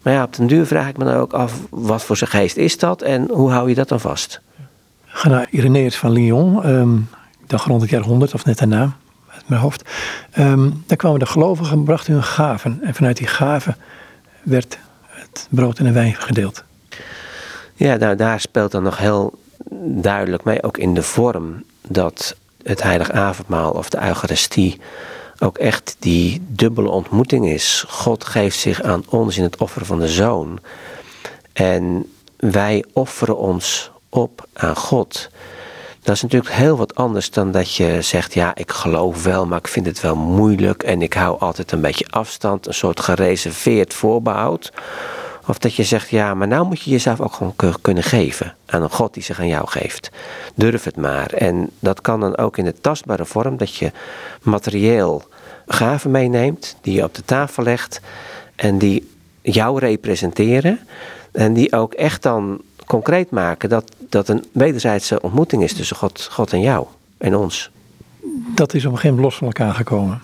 Maar 0.02 0.14
ja, 0.14 0.24
op 0.24 0.36
den 0.36 0.48
duur 0.48 0.66
vraag 0.66 0.88
ik 0.88 0.98
me 0.98 1.04
dan 1.04 1.16
ook 1.16 1.34
af, 1.34 1.54
wat 1.70 2.04
voor 2.04 2.18
zijn 2.18 2.30
geest 2.30 2.58
is 2.58 2.78
dat 2.78 3.02
en 3.02 3.30
hoe 3.32 3.52
hou 3.52 3.70
je 3.70 3.76
dat 3.76 3.90
dan 3.90 4.00
vast? 4.00 4.42
Ga 5.06 5.30
naar 5.30 5.92
van 5.92 6.12
Lyon, 6.12 6.70
um, 6.70 7.10
dan 7.48 7.60
rond 7.66 7.82
het 7.82 7.90
jaar 7.90 8.02
100 8.02 8.34
of 8.34 8.46
net 8.46 8.58
daarna 8.58 8.98
mijn 9.50 9.62
hoofd. 9.62 9.90
Um, 10.38 10.84
daar 10.88 10.98
kwamen 10.98 11.20
de 11.20 11.26
gelovigen 11.26 11.78
en 11.78 11.84
brachten 11.84 12.14
hun 12.14 12.24
gaven. 12.24 12.80
En 12.84 12.94
vanuit 12.94 13.18
die 13.18 13.28
gaven 13.28 13.76
werd 14.44 14.78
het 15.08 15.48
brood 15.50 15.80
en 15.80 15.86
de 15.86 15.92
wijn 15.92 16.16
gedeeld. 16.16 16.64
Ja, 17.76 17.96
nou, 17.96 18.16
daar 18.16 18.40
speelt 18.40 18.72
dan 18.72 18.84
nog 18.84 18.98
heel 18.98 19.40
duidelijk 19.82 20.44
mee, 20.44 20.64
ook 20.64 20.78
in 20.78 20.94
de 20.94 21.04
vorm, 21.04 21.64
dat 21.88 22.36
het 22.64 22.84
heilig 22.84 23.12
avondmaal 23.12 23.72
of 23.72 23.90
de 23.90 24.02
Eucharistie 24.02 24.80
ook 25.40 25.58
echt 25.58 25.96
die 26.00 26.42
dubbele 26.48 26.90
ontmoeting 26.90 27.48
is. 27.48 27.86
God 27.88 28.24
geeft 28.24 28.60
zich 28.60 28.82
aan 28.82 29.04
ons 29.10 29.38
in 29.38 29.44
het 29.44 29.58
offer 29.58 29.86
van 29.86 30.00
de 30.00 30.08
zoon. 30.08 30.60
En 31.54 32.12
wij 32.38 32.86
offeren 32.94 33.38
ons 33.38 33.92
op 34.10 34.48
aan 34.54 34.76
God. 34.76 35.30
Dat 36.10 36.18
is 36.18 36.24
natuurlijk 36.24 36.54
heel 36.54 36.78
wat 36.78 36.96
anders 36.96 37.32
dan 37.32 37.52
dat 37.52 37.76
je 37.76 38.02
zegt: 38.02 38.34
ja, 38.34 38.56
ik 38.56 38.72
geloof 38.72 39.24
wel, 39.24 39.46
maar 39.46 39.58
ik 39.58 39.68
vind 39.68 39.86
het 39.86 40.02
wel 40.02 40.16
moeilijk 40.16 40.84
en 40.84 41.02
ik 41.02 41.14
hou 41.14 41.40
altijd 41.40 41.72
een 41.72 41.82
beetje 41.82 42.08
afstand, 42.08 42.68
een 42.68 42.74
soort 42.74 43.00
gereserveerd 43.00 43.94
voorbehoud. 43.94 44.72
Of 45.48 45.58
dat 45.58 45.76
je 45.76 45.84
zegt: 45.84 46.10
ja, 46.10 46.34
maar 46.34 46.48
nou 46.48 46.66
moet 46.66 46.82
je 46.82 46.92
jezelf 46.92 47.22
ook 47.22 47.34
gewoon 47.34 47.56
kunnen 47.82 48.04
geven 48.04 48.56
aan 48.66 48.82
een 48.82 48.90
God 48.90 49.14
die 49.14 49.24
zich 49.24 49.40
aan 49.40 49.48
jou 49.48 49.68
geeft. 49.68 50.10
Durf 50.56 50.84
het 50.84 50.96
maar. 50.96 51.34
En 51.34 51.70
dat 51.80 52.02
kan 52.02 52.20
dan 52.20 52.38
ook 52.38 52.58
in 52.58 52.66
de 52.66 52.82
tastbare 52.82 53.26
vorm 53.26 53.58
dat 53.58 53.76
je 53.76 53.92
materieel 54.42 55.24
gaven 55.68 56.12
meeneemt, 56.12 56.76
die 56.82 56.94
je 56.94 57.04
op 57.04 57.16
de 57.16 57.26
tafel 57.26 57.64
legt 57.64 58.02
en 58.56 58.78
die 58.78 59.12
jou 59.42 59.80
representeren. 59.80 60.80
En 61.32 61.54
die 61.54 61.74
ook 61.74 61.94
echt 61.94 62.24
dan 62.24 62.62
concreet 62.90 63.30
maken 63.30 63.70
dat, 63.70 63.92
dat 64.00 64.28
een 64.28 64.46
wederzijdse 64.52 65.22
ontmoeting 65.22 65.64
is 65.64 65.74
tussen 65.74 65.96
God, 65.96 66.28
God 66.32 66.54
en 66.54 66.62
jou 66.62 66.86
en 67.18 67.36
ons. 67.36 67.72
Dat 68.56 68.74
is 68.74 68.86
op 68.86 68.92
een 68.92 68.98
gegeven 68.98 69.16
moment 69.16 69.22
los 69.22 69.36
van 69.38 69.48
elkaar 69.48 69.74
gekomen. 69.74 70.22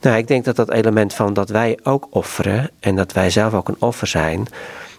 Nou, 0.00 0.16
ik 0.16 0.28
denk 0.28 0.44
dat 0.44 0.56
dat 0.56 0.70
element 0.70 1.14
van 1.14 1.34
dat 1.34 1.48
wij 1.48 1.78
ook 1.82 2.06
offeren 2.10 2.70
en 2.80 2.96
dat 2.96 3.12
wij 3.12 3.30
zelf 3.30 3.54
ook 3.54 3.68
een 3.68 3.76
offer 3.78 4.06
zijn, 4.06 4.46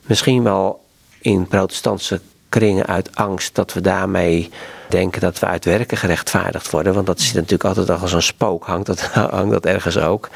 misschien 0.05 0.43
wel 0.43 0.83
in 1.21 1.47
protestantse 1.47 2.21
kringen 2.49 2.85
uit 2.85 3.15
angst 3.15 3.55
dat 3.55 3.73
we 3.73 3.81
daarmee 3.81 4.49
denken 4.89 5.21
dat 5.21 5.39
we 5.39 5.45
uit 5.45 5.65
werken 5.65 5.97
gerechtvaardigd 5.97 6.69
worden. 6.69 6.93
Want 6.93 7.07
dat 7.07 7.19
zit 7.19 7.33
natuurlijk 7.33 7.63
altijd 7.63 8.01
als 8.01 8.13
een 8.13 8.21
spook, 8.21 8.65
hangt 8.65 8.85
dat, 8.85 9.01
hangt 9.37 9.51
dat 9.51 9.65
ergens 9.65 9.97
ook. 9.97 10.29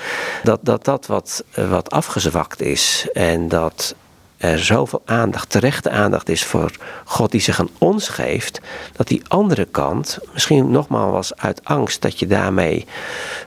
Dat 0.43 0.59
dat, 0.63 0.85
dat 0.85 1.05
wat, 1.05 1.43
wat 1.69 1.91
afgezwakt 1.91 2.61
is 2.61 3.07
en 3.13 3.47
dat 3.47 3.95
er 4.39 4.59
zoveel 4.59 5.01
aandacht, 5.05 5.49
terechte 5.49 5.89
aandacht 5.89 6.29
is 6.29 6.43
voor 6.43 6.71
God 7.05 7.31
die 7.31 7.41
zich 7.41 7.59
aan 7.59 7.69
ons 7.77 8.07
geeft, 8.07 8.61
dat 8.95 9.07
die 9.07 9.21
andere 9.27 9.65
kant, 9.65 10.19
misschien 10.33 10.71
nogmaals 10.71 11.35
uit 11.35 11.63
angst 11.63 12.01
dat 12.01 12.19
je 12.19 12.27
daarmee 12.27 12.85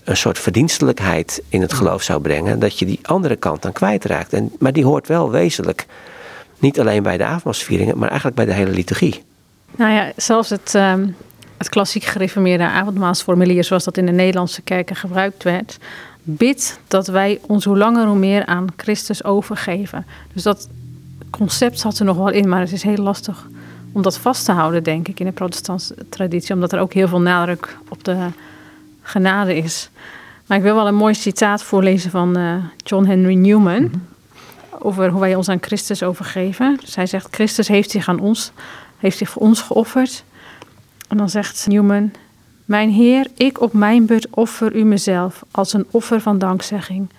een 0.04 0.16
soort 0.16 0.38
verdienstelijkheid 0.38 1.42
in 1.48 1.60
het 1.60 1.72
geloof 1.72 2.02
zou 2.02 2.20
brengen, 2.20 2.58
dat 2.58 2.78
je 2.78 2.86
die 2.86 2.98
andere 3.02 3.36
kant 3.36 3.62
dan 3.62 3.72
kwijtraakt. 3.72 4.32
En, 4.32 4.52
maar 4.58 4.72
die 4.72 4.84
hoort 4.84 5.06
wel 5.06 5.30
wezenlijk 5.30 5.86
niet 6.58 6.80
alleen 6.80 7.02
bij 7.02 7.16
de 7.16 7.24
avondmaalsvieringen, 7.24 7.98
maar 7.98 8.08
eigenlijk 8.08 8.36
bij 8.36 8.46
de 8.46 8.52
hele 8.52 8.70
liturgie. 8.70 9.22
Nou 9.76 9.92
ja, 9.92 10.12
zelfs 10.16 10.50
het, 10.50 10.72
uh, 10.76 10.94
het 11.58 11.68
klassiek 11.68 12.04
gereformeerde 12.04 12.64
avondmaalsformulier, 12.64 13.64
zoals 13.64 13.84
dat 13.84 13.96
in 13.96 14.06
de 14.06 14.12
Nederlandse 14.12 14.62
kerken 14.62 14.96
gebruikt 14.96 15.42
werd, 15.42 15.78
bid 16.22 16.78
dat 16.88 17.06
wij 17.06 17.40
ons 17.46 17.64
hoe 17.64 17.78
langer 17.78 18.06
hoe 18.06 18.18
meer 18.18 18.46
aan 18.46 18.66
Christus 18.76 19.24
overgeven. 19.24 20.06
Dus 20.32 20.42
dat 20.42 20.68
concept 21.38 21.80
zat 21.80 21.98
er 21.98 22.04
nog 22.04 22.16
wel 22.16 22.30
in, 22.30 22.48
maar 22.48 22.60
het 22.60 22.72
is 22.72 22.82
heel 22.82 22.96
lastig 22.96 23.46
om 23.92 24.02
dat 24.02 24.18
vast 24.18 24.44
te 24.44 24.52
houden, 24.52 24.82
denk 24.82 25.08
ik, 25.08 25.20
in 25.20 25.26
de 25.26 25.32
protestantse 25.32 25.94
traditie, 26.08 26.54
omdat 26.54 26.72
er 26.72 26.80
ook 26.80 26.92
heel 26.92 27.08
veel 27.08 27.20
nadruk 27.20 27.76
op 27.88 28.04
de 28.04 28.26
genade 29.02 29.56
is. 29.56 29.90
Maar 30.46 30.56
ik 30.56 30.62
wil 30.62 30.74
wel 30.74 30.86
een 30.86 30.94
mooi 30.94 31.14
citaat 31.14 31.62
voorlezen 31.62 32.10
van 32.10 32.38
uh, 32.38 32.54
John 32.76 33.04
Henry 33.04 33.34
Newman. 33.34 33.82
Mhm. 33.82 33.96
Over 34.78 35.10
hoe 35.10 35.20
wij 35.20 35.34
ons 35.34 35.48
aan 35.48 35.58
Christus 35.60 36.02
overgeven. 36.02 36.76
Dus 36.80 36.94
hij 36.94 37.06
zegt: 37.06 37.28
Christus 37.30 37.68
heeft 37.68 37.90
zich 37.90 38.08
aan 38.08 38.20
ons, 38.20 38.52
heeft 38.98 39.18
zich 39.18 39.28
voor 39.28 39.42
ons 39.42 39.62
geofferd. 39.62 40.24
En 41.08 41.16
dan 41.16 41.30
zegt 41.30 41.66
Newman: 41.66 42.12
Mijn 42.64 42.90
Heer, 42.90 43.26
ik 43.36 43.60
op 43.60 43.72
mijn 43.72 44.06
beurt 44.06 44.26
offer 44.30 44.74
u 44.76 44.84
mezelf 44.84 45.42
als 45.50 45.72
een 45.72 45.86
offer 45.90 46.20
van 46.20 46.38
dankzegging. 46.38 47.10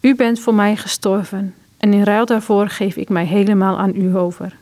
U 0.00 0.14
bent 0.14 0.40
voor 0.40 0.54
mij 0.54 0.76
gestorven 0.76 1.54
en 1.82 1.92
in 1.92 2.02
ruil 2.02 2.26
daarvoor 2.26 2.68
geef 2.68 2.96
ik 2.96 3.08
mij 3.08 3.24
helemaal 3.24 3.78
aan 3.78 3.96
u 3.96 4.16
over. 4.16 4.56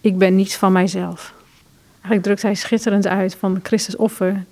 Ik 0.00 0.18
ben 0.18 0.34
niets 0.34 0.56
van 0.56 0.72
mijzelf. 0.72 1.32
Eigenlijk 1.92 2.22
drukt 2.22 2.42
hij 2.42 2.54
schitterend 2.54 3.06
uit 3.06 3.34
van 3.34 3.60
Christus 3.62 3.96
offer. 3.96 4.44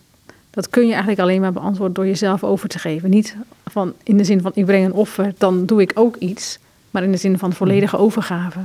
dat 0.51 0.68
kun 0.68 0.83
je 0.83 0.91
eigenlijk 0.91 1.20
alleen 1.20 1.41
maar 1.41 1.53
beantwoorden 1.53 1.95
door 1.95 2.07
jezelf 2.07 2.45
over 2.45 2.68
te 2.68 2.78
geven. 2.78 3.11
Niet 3.11 3.37
van 3.66 3.93
in 4.03 4.16
de 4.16 4.24
zin 4.24 4.41
van 4.41 4.51
ik 4.55 4.64
breng 4.64 4.85
een 4.85 4.93
offer, 4.93 5.35
dan 5.39 5.66
doe 5.66 5.80
ik 5.80 5.93
ook 5.95 6.16
iets, 6.16 6.59
maar 6.91 7.03
in 7.03 7.12
de 7.12 7.18
zin 7.18 7.39
van 7.39 7.53
volledige 7.53 7.99
overgave. 7.99 8.61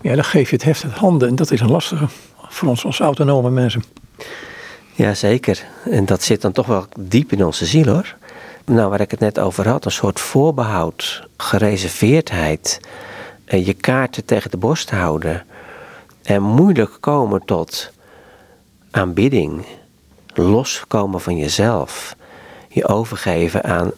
Ja, 0.00 0.14
dan 0.14 0.24
geef 0.24 0.50
je 0.50 0.56
het 0.56 0.64
heft 0.64 0.84
uit 0.84 0.92
handen 0.92 1.28
en 1.28 1.36
dat 1.36 1.50
is 1.50 1.60
een 1.60 1.70
lastige 1.70 2.06
voor 2.36 2.68
ons 2.68 2.84
als 2.84 3.00
autonome 3.00 3.50
mensen. 3.50 3.82
Ja, 4.94 5.14
zeker. 5.14 5.64
En 5.84 6.04
dat 6.04 6.22
zit 6.22 6.40
dan 6.40 6.52
toch 6.52 6.66
wel 6.66 6.86
diep 7.00 7.32
in 7.32 7.44
onze 7.44 7.66
ziel 7.66 7.86
hoor. 7.86 8.16
Nou, 8.68 8.90
waar 8.90 9.00
ik 9.00 9.10
het 9.10 9.20
net 9.20 9.38
over 9.38 9.68
had, 9.68 9.84
een 9.84 9.90
soort 9.90 10.20
voorbehoud, 10.20 11.22
gereserveerdheid, 11.36 12.80
eh, 13.44 13.66
je 13.66 13.74
kaarten 13.74 14.24
tegen 14.24 14.50
de 14.50 14.56
borst 14.56 14.90
houden 14.90 15.46
en 16.22 16.42
moeilijk 16.42 16.96
komen 17.00 17.44
tot 17.44 17.90
aanbidding, 18.90 19.64
loskomen 20.34 21.20
van 21.20 21.36
jezelf, 21.36 22.16
je 22.68 22.88
overgeven 22.88 23.64
aan 23.64 23.90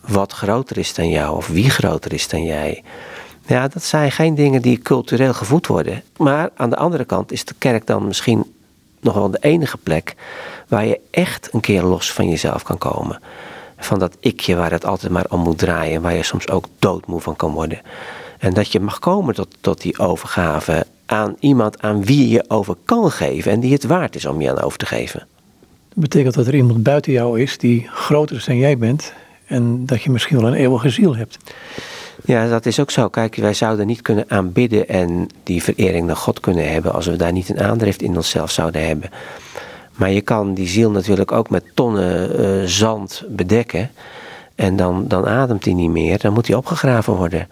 wat 0.00 0.32
groter 0.32 0.78
is 0.78 0.94
dan 0.94 1.08
jou 1.08 1.36
of 1.36 1.46
wie 1.46 1.70
groter 1.70 2.12
is 2.12 2.28
dan 2.28 2.44
jij. 2.44 2.82
Ja, 3.46 3.68
dat 3.68 3.82
zijn 3.82 4.12
geen 4.12 4.34
dingen 4.34 4.62
die 4.62 4.78
cultureel 4.78 5.34
gevoed 5.34 5.66
worden. 5.66 6.02
Maar 6.16 6.50
aan 6.56 6.70
de 6.70 6.76
andere 6.76 7.04
kant 7.04 7.32
is 7.32 7.44
de 7.44 7.54
kerk 7.58 7.86
dan 7.86 8.06
misschien 8.06 8.54
nog 9.00 9.14
wel 9.14 9.30
de 9.30 9.40
enige 9.40 9.76
plek 9.76 10.14
waar 10.68 10.86
je 10.86 11.00
echt 11.10 11.48
een 11.52 11.60
keer 11.60 11.82
los 11.82 12.12
van 12.12 12.28
jezelf 12.28 12.62
kan 12.62 12.78
komen. 12.78 13.20
Van 13.78 13.98
dat 13.98 14.16
ikje 14.20 14.56
waar 14.56 14.70
het 14.70 14.84
altijd 14.84 15.12
maar 15.12 15.26
om 15.28 15.40
moet 15.40 15.58
draaien, 15.58 16.02
waar 16.02 16.14
je 16.14 16.22
soms 16.22 16.48
ook 16.48 16.66
doodmoe 16.78 17.20
van 17.20 17.36
kan 17.36 17.52
worden. 17.52 17.80
En 18.38 18.54
dat 18.54 18.72
je 18.72 18.80
mag 18.80 18.98
komen 18.98 19.34
tot, 19.34 19.56
tot 19.60 19.80
die 19.80 19.98
overgave 19.98 20.86
aan 21.06 21.36
iemand 21.40 21.82
aan 21.82 22.04
wie 22.04 22.28
je 22.28 22.44
over 22.48 22.76
kan 22.84 23.10
geven 23.10 23.52
en 23.52 23.60
die 23.60 23.72
het 23.72 23.84
waard 23.84 24.14
is 24.14 24.26
om 24.26 24.40
je 24.40 24.50
aan 24.50 24.60
over 24.60 24.78
te 24.78 24.86
geven. 24.86 25.26
Dat 25.88 25.98
betekent 25.98 26.34
dat 26.34 26.46
er 26.46 26.54
iemand 26.54 26.82
buiten 26.82 27.12
jou 27.12 27.40
is 27.40 27.58
die 27.58 27.88
groter 27.92 28.36
is 28.36 28.44
dan 28.44 28.56
jij 28.56 28.78
bent 28.78 29.12
en 29.46 29.86
dat 29.86 30.02
je 30.02 30.10
misschien 30.10 30.40
wel 30.40 30.46
een 30.46 30.54
eeuwige 30.54 30.90
ziel 30.90 31.16
hebt. 31.16 31.38
Ja, 32.24 32.48
dat 32.48 32.66
is 32.66 32.80
ook 32.80 32.90
zo. 32.90 33.08
Kijk, 33.08 33.36
wij 33.36 33.54
zouden 33.54 33.86
niet 33.86 34.02
kunnen 34.02 34.24
aanbidden 34.28 34.88
en 34.88 35.26
die 35.42 35.62
verering 35.62 36.06
naar 36.06 36.16
God 36.16 36.40
kunnen 36.40 36.72
hebben 36.72 36.92
als 36.92 37.06
we 37.06 37.16
daar 37.16 37.32
niet 37.32 37.48
een 37.48 37.60
aandrift 37.60 38.02
in 38.02 38.16
onszelf 38.16 38.50
zouden 38.50 38.86
hebben. 38.86 39.10
Maar 39.96 40.10
je 40.10 40.20
kan 40.20 40.54
die 40.54 40.68
ziel 40.68 40.90
natuurlijk 40.90 41.32
ook 41.32 41.50
met 41.50 41.64
tonnen 41.74 42.40
uh, 42.40 42.66
zand 42.66 43.22
bedekken. 43.28 43.90
En 44.54 44.76
dan, 44.76 45.08
dan 45.08 45.26
ademt 45.26 45.64
hij 45.64 45.74
niet 45.74 45.90
meer. 45.90 46.18
Dan 46.18 46.32
moet 46.32 46.46
hij 46.46 46.56
opgegraven 46.56 47.14
worden. 47.14 47.48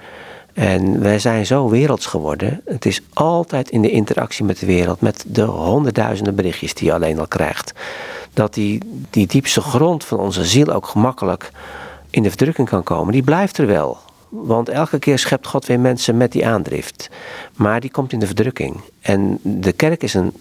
En 0.54 1.00
wij 1.00 1.18
zijn 1.18 1.46
zo 1.46 1.68
werelds 1.68 2.06
geworden. 2.06 2.60
Het 2.64 2.86
is 2.86 3.00
altijd 3.12 3.70
in 3.70 3.82
de 3.82 3.90
interactie 3.90 4.44
met 4.44 4.58
de 4.58 4.66
wereld, 4.66 5.00
met 5.00 5.24
de 5.26 5.42
honderdduizenden 5.42 6.34
berichtjes 6.34 6.74
die 6.74 6.86
je 6.86 6.94
alleen 6.94 7.18
al 7.18 7.28
krijgt. 7.28 7.72
Dat 8.32 8.54
die, 8.54 8.80
die 9.10 9.26
diepste 9.26 9.60
grond 9.60 10.04
van 10.04 10.18
onze 10.18 10.44
ziel 10.44 10.72
ook 10.72 10.86
gemakkelijk 10.86 11.50
in 12.10 12.22
de 12.22 12.28
verdrukking 12.28 12.68
kan 12.68 12.82
komen. 12.82 13.12
Die 13.12 13.22
blijft 13.22 13.58
er 13.58 13.66
wel. 13.66 13.98
Want 14.28 14.68
elke 14.68 14.98
keer 14.98 15.18
schept 15.18 15.46
God 15.46 15.66
weer 15.66 15.80
mensen 15.80 16.16
met 16.16 16.32
die 16.32 16.46
aandrift. 16.46 17.10
Maar 17.56 17.80
die 17.80 17.90
komt 17.90 18.12
in 18.12 18.18
de 18.18 18.26
verdrukking. 18.26 18.80
En 19.00 19.38
de 19.42 19.72
kerk 19.72 20.02
is 20.02 20.14
een 20.14 20.32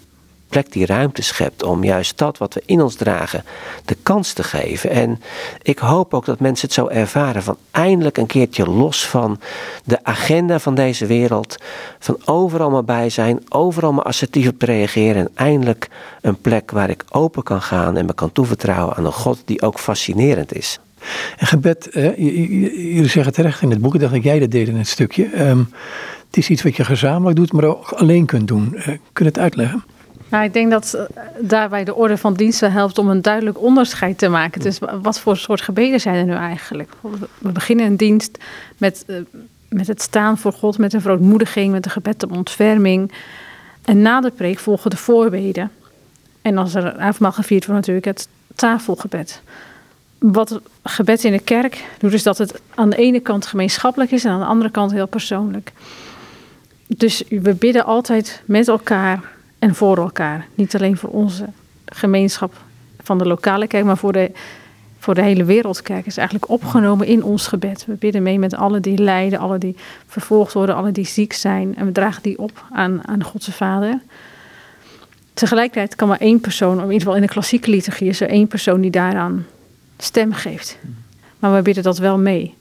plek 0.54 0.72
die 0.72 0.86
ruimte 0.86 1.22
schept 1.22 1.62
om 1.62 1.84
juist 1.84 2.18
dat 2.18 2.38
wat 2.38 2.54
we 2.54 2.62
in 2.66 2.82
ons 2.82 2.94
dragen 2.94 3.44
de 3.84 3.96
kans 4.02 4.32
te 4.32 4.42
geven. 4.42 4.90
En 4.90 5.20
ik 5.62 5.78
hoop 5.78 6.14
ook 6.14 6.24
dat 6.24 6.40
mensen 6.40 6.66
het 6.66 6.76
zo 6.76 6.88
ervaren 6.88 7.42
van 7.42 7.56
eindelijk 7.70 8.16
een 8.16 8.26
keertje 8.26 8.66
los 8.66 9.06
van 9.06 9.40
de 9.84 10.04
agenda 10.04 10.58
van 10.58 10.74
deze 10.74 11.06
wereld, 11.06 11.56
van 11.98 12.16
overal 12.24 12.70
maar 12.70 12.84
bij 12.84 13.10
zijn, 13.10 13.40
overal 13.48 13.92
maar 13.92 14.04
assertief 14.04 14.48
op 14.48 14.62
reageren 14.62 15.16
en 15.16 15.30
eindelijk 15.34 15.88
een 16.20 16.40
plek 16.40 16.70
waar 16.70 16.90
ik 16.90 17.04
open 17.10 17.42
kan 17.42 17.62
gaan 17.62 17.96
en 17.96 18.06
me 18.06 18.14
kan 18.14 18.32
toevertrouwen 18.32 18.96
aan 18.96 19.06
een 19.06 19.12
God 19.12 19.42
die 19.44 19.62
ook 19.62 19.78
fascinerend 19.78 20.54
is. 20.54 20.78
En 21.36 21.46
gebed, 21.46 21.88
jullie 22.16 23.06
zeggen 23.06 23.32
terecht 23.32 23.62
in 23.62 23.70
het 23.70 23.80
boek, 23.80 23.94
ik 23.94 24.00
dacht 24.00 24.12
dat 24.12 24.22
jij 24.22 24.38
dat 24.38 24.50
deed 24.50 24.68
in 24.68 24.76
het 24.76 24.88
stukje. 24.88 25.24
Ehm, 25.24 25.62
het 26.26 26.36
is 26.36 26.48
iets 26.48 26.62
wat 26.62 26.76
je 26.76 26.84
gezamenlijk 26.84 27.36
doet, 27.36 27.52
maar 27.52 27.64
ook 27.64 27.92
alleen 27.92 28.26
kunt 28.26 28.48
doen. 28.48 28.74
Uh, 28.74 28.88
kun 29.12 29.26
het 29.26 29.38
uitleggen? 29.38 29.84
Nou, 30.34 30.46
ik 30.46 30.52
denk 30.52 30.70
dat 30.70 30.94
uh, 30.96 31.02
daarbij 31.38 31.84
de 31.84 31.94
orde 31.94 32.16
van 32.16 32.34
diensten 32.34 32.72
helpt 32.72 32.98
om 32.98 33.08
een 33.08 33.22
duidelijk 33.22 33.60
onderscheid 33.60 34.18
te 34.18 34.28
maken. 34.28 34.60
Dus 34.60 34.78
wat 35.02 35.20
voor 35.20 35.36
soort 35.36 35.60
gebeden 35.60 36.00
zijn 36.00 36.14
er 36.14 36.24
nu 36.24 36.32
eigenlijk? 36.32 36.92
We 37.38 37.52
beginnen 37.52 37.86
een 37.86 37.96
dienst 37.96 38.38
met, 38.78 39.04
uh, 39.06 39.16
met 39.68 39.86
het 39.86 40.02
staan 40.02 40.38
voor 40.38 40.52
God, 40.52 40.78
met 40.78 40.92
een 40.92 41.00
verootmoediging, 41.00 41.72
met 41.72 41.84
een 41.84 41.90
gebed 41.90 42.22
om 42.22 42.36
ontferming. 42.36 43.12
En 43.84 44.02
na 44.02 44.20
de 44.20 44.30
preek 44.30 44.58
volgen 44.58 44.90
de 44.90 44.96
voorbeden. 44.96 45.70
En 46.42 46.58
als 46.58 46.74
er 46.74 46.96
avondmaal 46.96 47.32
gevierd 47.32 47.66
wordt, 47.66 47.80
natuurlijk 47.80 48.06
het 48.06 48.28
tafelgebed 48.54 49.42
wat 50.18 50.60
gebed 50.82 51.24
in 51.24 51.32
de 51.32 51.38
kerk 51.38 51.84
doet, 51.98 52.12
is 52.12 52.22
dat 52.22 52.38
het 52.38 52.60
aan 52.74 52.90
de 52.90 52.96
ene 52.96 53.20
kant 53.20 53.46
gemeenschappelijk 53.46 54.10
is 54.10 54.24
en 54.24 54.30
aan 54.30 54.40
de 54.40 54.46
andere 54.46 54.70
kant 54.70 54.92
heel 54.92 55.06
persoonlijk. 55.06 55.72
Dus 56.86 57.22
we 57.28 57.54
bidden 57.54 57.84
altijd 57.84 58.42
met 58.44 58.68
elkaar 58.68 59.32
en 59.64 59.74
voor 59.74 59.96
elkaar. 59.96 60.46
Niet 60.54 60.74
alleen 60.74 60.96
voor 60.96 61.10
onze 61.10 61.44
gemeenschap 61.86 62.54
van 63.02 63.18
de 63.18 63.26
lokale 63.26 63.66
kerk, 63.66 63.84
maar 63.84 63.96
voor 63.96 64.12
de, 64.12 64.30
voor 64.98 65.14
de 65.14 65.22
hele 65.22 65.44
wereldkerk. 65.44 66.06
is 66.06 66.16
eigenlijk 66.16 66.50
opgenomen 66.50 67.06
in 67.06 67.24
ons 67.24 67.46
gebed. 67.46 67.84
We 67.86 67.92
bidden 67.92 68.22
mee 68.22 68.38
met 68.38 68.54
alle 68.54 68.80
die 68.80 68.98
lijden, 68.98 69.38
alle 69.38 69.58
die 69.58 69.76
vervolgd 70.06 70.52
worden, 70.52 70.74
alle 70.74 70.92
die 70.92 71.06
ziek 71.06 71.32
zijn. 71.32 71.76
En 71.76 71.86
we 71.86 71.92
dragen 71.92 72.22
die 72.22 72.38
op 72.38 72.64
aan, 72.70 73.08
aan 73.08 73.24
Godse 73.24 73.52
Vader. 73.52 74.00
Tegelijkertijd 75.34 75.94
kan 75.94 76.08
maar 76.08 76.20
één 76.20 76.40
persoon, 76.40 76.76
in 76.76 76.82
ieder 76.82 76.98
geval 76.98 77.14
in 77.14 77.22
de 77.22 77.28
klassieke 77.28 77.70
liturgie, 77.70 78.08
is 78.08 78.20
er 78.20 78.28
één 78.28 78.46
persoon 78.46 78.80
die 78.80 78.90
daaraan 78.90 79.46
stem 79.98 80.32
geeft. 80.32 80.78
Maar 81.38 81.54
we 81.54 81.62
bidden 81.62 81.82
dat 81.82 81.98
wel 81.98 82.18
mee. 82.18 82.54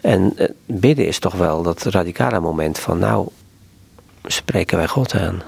En 0.00 0.32
eh, 0.36 0.48
bidden 0.66 1.06
is 1.06 1.18
toch 1.18 1.34
wel 1.34 1.62
dat 1.62 1.82
radicale 1.82 2.40
moment 2.40 2.78
van 2.78 2.98
nou 2.98 3.28
spreken 4.22 4.76
wij 4.76 4.88
God 4.88 5.14
aan. 5.14 5.42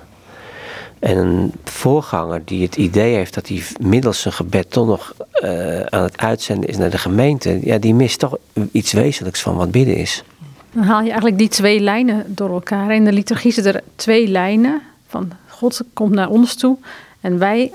En 1.07 1.17
een 1.17 1.53
voorganger 1.65 2.43
die 2.45 2.63
het 2.63 2.77
idee 2.77 3.15
heeft 3.15 3.35
dat 3.35 3.49
hij 3.49 3.63
middels 3.81 4.21
zijn 4.21 4.35
gebed 4.35 4.71
toch 4.71 4.87
nog 4.87 5.15
uh, 5.35 5.81
aan 5.81 6.03
het 6.03 6.19
uitzenden 6.19 6.69
is 6.69 6.77
naar 6.77 6.91
de 6.91 6.99
gemeente, 6.99 7.59
ja, 7.63 7.79
die 7.79 7.95
mist 7.95 8.19
toch 8.19 8.37
iets 8.73 8.93
wezenlijks 8.93 9.41
van 9.41 9.57
wat 9.57 9.71
bidden 9.71 9.97
is. 9.97 10.25
Dan 10.73 10.83
haal 10.83 11.01
je 11.01 11.07
eigenlijk 11.07 11.39
die 11.39 11.49
twee 11.49 11.81
lijnen 11.81 12.25
door 12.27 12.51
elkaar. 12.51 12.95
In 12.95 13.05
de 13.05 13.13
liturgie 13.13 13.53
zitten 13.53 13.75
er 13.75 13.83
twee 13.97 14.29
lijnen. 14.29 14.81
Van 15.07 15.33
God 15.49 15.81
komt 15.93 16.13
naar 16.13 16.29
ons 16.29 16.55
toe 16.55 16.77
en 17.21 17.39
wij 17.39 17.71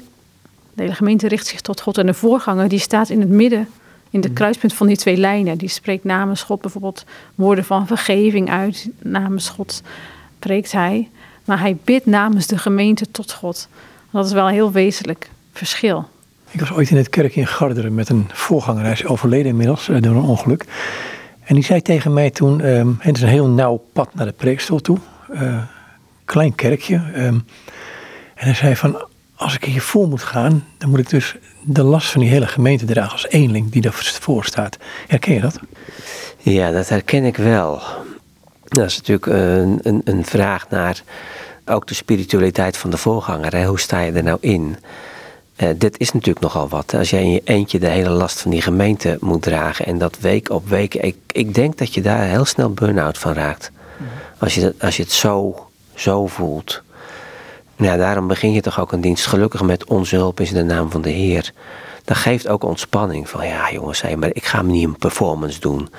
de 0.73 0.81
hele 0.81 0.95
gemeente 0.95 1.27
richt 1.27 1.47
zich 1.47 1.61
tot 1.61 1.81
God. 1.81 1.97
En 1.97 2.05
de 2.05 2.13
voorganger 2.13 2.67
die 2.67 2.79
staat 2.79 3.09
in 3.09 3.19
het 3.19 3.29
midden, 3.29 3.67
in 4.09 4.21
de 4.21 4.27
mm. 4.27 4.33
kruispunt 4.33 4.73
van 4.73 4.87
die 4.87 4.97
twee 4.97 5.17
lijnen. 5.17 5.57
Die 5.57 5.69
spreekt 5.69 6.03
namens 6.03 6.43
God 6.43 6.61
bijvoorbeeld 6.61 7.05
woorden 7.35 7.65
van 7.65 7.87
vergeving 7.87 8.49
uit. 8.49 8.89
Namens 8.99 9.49
God 9.49 9.81
spreekt 10.39 10.71
hij. 10.71 11.09
Maar 11.45 11.59
hij 11.59 11.77
bidt 11.83 12.05
namens 12.05 12.47
de 12.47 12.57
gemeente 12.57 13.11
tot 13.11 13.33
God. 13.33 13.67
Dat 14.11 14.25
is 14.25 14.31
wel 14.31 14.47
een 14.47 14.53
heel 14.53 14.71
wezenlijk 14.71 15.29
verschil. 15.53 16.09
Ik 16.51 16.59
was 16.59 16.71
ooit 16.71 16.89
in 16.89 16.97
het 16.97 17.09
kerk 17.09 17.35
in 17.35 17.47
Garderen 17.47 17.95
met 17.95 18.09
een 18.09 18.29
voorganger. 18.33 18.83
Hij 18.83 18.91
is 18.91 19.05
overleden 19.05 19.47
inmiddels 19.47 19.89
eh, 19.89 20.01
door 20.01 20.15
een 20.15 20.21
ongeluk. 20.21 20.65
En 21.43 21.55
die 21.55 21.63
zei 21.63 21.81
tegen 21.81 22.13
mij 22.13 22.29
toen, 22.29 22.65
um, 22.65 22.97
het 22.99 23.15
is 23.15 23.21
een 23.21 23.27
heel 23.27 23.47
nauw 23.47 23.83
pad 23.93 24.15
naar 24.15 24.25
de 24.25 24.31
preekstoel 24.31 24.79
toe. 24.79 24.97
Uh, 25.33 25.63
klein 26.25 26.55
kerkje. 26.55 26.95
Um, 26.95 27.45
en 28.35 28.47
hij 28.47 28.53
zei 28.53 28.75
van, 28.75 29.05
als 29.35 29.55
ik 29.55 29.63
hiervoor 29.63 30.07
moet 30.07 30.23
gaan, 30.23 30.65
dan 30.77 30.89
moet 30.89 30.99
ik 30.99 31.09
dus 31.09 31.35
de 31.63 31.83
last 31.83 32.09
van 32.09 32.21
die 32.21 32.29
hele 32.29 32.47
gemeente 32.47 32.85
dragen 32.85 33.11
als 33.11 33.27
eenling 33.27 33.71
die 33.71 33.83
ervoor 33.83 34.45
staat. 34.45 34.77
Herken 35.07 35.33
je 35.33 35.41
dat? 35.41 35.59
Ja, 36.37 36.71
dat 36.71 36.89
herken 36.89 37.23
ik 37.23 37.37
wel. 37.37 37.81
Dat 38.71 38.85
is 38.85 38.97
natuurlijk 38.97 39.25
een, 39.25 39.79
een, 39.81 40.01
een 40.03 40.25
vraag 40.25 40.69
naar 40.69 41.03
ook 41.65 41.87
de 41.87 41.93
spiritualiteit 41.93 42.77
van 42.77 42.89
de 42.89 42.97
voorganger. 42.97 43.55
Hè? 43.55 43.65
Hoe 43.65 43.79
sta 43.79 43.99
je 43.99 44.11
er 44.11 44.23
nou 44.23 44.37
in? 44.39 44.77
Uh, 45.57 45.69
dit 45.77 45.99
is 45.99 46.11
natuurlijk 46.11 46.39
nogal 46.39 46.69
wat. 46.69 46.93
Als 46.93 47.09
jij 47.09 47.21
in 47.21 47.31
je 47.31 47.41
eentje 47.43 47.79
de 47.79 47.87
hele 47.87 48.09
last 48.09 48.41
van 48.41 48.51
die 48.51 48.61
gemeente 48.61 49.17
moet 49.19 49.41
dragen 49.41 49.85
en 49.85 49.97
dat 49.97 50.19
week 50.19 50.49
op 50.49 50.67
week. 50.67 50.93
Ik, 50.95 51.15
ik 51.27 51.53
denk 51.53 51.77
dat 51.77 51.93
je 51.93 52.01
daar 52.01 52.23
heel 52.23 52.45
snel 52.45 52.73
burn-out 52.73 53.17
van 53.17 53.33
raakt. 53.33 53.71
Als 54.37 54.55
je, 54.55 54.75
als 54.79 54.97
je 54.97 55.03
het 55.03 55.11
zo, 55.11 55.67
zo 55.93 56.27
voelt. 56.27 56.81
Ja, 57.81 57.97
daarom 57.97 58.27
begin 58.27 58.51
je 58.51 58.61
toch 58.61 58.79
ook 58.79 58.91
een 58.91 59.01
dienst. 59.01 59.25
Gelukkig 59.25 59.61
met 59.61 59.85
onze 59.85 60.15
hulp 60.15 60.39
is 60.39 60.49
in 60.51 60.55
de 60.55 60.73
naam 60.73 60.91
van 60.91 61.01
de 61.01 61.09
Heer. 61.09 61.51
Dat 62.03 62.17
geeft 62.17 62.47
ook 62.47 62.63
ontspanning. 62.63 63.29
Van 63.29 63.47
ja, 63.47 63.71
jongens, 63.71 64.03
maar 64.15 64.29
ik 64.33 64.45
ga 64.45 64.61
me 64.61 64.71
niet 64.71 64.83
een 64.83 64.97
performance 64.97 65.59
doen. 65.59 65.89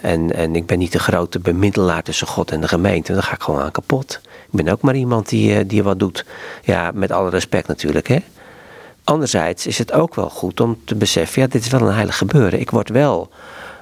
En, 0.00 0.34
en 0.34 0.56
ik 0.56 0.66
ben 0.66 0.78
niet 0.78 0.92
de 0.92 0.98
grote 0.98 1.38
bemiddelaar 1.38 2.02
tussen 2.02 2.26
God 2.26 2.50
en 2.50 2.60
de 2.60 2.68
gemeente. 2.68 3.12
Dan 3.12 3.22
ga 3.22 3.34
ik 3.34 3.42
gewoon 3.42 3.60
aan 3.60 3.70
kapot. 3.70 4.20
Ik 4.24 4.64
ben 4.64 4.68
ook 4.68 4.80
maar 4.80 4.96
iemand 4.96 5.28
die, 5.28 5.56
eh, 5.56 5.64
die 5.66 5.82
wat 5.82 5.98
doet. 5.98 6.24
Ja, 6.62 6.90
met 6.94 7.12
alle 7.12 7.30
respect 7.30 7.68
natuurlijk, 7.68 8.08
hè. 8.08 8.18
Anderzijds 9.04 9.66
is 9.66 9.78
het 9.78 9.92
ook 9.92 10.14
wel 10.14 10.30
goed 10.30 10.60
om 10.60 10.78
te 10.84 10.94
beseffen, 10.94 11.42
ja, 11.42 11.48
dit 11.48 11.64
is 11.64 11.70
wel 11.70 11.80
een 11.80 11.94
heilig 11.94 12.18
gebeuren. 12.18 12.60
Ik 12.60 12.70
word 12.70 12.88
wel 12.88 13.30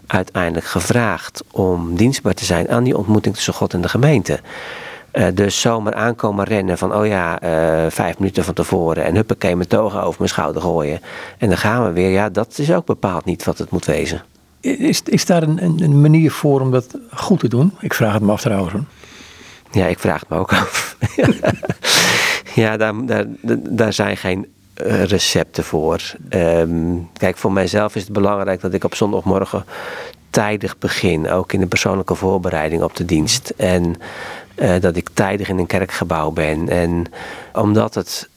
uiteindelijk 0.07 0.67
gevraagd 0.67 1.43
om 1.51 1.97
dienstbaar 1.97 2.35
te 2.35 2.45
zijn 2.45 2.69
aan 2.69 2.85
die 2.85 2.97
ontmoeting 2.97 3.35
tussen 3.35 3.55
God 3.55 3.75
en 3.75 3.81
de 3.81 3.89
gemeente. 3.89 4.41
Uh, 5.13 5.27
dus 5.35 5.61
zomaar 5.61 5.95
aankomen 5.95 6.45
rennen 6.45 6.79
van, 6.79 6.95
oh 6.95 7.07
ja, 7.07 7.43
uh, 7.43 7.91
vijf 7.91 8.19
minuten 8.19 8.45
van 8.45 8.55
tevoren 8.55 9.05
en 9.05 9.15
huppakee 9.15 9.57
mijn 9.57 9.69
togen 9.69 10.03
over 10.03 10.17
mijn 10.19 10.31
schouder 10.31 10.63
gooien. 10.63 11.01
En 11.39 11.49
dan 11.49 11.59
gaan 11.59 11.85
we 11.85 11.93
weer. 11.93 12.11
Ja, 12.11 12.29
dat 12.29 12.59
is 12.59 12.73
ook 12.73 12.87
bepaald 12.87 13.25
niet 13.25 13.45
wat 13.45 13.59
het 13.59 13.71
moet 13.71 13.85
wezen. 13.85 14.23
Is, 14.61 15.03
is 15.03 15.27
daar 15.27 15.43
een, 15.43 15.63
een 15.63 16.01
manier 16.01 16.31
voor 16.31 16.61
om 16.61 16.71
dat 16.71 16.99
goed 17.13 17.41
te 17.41 17.49
doen? 17.49 17.73
Ik 17.81 17.95
vraag 17.95 18.13
het 18.13 18.23
me 18.23 18.33
af 18.33 18.41
trouwens. 18.41 18.75
Ja, 19.71 19.87
ik 19.87 19.99
vraag 19.99 20.21
het 20.21 20.29
me 20.29 20.37
ook 20.37 20.53
af. 20.53 20.97
ja, 22.55 22.77
daar, 22.77 23.07
daar, 23.07 23.27
daar 23.69 23.93
zijn 23.93 24.17
geen 24.17 24.47
uh, 24.87 25.05
recepten 25.05 25.65
voor. 25.65 26.01
Um, 26.31 27.09
kijk, 27.13 27.37
voor 27.37 27.53
mijzelf 27.53 27.97
is 27.97 28.03
het 28.03 28.13
belangrijk 28.13 28.61
dat 28.61 28.75
ik 28.75 28.85
op 28.85 28.95
zondagmorgen 28.95 29.65
tijdig 30.31 30.79
begin, 30.79 31.31
ook 31.31 31.53
in 31.53 31.61
de 31.61 31.67
persoonlijke 31.67 32.15
voorbereiding 32.15 32.83
op 32.83 32.97
de 32.97 33.05
dienst. 33.05 33.53
En 33.57 33.95
dat 34.81 34.97
ik 34.97 35.09
tijdig 35.15 35.49
in 35.49 35.59
een 35.59 35.67
kerkgebouw 35.67 36.31
ben. 36.31 36.69
En 36.69 37.05
omdat 37.53 37.95
het 37.95 38.29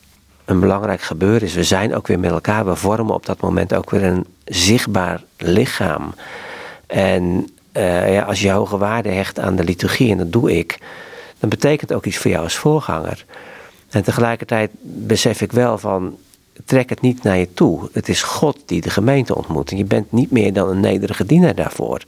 een 0.46 0.60
belangrijk 0.60 1.02
gebeuren 1.02 1.42
is, 1.42 1.54
we 1.54 1.64
zijn 1.64 1.96
ook 1.96 2.08
weer 2.08 2.20
met 2.20 2.32
elkaar, 2.32 2.66
we 2.66 2.76
vormen 2.76 3.14
op 3.14 3.26
dat 3.26 3.42
moment 3.42 3.74
ook 3.74 3.90
weer 3.90 4.04
een 4.04 4.26
zichtbaar 4.46 5.24
lichaam. 5.38 6.14
En 6.88 7.50
uh, 7.74 8.14
ja, 8.14 8.22
als 8.22 8.42
je 8.42 8.50
hoge 8.50 8.78
waarde 8.78 9.10
hecht 9.10 9.40
aan 9.40 9.56
de 9.56 9.64
liturgie, 9.64 10.12
en 10.12 10.18
dat 10.18 10.32
doe 10.32 10.58
ik, 10.58 10.78
dan 11.40 11.50
betekent 11.50 11.94
ook 11.94 12.06
iets 12.06 12.18
voor 12.18 12.32
jou 12.32 12.44
als 12.44 12.56
voorganger. 12.56 13.26
En 13.90 14.04
tegelijkertijd 14.04 14.72
besef 14.82 15.42
ik 15.42 15.52
wel 15.52 15.78
van, 15.78 16.18
trek 16.66 16.90
het 16.90 17.02
niet 17.02 17.24
naar 17.24 17.38
je 17.38 17.54
toe. 17.54 17.90
Het 17.92 18.10
is 18.10 18.24
God 18.24 18.58
die 18.66 18.82
de 18.82 18.90
gemeente 18.90 19.36
ontmoet. 19.36 19.72
En 19.72 19.78
je 19.78 19.86
bent 19.86 20.12
niet 20.12 20.32
meer 20.32 20.54
dan 20.54 20.70
een 20.70 20.80
nederige 20.80 21.26
dienaar 21.26 21.56
daarvoor. 21.56 22.02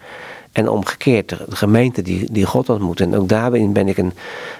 En 0.56 0.70
omgekeerd, 0.70 1.30
de 1.30 1.56
gemeente 1.56 2.01
die, 2.01 2.32
die 2.32 2.45
God 2.45 2.70
ontmoet. 2.70 2.99
En 2.99 3.16
ook 3.16 3.30
daarin 3.30 3.74
ben 3.74 3.88
ik 3.88 3.97
een, 3.97 4.14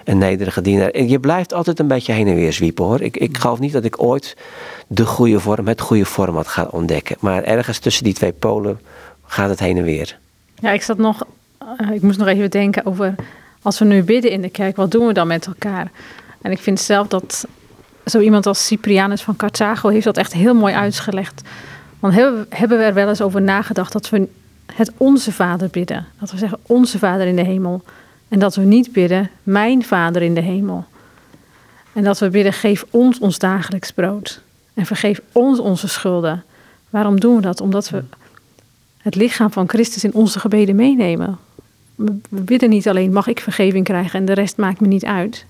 een 0.04 0.18
nederige 0.18 0.62
dienaar. 0.62 0.90
En 0.90 1.10
je 1.10 1.20
blijft 1.20 1.54
altijd 1.54 1.80
een 1.80 1.88
beetje 1.88 2.14
heen 2.14 2.28
en 2.28 2.36
weer 2.36 2.54
zwiepen 2.54 2.86
hoor. 2.86 3.02
Ik, 3.02 3.18
ik 3.18 3.38
geloof 3.38 3.60
niet 3.60 3.74
dat 3.74 3.84
ik 3.84 4.02
ooit 4.02 4.38
de 4.88 5.06
goede 5.06 5.40
vorm, 5.40 5.68
het 5.68 5.82
goede 5.82 6.06
format 6.06 6.48
ga 6.48 6.68
ontdekken. 6.72 7.16
Maar 7.20 7.44
ergens 7.44 7.80
tussen 7.80 8.04
die 8.04 8.14
twee 8.14 8.32
polen 8.32 8.80
gaat 9.26 9.50
het 9.50 9.60
heen 9.60 9.78
en 9.78 9.84
weer. 9.84 10.18
Ja, 10.60 10.72
ik 10.72 10.82
zat 10.82 10.98
nog, 10.98 11.26
uh, 11.82 11.92
ik 11.92 12.02
moest 12.02 12.18
nog 12.18 12.28
even 12.28 12.50
denken 12.50 12.86
over, 12.86 13.16
als 13.62 13.80
we 13.80 13.86
nu 13.86 14.04
bidden 14.04 14.32
in 14.32 14.42
de 14.42 14.50
kerk, 14.50 14.76
wat 14.76 14.92
doen 14.92 15.08
we 15.08 15.14
dan 15.14 15.28
met 15.28 15.46
elkaar? 15.46 15.92
En 16.42 16.52
ik 16.52 16.60
vind 16.60 16.80
zelf 16.80 17.08
dat 17.08 17.48
zo 18.06 18.20
iemand 18.20 18.46
als 18.46 18.66
Cyprianus 18.66 19.22
van 19.22 19.36
Carthago 19.36 19.90
heeft 19.90 20.06
dat 20.06 20.18
echt 20.18 20.34
heel 20.34 20.54
mooi 20.54 20.74
uitgelegd. 20.74 21.42
Want 22.00 22.14
hebben, 22.14 22.46
hebben 22.50 22.78
we 22.78 22.84
er 22.84 22.94
wel 22.94 23.10
eens 23.10 23.22
over 23.22 23.42
nagedacht 23.42 23.92
dat 23.92 24.10
we 24.10 24.28
het 24.74 24.92
onze 24.98 25.32
vader 25.32 25.70
bidden? 25.70 26.06
Dat 26.20 26.32
we 26.32 26.38
zeggen 26.38 26.60
onze 26.66 27.00
vader 27.00 27.28
in 27.28 27.36
de 27.36 27.44
hemel. 27.44 27.84
En 28.28 28.40
dat 28.40 28.56
we 28.56 28.62
niet 28.62 28.92
bidden 28.92 29.30
mijn 29.44 29.84
vader 29.84 30.22
in 30.22 30.34
de 30.34 30.42
hemel. 30.42 30.86
En 31.94 32.04
dat 32.04 32.20
we 32.20 32.30
bidden 32.30 32.54
geef 32.54 32.86
ons 32.90 33.20
ons 33.20 33.40
dagelijks 33.40 33.92
brood. 33.92 34.42
En 34.74 34.86
vergeef 34.86 35.22
ons 35.32 35.60
onze 35.60 35.88
schulden. 35.88 36.44
Waarom 36.90 37.20
doen 37.20 37.36
we 37.36 37.42
dat? 37.42 37.62
Omdat 37.62 37.90
we 37.90 38.04
het 38.98 39.16
lichaam 39.16 39.52
van 39.52 39.70
Christus 39.70 40.04
in 40.04 40.14
onze 40.14 40.40
gebeden 40.40 40.76
meenemen. 40.76 41.38
We 41.96 42.42
bidden 42.42 42.70
niet 42.70 42.88
alleen 42.88 43.14
mag 43.14 43.28
ik 43.28 43.40
vergeving 43.40 43.84
krijgen 43.84 44.20
en 44.20 44.26
de 44.26 44.34
rest 44.34 44.58
maakt 44.58 44.80
me 44.80 44.88
niet 44.88 45.06
uit 45.06 45.46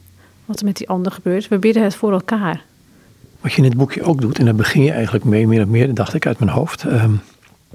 wat 0.45 0.59
er 0.59 0.65
met 0.65 0.77
die 0.77 0.89
ander 0.89 1.11
gebeurt. 1.11 1.47
We 1.47 1.57
bidden 1.57 1.83
het 1.83 1.95
voor 1.95 2.11
elkaar. 2.11 2.63
Wat 3.41 3.53
je 3.53 3.57
in 3.57 3.63
het 3.63 3.77
boekje 3.77 4.03
ook 4.03 4.21
doet, 4.21 4.39
en 4.39 4.45
daar 4.45 4.55
begin 4.55 4.83
je 4.83 4.91
eigenlijk 4.91 5.25
mee, 5.25 5.47
meer 5.47 5.61
of 5.61 5.67
meer, 5.67 5.93
dacht 5.93 6.13
ik 6.13 6.25
uit 6.25 6.39
mijn 6.39 6.51
hoofd, 6.51 6.83
um, 6.83 7.21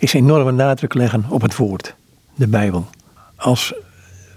is 0.01 0.13
enorme 0.13 0.53
nadruk 0.53 0.95
leggen 0.95 1.25
op 1.29 1.43
het 1.43 1.57
woord, 1.57 1.95
de 2.35 2.47
Bijbel. 2.47 2.87
Als 3.37 3.75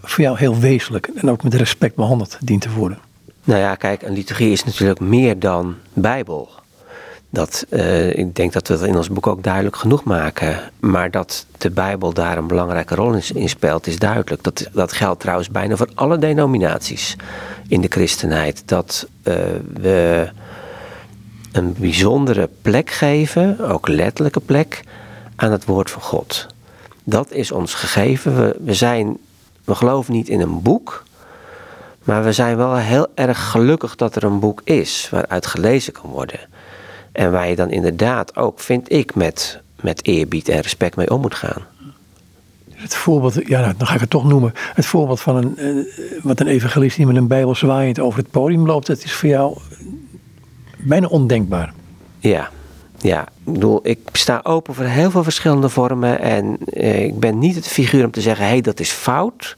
voor 0.02 0.24
jou 0.24 0.38
heel 0.38 0.60
wezenlijk 0.60 1.10
en 1.16 1.30
ook 1.30 1.44
met 1.44 1.54
respect 1.54 1.96
behandeld 1.96 2.38
dient 2.40 2.62
te 2.62 2.72
worden. 2.72 2.98
Nou 3.44 3.60
ja, 3.60 3.76
kijk, 3.76 4.02
een 4.02 4.14
liturgie 4.14 4.52
is 4.52 4.64
natuurlijk 4.64 5.00
meer 5.00 5.40
dan 5.40 5.76
Bijbel. 5.94 6.50
Dat, 7.30 7.66
uh, 7.70 8.18
ik 8.18 8.36
denk 8.36 8.54
dat 8.54 8.68
we 8.68 8.78
dat 8.78 8.88
in 8.88 8.96
ons 8.96 9.10
boek 9.10 9.28
ook 9.28 9.44
duidelijk 9.44 9.76
genoeg 9.76 10.04
maken. 10.04 10.60
Maar 10.80 11.12
dat 11.12 11.46
de 11.58 11.72
Bijbel 11.72 12.14
daar 12.14 12.38
een 12.38 12.48
belangrijke 12.48 12.96
rol 12.96 13.14
in, 13.34 13.50
speelt, 13.50 13.88
is 13.88 14.00
duidelijk. 14.00 14.44
Dat, 14.44 14.70
dat 14.74 14.94
geldt 14.94 15.20
trouwens 15.20 15.50
bijna 15.50 15.76
voor 15.76 15.90
alle 15.94 16.18
denominaties 16.18 17.16
in 17.68 17.82
de 17.82 17.88
christenheid. 17.88 18.64
Dat 18.66 19.08
uh, 19.24 19.34
we 19.74 20.30
een 21.52 21.76
bijzondere 21.78 22.50
plek 22.62 22.90
geven, 22.90 23.70
ook 23.70 23.88
letterlijke 23.88 24.40
plek, 24.40 24.84
aan 25.36 25.52
het 25.52 25.66
woord 25.66 25.92
van 25.92 26.02
God. 26.02 26.48
Dat 27.04 27.32
is 27.32 27.52
ons 27.52 27.74
gegeven. 27.74 28.36
We, 28.36 28.56
we, 28.60 28.74
zijn, 28.74 29.18
we 29.64 29.76
geloven 29.76 30.14
niet 30.14 30.30
in 30.30 30.42
een 30.42 30.62
boek, 30.62 31.04
maar 32.04 32.24
we 32.24 32.32
zijn 32.32 32.58
wel 32.58 32.76
heel 32.76 33.08
erg 33.16 33.50
gelukkig 33.50 33.96
dat 33.96 34.16
er 34.16 34.24
een 34.24 34.40
boek 34.40 34.62
is 34.64 35.08
waaruit 35.12 35.46
gelezen 35.46 35.94
kan 35.94 36.10
worden. 36.10 36.40
En 37.12 37.32
waar 37.32 37.50
je 37.50 37.56
dan 37.56 37.70
inderdaad 37.70 38.36
ook, 38.36 38.60
vind 38.60 38.92
ik, 38.92 39.16
met, 39.16 39.62
met 39.82 40.06
eerbied 40.06 40.50
en 40.50 40.62
respect 40.62 40.96
mee 40.96 41.12
om 41.12 41.22
moet 41.22 41.36
gaan. 41.36 41.66
Het 42.72 42.96
voorbeeld, 42.96 43.48
ja, 43.48 43.60
nou, 43.60 43.74
dan 43.78 43.88
ga 43.88 43.94
ik 43.94 44.00
het 44.00 44.10
toch 44.10 44.28
noemen. 44.28 44.54
Het 44.74 44.86
voorbeeld 44.86 45.22
van 45.22 45.36
een, 45.36 45.56
uh, 45.58 45.86
wat 46.24 46.40
een 46.40 46.48
evangelist 46.48 46.96
die 46.98 47.06
met 47.06 47.16
een 47.16 47.28
Bijbel 47.28 47.56
zwaaiend 47.56 48.00
over 48.00 48.20
het 48.20 48.32
podium 48.32 48.66
loopt, 48.66 48.88
dat 48.88 49.04
is 49.04 49.14
voor 49.14 49.30
jou 49.30 49.58
bijna 50.78 51.08
ondenkbaar. 51.08 51.74
Ja, 52.20 52.50
ja, 53.04 53.22
ik 53.22 53.54
bedoel, 53.54 53.80
ik 53.84 54.00
sta 54.12 54.40
open 54.44 54.74
voor 54.74 54.86
heel 54.86 55.12
veel 55.12 55.24
verschillende 55.24 55.70
vormen 55.70 56.20
en 56.20 56.58
uh, 56.74 57.04
ik 57.04 57.20
ben 57.20 57.40
niet 57.40 57.56
het 57.56 57.68
figuur 57.68 58.06
om 58.06 58.12
te 58.12 58.22
zeggen, 58.22 58.46
hé, 58.46 58.52
hey, 58.52 58.62
dat 58.62 58.80
is 58.80 58.92
fout. 58.92 59.58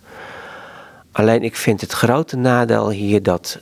Alleen 1.12 1.44
ik 1.44 1.56
vind 1.56 1.82
het 1.82 1.92
grote 1.92 2.38
nadeel 2.38 2.90
hier 2.90 3.24
dat 3.24 3.60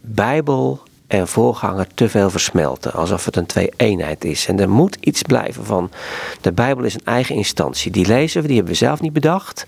Bijbel 0.00 0.80
en 1.06 1.28
voorganger 1.28 1.86
te 1.94 2.08
veel 2.08 2.30
versmelten. 2.30 2.92
Alsof 2.92 3.24
het 3.24 3.36
een 3.36 3.46
twee-eenheid 3.46 4.24
is. 4.24 4.46
En 4.46 4.60
er 4.60 4.68
moet 4.68 4.96
iets 5.00 5.22
blijven 5.22 5.64
van. 5.64 5.90
De 6.40 6.52
Bijbel 6.52 6.84
is 6.84 6.94
een 6.94 7.04
eigen 7.04 7.34
instantie. 7.34 7.90
Die 7.90 8.06
lezen 8.06 8.40
we, 8.40 8.46
die 8.46 8.56
hebben 8.56 8.74
we 8.74 8.78
zelf 8.78 9.00
niet 9.00 9.12
bedacht. 9.12 9.66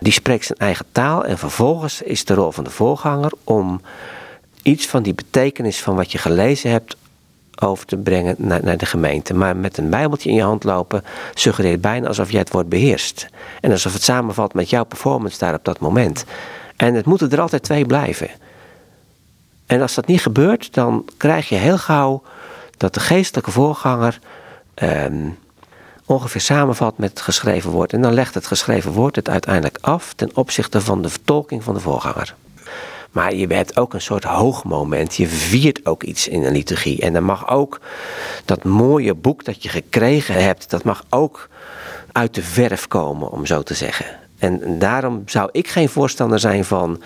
Die 0.00 0.12
spreekt 0.12 0.44
zijn 0.44 0.58
eigen 0.58 0.86
taal. 0.92 1.24
En 1.24 1.38
vervolgens 1.38 2.02
is 2.02 2.24
de 2.24 2.34
rol 2.34 2.52
van 2.52 2.64
de 2.64 2.70
voorganger 2.70 3.32
om 3.44 3.80
iets 4.62 4.86
van 4.86 5.02
die 5.02 5.14
betekenis 5.14 5.82
van 5.82 5.96
wat 5.96 6.12
je 6.12 6.18
gelezen 6.18 6.70
hebt 6.70 6.96
over 7.60 7.86
te 7.86 7.96
brengen 7.96 8.34
naar, 8.38 8.60
naar 8.64 8.76
de 8.76 8.86
gemeente. 8.86 9.34
Maar 9.34 9.56
met 9.56 9.78
een 9.78 9.90
Bijbeltje 9.90 10.28
in 10.28 10.34
je 10.34 10.42
hand 10.42 10.64
lopen 10.64 11.04
suggereert 11.34 11.80
bijna 11.80 12.06
alsof 12.08 12.30
jij 12.30 12.40
het 12.40 12.50
woord 12.50 12.68
beheerst. 12.68 13.28
En 13.60 13.70
alsof 13.70 13.92
het 13.92 14.02
samenvalt 14.02 14.54
met 14.54 14.70
jouw 14.70 14.84
performance 14.84 15.38
daar 15.38 15.54
op 15.54 15.64
dat 15.64 15.78
moment. 15.78 16.24
En 16.76 16.94
het 16.94 17.06
moeten 17.06 17.30
er 17.30 17.40
altijd 17.40 17.62
twee 17.62 17.86
blijven. 17.86 18.28
En 19.66 19.80
als 19.80 19.94
dat 19.94 20.06
niet 20.06 20.20
gebeurt, 20.20 20.74
dan 20.74 21.08
krijg 21.16 21.48
je 21.48 21.54
heel 21.54 21.78
gauw 21.78 22.22
dat 22.76 22.94
de 22.94 23.00
geestelijke 23.00 23.50
voorganger 23.50 24.18
um, 24.74 25.38
ongeveer 26.04 26.40
samenvalt 26.40 26.98
met 26.98 27.10
het 27.10 27.20
geschreven 27.20 27.70
woord. 27.70 27.92
En 27.92 28.02
dan 28.02 28.12
legt 28.12 28.34
het 28.34 28.46
geschreven 28.46 28.92
woord 28.92 29.16
het 29.16 29.28
uiteindelijk 29.28 29.78
af 29.80 30.12
ten 30.12 30.30
opzichte 30.34 30.80
van 30.80 31.02
de 31.02 31.08
vertolking 31.08 31.64
van 31.64 31.74
de 31.74 31.80
voorganger. 31.80 32.34
Maar 33.10 33.34
je 33.34 33.46
hebt 33.46 33.76
ook 33.76 33.94
een 33.94 34.00
soort 34.00 34.24
hoogmoment. 34.24 35.16
Je 35.16 35.26
viert 35.26 35.86
ook 35.86 36.02
iets 36.02 36.28
in 36.28 36.44
een 36.44 36.52
liturgie. 36.52 37.00
En 37.00 37.12
dan 37.12 37.24
mag 37.24 37.50
ook 37.50 37.80
dat 38.44 38.64
mooie 38.64 39.14
boek 39.14 39.44
dat 39.44 39.62
je 39.62 39.68
gekregen 39.68 40.42
hebt, 40.42 40.70
dat 40.70 40.84
mag 40.84 41.04
ook 41.10 41.48
uit 42.12 42.34
de 42.34 42.42
verf 42.42 42.86
komen, 42.86 43.30
om 43.30 43.46
zo 43.46 43.62
te 43.62 43.74
zeggen. 43.74 44.06
En 44.38 44.78
daarom 44.78 45.22
zou 45.26 45.48
ik 45.52 45.68
geen 45.68 45.88
voorstander 45.88 46.38
zijn 46.38 46.64
van 46.64 47.02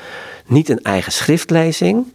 niet 0.47 0.69
een 0.69 0.83
eigen 0.83 1.13
schriftlezing. 1.13 2.15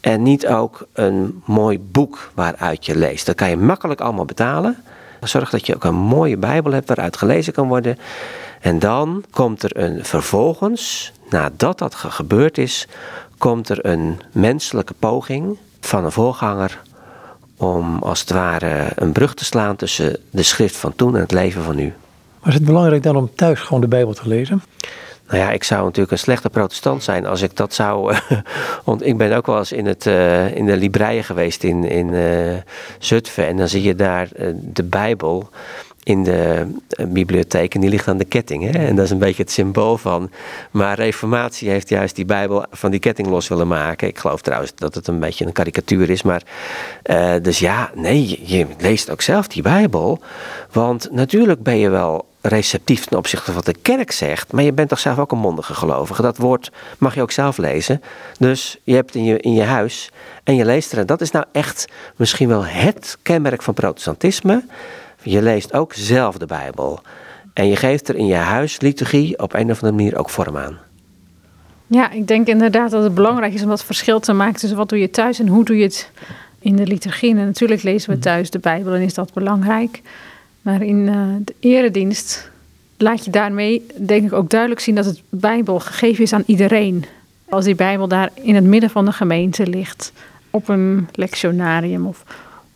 En 0.00 0.22
niet 0.22 0.46
ook 0.46 0.86
een 0.92 1.42
mooi 1.46 1.78
boek 1.78 2.30
waaruit 2.34 2.86
je 2.86 2.96
leest. 2.96 3.26
Dat 3.26 3.34
kan 3.34 3.50
je 3.50 3.56
makkelijk 3.56 4.00
allemaal 4.00 4.24
betalen. 4.24 4.76
Zorg 5.20 5.50
dat 5.50 5.66
je 5.66 5.74
ook 5.74 5.84
een 5.84 5.94
mooie 5.94 6.36
Bijbel 6.36 6.72
hebt 6.72 6.88
waaruit 6.88 7.16
gelezen 7.16 7.52
kan 7.52 7.68
worden. 7.68 7.98
En 8.60 8.78
dan 8.78 9.24
komt 9.30 9.62
er 9.62 9.76
een 9.76 10.04
vervolgens, 10.04 11.12
nadat 11.30 11.78
dat 11.78 11.94
gebeurd 11.94 12.58
is, 12.58 12.86
komt 13.38 13.68
er 13.68 13.86
een 13.86 14.20
menselijke 14.32 14.94
poging 14.98 15.58
van 15.80 16.04
een 16.04 16.12
voorganger 16.12 16.80
om 17.56 17.98
als 18.02 18.20
het 18.20 18.30
ware 18.30 18.86
een 18.94 19.12
brug 19.12 19.34
te 19.34 19.44
slaan 19.44 19.76
tussen 19.76 20.16
de 20.30 20.42
schrift 20.42 20.76
van 20.76 20.94
toen 20.94 21.14
en 21.14 21.20
het 21.20 21.32
leven 21.32 21.62
van 21.62 21.76
nu. 21.76 21.92
Maar 22.40 22.48
is 22.48 22.54
het 22.54 22.64
belangrijk 22.64 23.02
dan 23.02 23.16
om 23.16 23.30
thuis 23.34 23.60
gewoon 23.60 23.80
de 23.80 23.88
Bijbel 23.88 24.14
te 24.14 24.28
lezen? 24.28 24.62
Nou 25.30 25.42
ja, 25.42 25.50
ik 25.50 25.64
zou 25.64 25.84
natuurlijk 25.84 26.12
een 26.12 26.18
slechte 26.18 26.50
protestant 26.50 27.02
zijn 27.02 27.26
als 27.26 27.42
ik 27.42 27.56
dat 27.56 27.74
zou. 27.74 28.14
want 28.84 29.06
ik 29.06 29.16
ben 29.16 29.36
ook 29.36 29.46
wel 29.46 29.58
eens 29.58 29.72
in, 29.72 29.86
het, 29.86 30.06
uh, 30.06 30.56
in 30.56 30.66
de 30.66 30.76
Libreien 30.76 31.24
geweest 31.24 31.64
in, 31.64 31.84
in 31.84 32.08
uh, 32.08 32.56
Zutphen. 32.98 33.46
En 33.46 33.56
dan 33.56 33.68
zie 33.68 33.82
je 33.82 33.94
daar 33.94 34.28
uh, 34.36 34.48
de 34.54 34.82
Bijbel 34.82 35.50
in 36.02 36.24
de 36.24 36.66
bibliotheek 37.08 37.74
en 37.74 37.80
die 37.80 37.90
ligt 37.90 38.08
aan 38.08 38.18
de 38.18 38.24
ketting. 38.24 38.72
Hè? 38.72 38.86
En 38.86 38.96
dat 38.96 39.04
is 39.04 39.10
een 39.10 39.18
beetje 39.18 39.42
het 39.42 39.52
symbool 39.52 39.96
van. 39.96 40.30
Maar 40.70 40.96
Reformatie 40.96 41.70
heeft 41.70 41.88
juist 41.88 42.16
die 42.16 42.24
Bijbel 42.24 42.64
van 42.70 42.90
die 42.90 43.00
ketting 43.00 43.28
los 43.28 43.48
willen 43.48 43.68
maken. 43.68 44.08
Ik 44.08 44.18
geloof 44.18 44.40
trouwens 44.40 44.72
dat 44.74 44.94
het 44.94 45.06
een 45.06 45.18
beetje 45.18 45.46
een 45.46 45.52
karikatuur 45.52 46.10
is. 46.10 46.22
Maar 46.22 46.42
dus 47.42 47.58
ja, 47.58 47.90
nee, 47.94 48.40
je 48.44 48.66
leest 48.78 49.10
ook 49.10 49.20
zelf 49.20 49.48
die 49.48 49.62
Bijbel. 49.62 50.20
Want 50.72 51.08
natuurlijk 51.10 51.62
ben 51.62 51.78
je 51.78 51.88
wel 51.88 52.28
receptief 52.42 53.04
ten 53.04 53.18
opzichte 53.18 53.44
van 53.44 53.54
wat 53.54 53.64
de 53.64 53.80
kerk 53.82 54.12
zegt. 54.12 54.52
Maar 54.52 54.64
je 54.64 54.72
bent 54.72 54.88
toch 54.88 54.98
zelf 54.98 55.18
ook 55.18 55.32
een 55.32 55.38
mondige 55.38 55.74
gelovige. 55.74 56.22
Dat 56.22 56.36
woord 56.36 56.72
mag 56.98 57.14
je 57.14 57.22
ook 57.22 57.30
zelf 57.30 57.56
lezen. 57.56 58.02
Dus 58.38 58.78
je 58.84 58.94
hebt 58.94 59.14
in 59.14 59.24
je, 59.24 59.40
in 59.40 59.52
je 59.52 59.62
huis 59.62 60.10
en 60.44 60.56
je 60.56 60.64
leest 60.64 60.92
er. 60.92 61.06
Dat 61.06 61.20
is 61.20 61.30
nou 61.30 61.44
echt 61.52 61.88
misschien 62.16 62.48
wel 62.48 62.64
het 62.64 63.18
kenmerk 63.22 63.62
van 63.62 63.74
protestantisme. 63.74 64.64
Je 65.22 65.42
leest 65.42 65.72
ook 65.72 65.92
zelf 65.92 66.36
de 66.36 66.46
Bijbel. 66.46 67.00
En 67.52 67.68
je 67.68 67.76
geeft 67.76 68.08
er 68.08 68.16
in 68.16 68.26
je 68.26 68.34
huis 68.34 68.80
liturgie 68.80 69.38
op 69.38 69.54
een 69.54 69.70
of 69.70 69.82
andere 69.82 69.92
manier 69.92 70.18
ook 70.18 70.30
vorm 70.30 70.56
aan. 70.56 70.78
Ja, 71.86 72.10
ik 72.10 72.26
denk 72.26 72.46
inderdaad 72.46 72.90
dat 72.90 73.02
het 73.02 73.14
belangrijk 73.14 73.52
is 73.52 73.62
om 73.62 73.68
dat 73.68 73.84
verschil 73.84 74.20
te 74.20 74.32
maken 74.32 74.60
tussen 74.60 74.78
wat 74.78 74.88
doe 74.88 74.98
je 74.98 75.10
thuis 75.10 75.38
en 75.38 75.48
hoe 75.48 75.64
doe 75.64 75.76
je 75.76 75.82
het 75.82 76.10
in 76.58 76.76
de 76.76 76.86
liturgie. 76.86 77.30
En 77.30 77.36
natuurlijk 77.36 77.82
lezen 77.82 78.10
we 78.10 78.18
thuis 78.18 78.50
de 78.50 78.58
Bijbel 78.58 78.94
en 78.94 79.00
is 79.00 79.14
dat 79.14 79.32
belangrijk. 79.32 80.02
Maar 80.62 80.82
in 80.82 80.96
uh, 80.96 81.24
de 81.44 81.54
eredienst 81.60 82.50
laat 82.96 83.24
je 83.24 83.30
daarmee 83.30 83.86
denk 83.96 84.26
ik 84.26 84.32
ook 84.32 84.50
duidelijk 84.50 84.80
zien 84.80 84.94
dat 84.94 85.04
het 85.04 85.22
Bijbel 85.28 85.80
gegeven 85.80 86.24
is 86.24 86.32
aan 86.32 86.42
iedereen. 86.46 87.04
Als 87.48 87.64
die 87.64 87.74
Bijbel 87.74 88.08
daar 88.08 88.30
in 88.34 88.54
het 88.54 88.64
midden 88.64 88.90
van 88.90 89.04
de 89.04 89.12
gemeente 89.12 89.66
ligt, 89.66 90.12
op 90.50 90.68
een 90.68 91.08
lectionarium 91.12 92.06
of 92.06 92.24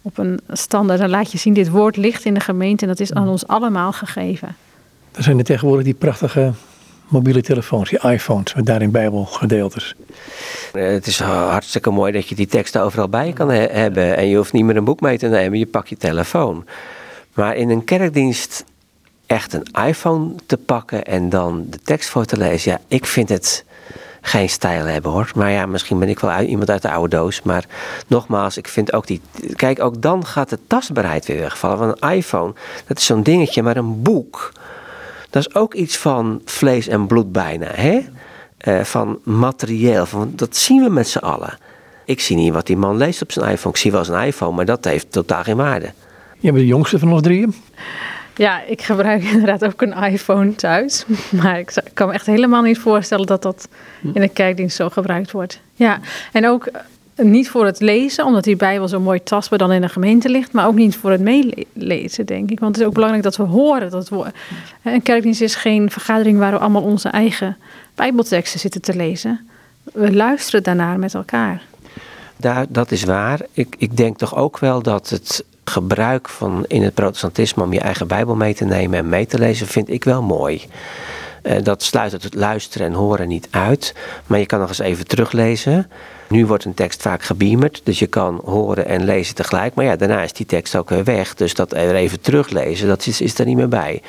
op 0.05 0.19
een 0.19 0.41
standaard, 0.49 1.01
dan 1.01 1.11
laat 1.11 1.33
je 1.33 1.39
zien, 1.39 1.55
dit 1.55 1.71
woord 1.71 1.97
ligt 1.97 2.25
in 2.25 2.35
de 2.35 2.41
gemeente 2.41 2.83
en 2.83 2.89
dat 2.89 3.01
is 3.01 3.13
aan 3.13 3.29
ons 3.29 3.47
allemaal 3.47 3.93
gegeven. 3.93 4.57
Er 5.13 5.23
zijn 5.23 5.39
er 5.39 5.45
tegenwoordig 5.45 5.85
die 5.85 5.95
prachtige 5.95 6.53
mobiele 7.09 7.43
telefoons, 7.43 7.91
die 7.91 8.11
iPhones, 8.11 8.55
met 8.55 8.67
daarin 8.67 8.91
Bijbelgedeeltes. 8.91 9.95
Eh, 10.73 10.87
het 10.87 11.07
is 11.07 11.21
hartstikke 11.21 11.91
mooi 11.91 12.13
dat 12.13 12.29
je 12.29 12.35
die 12.35 12.47
teksten 12.47 12.83
overal 12.83 13.09
bij 13.09 13.33
kan 13.33 13.51
hebben 13.51 14.17
en 14.17 14.29
je 14.29 14.37
hoeft 14.37 14.53
niet 14.53 14.65
meer 14.65 14.77
een 14.77 14.85
boek 14.85 15.01
mee 15.01 15.19
te 15.19 15.27
nemen, 15.27 15.59
je 15.59 15.67
pakt 15.67 15.89
je 15.89 15.97
telefoon. 15.97 16.65
Maar 17.35 17.57
in 17.57 17.71
een 17.71 17.85
kerkdienst 17.85 18.65
echt 19.27 19.53
een 19.53 19.87
iPhone 19.87 20.35
te 20.47 20.57
pakken 20.57 21.05
en 21.05 21.29
dan 21.29 21.67
de 21.71 21.79
tekst 21.79 22.09
voor 22.09 22.25
te 22.25 22.37
lezen, 22.37 22.73
ja, 22.73 22.81
ik 22.89 23.07
vind 23.07 23.29
het 23.29 23.65
geen 24.27 24.49
stijl 24.49 24.85
hebben 24.85 25.11
hoor. 25.11 25.31
Maar 25.35 25.51
ja, 25.51 25.67
misschien 25.67 25.99
ben 25.99 26.09
ik 26.09 26.19
wel 26.19 26.41
iemand 26.41 26.71
uit 26.71 26.83
de 26.83 26.91
oude 26.91 27.17
doos. 27.17 27.43
Maar 27.43 27.65
nogmaals, 28.07 28.57
ik 28.57 28.69
vind 28.69 28.93
ook 28.93 29.07
die. 29.07 29.21
Kijk, 29.57 29.81
ook 29.81 30.03
dan 30.03 30.27
gaat 30.27 30.49
de 30.49 30.59
tastbaarheid 30.67 31.27
weer 31.27 31.41
wegvallen. 31.41 31.79
Want 31.79 32.03
een 32.03 32.11
iPhone, 32.11 32.53
dat 32.87 32.99
is 32.99 33.07
zo'n 33.07 33.23
dingetje, 33.23 33.63
maar 33.63 33.77
een 33.77 34.03
boek. 34.03 34.53
Dat 35.31 35.47
is 35.47 35.55
ook 35.55 35.75
iets 35.75 35.97
van 35.97 36.41
vlees 36.45 36.89
en 36.89 37.07
bloed 37.07 37.33
bijna. 37.33 37.67
Hè? 37.71 38.01
Uh, 38.69 38.81
van 38.81 39.19
materieel. 39.23 40.07
Van, 40.07 40.33
dat 40.37 40.57
zien 40.57 40.83
we 40.83 40.91
met 40.91 41.09
z'n 41.09 41.19
allen. 41.19 41.59
Ik 42.05 42.21
zie 42.21 42.37
niet 42.37 42.53
wat 42.53 42.67
die 42.67 42.77
man 42.77 42.97
leest 42.97 43.23
op 43.23 43.33
zijn 43.33 43.51
iPhone. 43.51 43.75
Ik 43.75 43.81
zie 43.81 43.93
wel 43.93 44.05
zijn 44.05 44.27
iPhone, 44.27 44.57
maar 44.57 44.65
dat 44.65 44.85
heeft 44.85 45.13
totaal 45.13 45.43
geen 45.43 45.57
waarde. 45.57 45.93
Je 46.39 46.53
bent 46.53 46.57
de 46.57 46.67
jongste 46.67 46.99
van 46.99 47.13
ons 47.13 47.23
drieën. 47.23 47.55
Ja, 48.37 48.63
ik 48.63 48.83
gebruik 48.83 49.25
inderdaad 49.33 49.65
ook 49.65 49.83
een 49.83 49.93
iPhone 49.93 50.55
thuis. 50.55 51.05
Maar 51.43 51.59
ik 51.59 51.73
kan 51.95 52.09
me 52.09 52.15
echt 52.15 52.27
helemaal 52.27 52.63
niet 52.63 52.79
voorstellen 52.79 53.27
dat 53.27 53.43
dat 53.43 53.69
in 54.15 54.21
de 54.21 54.29
kijkdienst 54.29 54.77
zo 54.77 54.89
gebruikt 54.89 55.31
wordt. 55.31 55.61
Ja, 55.75 55.99
en 56.33 56.49
ook 56.49 56.67
eh, 56.67 57.25
niet 57.25 57.51
voor 57.51 57.67
het 57.67 57.81
lezen, 57.81 58.25
omdat 58.25 58.45
die 58.45 58.57
Bijbel 58.57 58.89
zo 58.89 59.01
mooi 59.01 59.23
tastbaar 59.23 59.59
dan 59.59 59.73
in 59.73 59.81
de 59.81 59.89
gemeente 59.89 60.29
ligt. 60.29 60.53
Maar 60.53 60.67
ook 60.67 60.75
niet 60.75 60.97
voor 60.97 61.11
het 61.11 61.21
meelezen, 61.21 62.27
denk 62.27 62.51
ik. 62.51 62.61
Want 62.61 62.73
het 62.73 62.81
is 62.81 62.89
ook 62.89 62.95
belangrijk 62.95 63.25
dat 63.25 63.37
we 63.37 63.43
horen. 63.43 63.91
Dat 63.91 64.09
we, 64.09 64.25
een 64.83 65.03
kerkdienst 65.03 65.41
is 65.41 65.55
geen 65.55 65.91
vergadering 65.91 66.39
waar 66.39 66.53
we 66.53 66.59
allemaal 66.59 66.83
onze 66.83 67.09
eigen 67.09 67.57
Bijbelteksten 67.95 68.61
zitten 68.61 68.81
te 68.81 68.95
lezen. 68.97 69.49
We 69.93 70.13
luisteren 70.13 70.63
daarnaar 70.63 70.99
met 70.99 71.15
elkaar. 71.15 71.63
Daar, 72.37 72.67
dat 72.69 72.91
is 72.91 73.05
waar. 73.05 73.41
Ik, 73.53 73.75
ik 73.79 73.97
denk 73.97 74.19
toch 74.19 74.37
ook 74.37 74.59
wel 74.59 74.83
dat 74.83 75.09
het 75.09 75.45
gebruik 75.65 76.29
van 76.29 76.65
in 76.69 76.83
het 76.83 76.95
protestantisme 76.95 77.63
om 77.63 77.73
je 77.73 77.81
eigen 77.81 78.07
Bijbel 78.07 78.35
mee 78.35 78.55
te 78.55 78.65
nemen 78.65 78.99
en 78.99 79.09
mee 79.09 79.27
te 79.27 79.39
lezen, 79.39 79.67
vind 79.67 79.91
ik 79.91 80.05
wel 80.05 80.23
mooi. 80.23 80.63
Uh, 81.43 81.63
dat 81.63 81.83
sluit 81.83 82.13
het 82.13 82.35
luisteren 82.35 82.87
en 82.87 82.93
horen 82.93 83.29
niet 83.29 83.49
uit. 83.51 83.95
Maar 84.27 84.39
je 84.39 84.47
kan 84.47 84.61
nog 84.61 84.69
eens 84.69 84.79
even 84.79 85.07
teruglezen. 85.07 85.91
Nu 86.29 86.47
wordt 86.47 86.65
een 86.65 86.75
tekst 86.75 87.03
vaak 87.03 87.23
gebeamerd, 87.23 87.81
dus 87.85 87.99
je 87.99 88.07
kan 88.07 88.41
horen 88.45 88.87
en 88.87 89.05
lezen 89.05 89.35
tegelijk. 89.35 89.75
Maar 89.75 89.85
ja, 89.85 89.97
daarna 89.97 90.23
is 90.23 90.33
die 90.33 90.47
tekst 90.47 90.77
ook 90.77 90.89
weer 90.89 91.05
weg. 91.05 91.35
Dus 91.35 91.55
dat 91.55 91.73
er 91.73 91.95
even 91.95 92.21
teruglezen, 92.21 92.89
dat 92.89 93.07
is, 93.07 93.21
is 93.21 93.39
er 93.39 93.47
niet 93.47 93.57
meer 93.57 93.69
bij. 93.69 94.03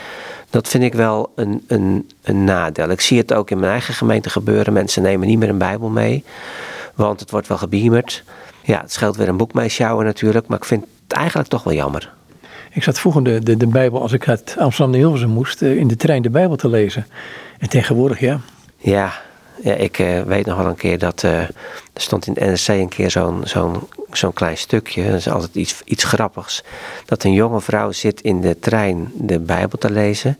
Dat 0.49 0.67
vind 0.67 0.83
ik 0.83 0.93
wel 0.93 1.31
een, 1.35 1.63
een, 1.67 2.09
een 2.21 2.43
nadeel. 2.43 2.89
Ik 2.89 3.01
zie 3.01 3.17
het 3.17 3.33
ook 3.33 3.51
in 3.51 3.59
mijn 3.59 3.71
eigen 3.71 3.93
gemeente 3.93 4.29
gebeuren. 4.29 4.73
Mensen 4.73 5.01
nemen 5.01 5.27
niet 5.27 5.39
meer 5.39 5.49
een 5.49 5.57
Bijbel 5.57 5.89
mee, 5.89 6.23
want 6.93 7.19
het 7.19 7.31
wordt 7.31 7.47
wel 7.47 7.57
gebeamerd. 7.57 8.23
Ja, 8.61 8.81
het 8.81 8.93
scheelt 8.93 9.15
weer 9.15 9.27
een 9.27 9.37
boek 9.37 9.53
mee 9.53 9.69
sjouwen 9.69 10.05
natuurlijk, 10.05 10.47
maar 10.47 10.57
ik 10.57 10.65
vind 10.65 10.85
eigenlijk 11.07 11.49
toch 11.49 11.63
wel 11.63 11.73
jammer. 11.73 12.13
Ik 12.71 12.83
zat 12.83 12.99
vroeger 12.99 13.23
de, 13.23 13.43
de, 13.43 13.57
de 13.57 13.67
Bijbel, 13.67 14.01
als 14.01 14.11
ik 14.11 14.27
uit 14.27 14.55
Amsterdam 14.59 14.91
naar 14.91 14.99
Hilversum 14.99 15.29
moest, 15.29 15.61
eh, 15.61 15.75
in 15.75 15.87
de 15.87 15.95
trein 15.95 16.21
de 16.21 16.29
Bijbel 16.29 16.55
te 16.55 16.69
lezen. 16.69 17.07
En 17.57 17.69
tegenwoordig, 17.69 18.19
ja. 18.19 18.39
Ja, 18.77 19.13
ja 19.61 19.73
ik 19.73 19.99
uh, 19.99 20.21
weet 20.21 20.45
nog 20.45 20.57
wel 20.57 20.65
een 20.65 20.75
keer 20.75 20.99
dat 20.99 21.23
uh, 21.23 21.39
er 21.41 21.51
stond 21.93 22.27
in 22.27 22.33
de 22.33 22.45
NRC 22.45 22.67
een 22.67 22.89
keer 22.89 23.11
zo'n 23.11 23.41
zo'n 23.43 23.87
zo'n 24.11 24.33
klein 24.33 24.57
stukje. 24.57 25.05
Dat 25.05 25.19
is 25.19 25.29
altijd 25.29 25.55
iets, 25.55 25.81
iets 25.85 26.03
grappigs. 26.03 26.63
Dat 27.05 27.23
een 27.23 27.33
jonge 27.33 27.61
vrouw 27.61 27.91
zit 27.91 28.21
in 28.21 28.41
de 28.41 28.59
trein 28.59 29.11
de 29.13 29.39
Bijbel 29.39 29.77
te 29.77 29.91
lezen. 29.91 30.39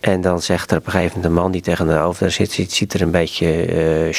En 0.00 0.20
dan 0.20 0.42
zegt 0.42 0.70
er 0.70 0.76
op 0.76 0.86
een 0.86 0.92
gegeven 0.92 1.16
moment 1.16 1.34
de 1.34 1.40
man 1.40 1.50
die 1.50 1.60
tegenover 1.60 2.30
zit, 2.30 2.52
ziet, 2.52 2.72
ziet 2.72 2.94
er 2.94 3.00
een 3.00 3.10
beetje 3.10 3.66
uh, 4.06 4.12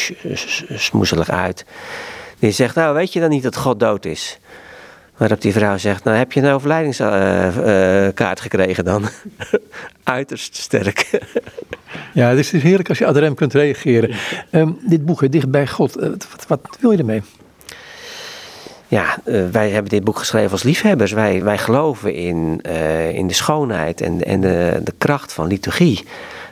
smoezelig 0.77 1.29
uit. 1.29 1.65
Die 2.39 2.51
zegt, 2.51 2.75
nou 2.75 2.93
weet 2.93 3.13
je 3.13 3.19
dan 3.19 3.29
niet 3.29 3.43
dat 3.43 3.55
God 3.55 3.79
dood 3.79 4.05
is? 4.05 4.39
Waarop 5.17 5.41
die 5.41 5.53
vrouw 5.53 5.77
zegt, 5.77 6.03
nou 6.03 6.17
heb 6.17 6.31
je 6.31 6.41
een 6.41 6.51
overlijdingskaart 6.51 8.41
gekregen 8.41 8.85
dan? 8.85 9.05
Uiterst 10.03 10.55
sterk. 10.55 11.09
ja, 12.13 12.29
het 12.29 12.39
is 12.39 12.51
heerlijk 12.51 12.89
als 12.89 12.97
je 12.97 13.05
ad 13.05 13.17
rem 13.17 13.35
kunt 13.35 13.53
reageren. 13.53 14.15
Um, 14.51 14.77
dit 14.81 15.05
boek, 15.05 15.31
Dicht 15.31 15.51
bij 15.51 15.67
God, 15.67 15.95
eh, 15.95 16.09
wat, 16.09 16.45
wat 16.47 16.77
wil 16.79 16.91
je 16.91 16.97
ermee? 16.97 17.21
Ja, 18.87 19.17
uh, 19.25 19.49
wij 19.51 19.69
hebben 19.69 19.91
dit 19.91 20.03
boek 20.03 20.17
geschreven 20.17 20.51
als 20.51 20.63
liefhebbers. 20.63 21.11
Wij, 21.11 21.43
wij 21.43 21.57
geloven 21.57 22.13
in, 22.13 22.59
uh, 22.67 23.09
in 23.09 23.27
de 23.27 23.33
schoonheid 23.33 24.01
en, 24.01 24.23
en 24.25 24.41
de, 24.41 24.79
de 24.83 24.93
kracht 24.97 25.33
van 25.33 25.47
liturgie. 25.47 26.05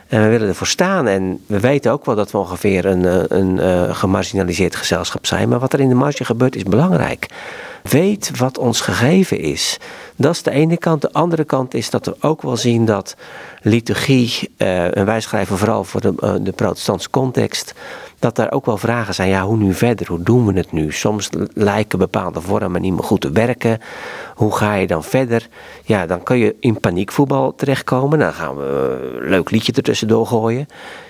En 0.08 0.22
we 0.22 0.28
willen 0.28 0.48
ervoor 0.48 0.66
staan. 0.66 1.06
En 1.06 1.44
we 1.46 1.60
weten 1.60 1.92
ook 1.92 2.04
wel 2.04 2.14
dat 2.14 2.30
we 2.30 2.38
ongeveer 2.38 2.84
een, 2.84 3.34
een, 3.36 3.66
een 3.66 3.94
gemarginaliseerd 3.94 4.76
gezelschap 4.76 5.26
zijn. 5.26 5.48
Maar 5.48 5.58
wat 5.58 5.72
er 5.72 5.80
in 5.80 5.88
de 5.88 5.94
marge 5.94 6.24
gebeurt 6.24 6.56
is 6.56 6.62
belangrijk. 6.62 7.28
Weet 7.82 8.38
wat 8.38 8.58
ons 8.58 8.80
gegeven 8.80 9.38
is. 9.38 9.78
Dat 10.16 10.34
is 10.34 10.42
de 10.42 10.50
ene 10.50 10.76
kant. 10.76 11.02
De 11.02 11.12
andere 11.12 11.44
kant 11.44 11.74
is 11.74 11.90
dat 11.90 12.06
we 12.06 12.16
ook 12.20 12.42
wel 12.42 12.56
zien 12.56 12.84
dat 12.84 13.16
liturgie, 13.62 14.50
uh, 14.58 14.96
en 14.96 15.04
wij 15.04 15.20
schrijven 15.20 15.58
vooral 15.58 15.84
voor 15.84 16.00
de, 16.00 16.40
de 16.42 16.52
protestantse 16.52 17.10
context, 17.10 17.74
dat 18.18 18.36
daar 18.36 18.52
ook 18.52 18.66
wel 18.66 18.76
vragen 18.76 19.14
zijn. 19.14 19.28
Ja, 19.28 19.42
hoe 19.42 19.56
nu 19.56 19.74
verder? 19.74 20.06
Hoe 20.06 20.22
doen 20.22 20.46
we 20.46 20.52
het 20.52 20.72
nu? 20.72 20.92
Soms 20.92 21.28
lijken 21.52 21.98
bepaalde 21.98 22.40
vormen 22.40 22.80
niet 22.80 22.92
meer 22.92 23.02
goed 23.02 23.20
te 23.20 23.30
werken. 23.30 23.80
Hoe 24.34 24.56
ga 24.56 24.74
je 24.74 24.86
dan 24.86 25.04
verder? 25.04 25.48
Ja, 25.84 26.06
dan 26.06 26.22
kun 26.22 26.38
je 26.38 26.56
in 26.60 26.80
paniekvoetbal 26.80 27.54
terechtkomen. 27.54 28.18
Dan 28.18 28.32
gaan 28.32 28.56
we 28.56 29.18
een 29.20 29.28
leuk 29.28 29.50
liedje 29.50 29.72
ertussendoor 29.72 30.26
gooien. 30.26 30.66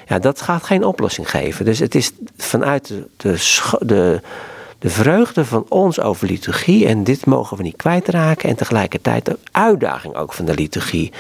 Ja, 0.07 0.19
dat 0.19 0.41
gaat 0.41 0.63
geen 0.63 0.85
oplossing 0.85 1.31
geven. 1.31 1.65
Dus 1.65 1.79
het 1.79 1.95
is 1.95 2.13
vanuit 2.37 2.93
de, 3.17 3.59
de 3.81 4.21
de 4.79 4.91
vreugde 4.91 5.45
van 5.45 5.67
ons 5.69 6.01
over 6.01 6.27
liturgie. 6.27 6.87
En 6.87 7.05
dit 7.05 7.27
mogen 7.27 7.57
we 7.57 7.63
niet 7.63 7.77
kwijtraken. 7.77 8.49
En 8.49 8.57
tegelijkertijd 8.57 9.25
de 9.25 9.39
uitdaging 9.51 10.15
ook 10.15 10.33
van 10.33 10.45
de 10.45 10.55
liturgie. 10.55 11.13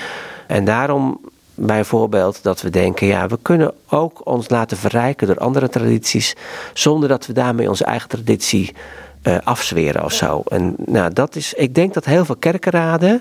En 0.47 0.64
daarom 0.64 1.20
bijvoorbeeld 1.57 2.43
dat 2.43 2.63
we 2.63 2.71
denken, 2.71 3.07
ja, 3.07 3.27
we 3.27 3.39
kunnen 3.43 3.73
ook 3.89 4.27
ons 4.27 4.49
laten 4.49 4.77
verrijken 4.77 5.27
door 5.27 5.39
andere 5.39 5.69
tradities. 5.69 6.37
Zonder 6.75 7.09
dat 7.09 7.27
we 7.27 7.33
daarmee 7.33 7.69
onze 7.69 7.85
eigen 7.85 8.09
traditie 8.09 8.75
uh, 9.23 9.37
afzweren 9.45 10.05
of 10.05 10.13
zo. 10.13 10.43
En 10.49 10.75
nou, 10.87 11.13
dat 11.13 11.37
is, 11.37 11.55
ik 11.55 11.75
denk 11.75 11.95
dat 11.95 12.05
heel 12.05 12.25
veel 12.25 12.37
kerkenraden 12.37 13.21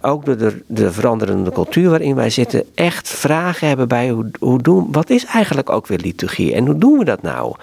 ook 0.00 0.24
door 0.24 0.36
de, 0.36 0.62
de, 0.66 0.92
veranderende 0.92 1.52
cultuur 1.52 1.90
waarin 1.90 2.14
wij 2.14 2.30
zitten, 2.30 2.64
echt 2.74 3.08
vragen 3.08 3.68
hebben 3.68 3.88
bij 3.88 4.08
hoe, 4.10 4.30
hoe 4.38 4.62
doen, 4.62 4.88
wat 4.90 5.10
is 5.10 5.24
eigenlijk 5.24 5.70
ook 5.70 5.86
weer 5.86 5.98
liturgie 5.98 6.54
en 6.54 6.66
hoe 6.66 6.78
doen 6.78 6.98
we 6.98 7.04
dat 7.04 7.22
nou? 7.22 7.54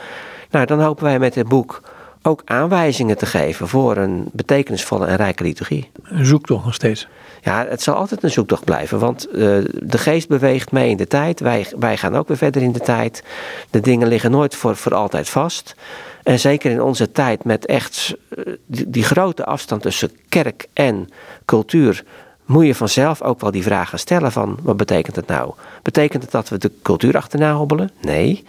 Nou, 0.52 0.66
dan 0.66 0.82
hopen 0.82 1.04
wij 1.04 1.20
met 1.20 1.36
het 1.36 1.48
boek 1.48 1.82
ook 2.24 2.42
aanwijzingen 2.46 3.18
te 3.18 3.26
geven 3.26 3.68
voor 3.68 3.98
een 3.98 4.30
betekenisvolle 4.32 5.06
en 5.06 5.16
rijke 5.16 5.44
liturgie. 5.44 5.90
Een 6.04 6.26
zoektocht 6.26 6.66
nog 6.66 6.74
steeds. 6.74 7.08
Ja, 7.42 7.66
het 7.70 7.82
zal 7.82 7.96
altijd 7.96 8.24
een 8.24 8.32
zoektocht 8.32 8.64
blijven, 8.64 9.00
want 9.00 9.28
uh, 9.28 9.34
de 9.82 9.98
geest 9.98 10.28
beweegt 10.28 10.72
mee 10.72 10.90
in 10.90 10.98
de 10.98 11.08
tijd. 11.08 11.40
Wij, 11.40 11.68
wij 11.80 11.98
gaan 11.98 12.16
ook 12.16 12.28
weer 12.28 12.38
verder 12.38 12.62
in 12.62 12.72
de 12.72 12.80
tijd. 12.80 13.24
De 13.70 13.80
dingen 13.80 14.08
liggen 14.08 14.32
nooit 14.32 14.56
voor, 14.56 14.76
voor 14.76 14.94
altijd 14.94 15.30
vast. 15.30 15.76
En 16.24 16.40
zeker 16.40 16.72
in 16.72 16.82
onze 16.82 17.12
tijd 17.12 17.44
met 17.44 17.66
echt 17.66 18.16
uh, 18.30 18.54
die, 18.66 18.90
die, 18.90 19.04
grote 19.04 19.46
afstand 19.46 19.82
tussen 19.82 20.12
kerk 20.30 20.68
en 20.74 21.10
cultuur, 21.46 22.04
moet 22.46 22.66
je 22.66 22.76
vanzelf 22.76 23.22
ook 23.22 23.42
wel 23.42 23.52
die 23.52 23.64
vragen 23.64 24.00
stellen 24.00 24.32
van 24.32 24.58
wat 24.62 24.78
betekent 24.78 25.16
het 25.16 25.28
nou? 25.28 25.54
Betekent 25.82 26.24
het 26.24 26.32
dat 26.32 26.50
we 26.50 26.58
de 26.58 26.72
cultuur 26.82 27.18
achterna 27.18 27.54
hobbelen? 27.54 27.92
Nee. 28.02 28.44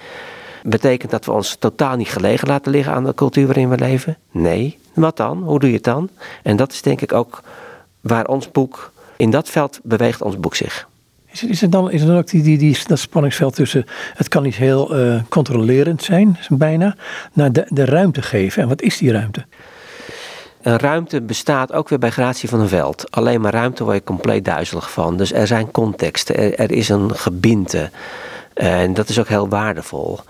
Betekent 0.66 1.10
dat 1.10 1.24
we 1.24 1.32
ons 1.32 1.56
totaal 1.58 1.96
niet 1.96 2.08
gelegen 2.08 2.48
laten 2.48 2.72
liggen 2.72 2.92
aan 2.92 3.04
de 3.04 3.14
cultuur 3.14 3.46
waarin 3.46 3.68
we 3.68 3.78
leven? 3.78 4.16
Nee. 4.30 4.78
Wat 4.94 5.16
dan? 5.16 5.42
Hoe 5.42 5.58
doe 5.58 5.68
je 5.68 5.74
het 5.74 5.84
dan? 5.84 6.08
En 6.42 6.56
dat 6.56 6.72
is 6.72 6.82
denk 6.82 7.00
ik 7.00 7.12
ook 7.12 7.42
waar 8.00 8.26
ons 8.26 8.50
boek, 8.50 8.92
in 9.16 9.30
dat 9.30 9.48
veld 9.48 9.80
beweegt 9.82 10.22
ons 10.22 10.38
boek 10.40 10.54
zich. 10.54 10.88
Is, 11.30 11.44
is, 11.44 11.62
er 11.62 11.70
dan, 11.70 11.90
is 11.90 12.00
er 12.00 12.06
dan 12.06 12.16
ook 12.16 12.26
die, 12.26 12.42
die, 12.42 12.58
die, 12.58 12.78
dat 12.86 12.98
spanningsveld 12.98 13.54
tussen, 13.54 13.84
het 14.14 14.28
kan 14.28 14.42
niet 14.42 14.54
heel 14.54 14.98
uh, 14.98 15.22
controlerend 15.28 16.02
zijn, 16.02 16.38
bijna, 16.48 16.96
naar 17.32 17.52
de, 17.52 17.66
de 17.68 17.84
ruimte 17.84 18.22
geven. 18.22 18.62
En 18.62 18.68
wat 18.68 18.82
is 18.82 18.98
die 18.98 19.12
ruimte? 19.12 19.44
Een 20.62 20.78
ruimte 20.78 21.22
bestaat 21.22 21.72
ook 21.72 21.88
weer 21.88 21.98
bij 21.98 22.10
gratie 22.10 22.48
van 22.48 22.60
een 22.60 22.68
veld. 22.68 23.10
Alleen 23.10 23.40
maar 23.40 23.52
ruimte 23.52 23.84
word 23.84 23.96
je 23.96 24.04
compleet 24.04 24.44
duizelig 24.44 24.90
van. 24.90 25.16
Dus 25.16 25.32
er 25.32 25.46
zijn 25.46 25.70
contexten, 25.70 26.36
er, 26.36 26.54
er 26.54 26.72
is 26.72 26.88
een 26.88 27.16
gebinte. 27.16 27.90
En 28.54 28.94
dat 28.94 29.08
is 29.08 29.18
ook 29.18 29.28
heel 29.28 29.48
waardevol. 29.48 30.20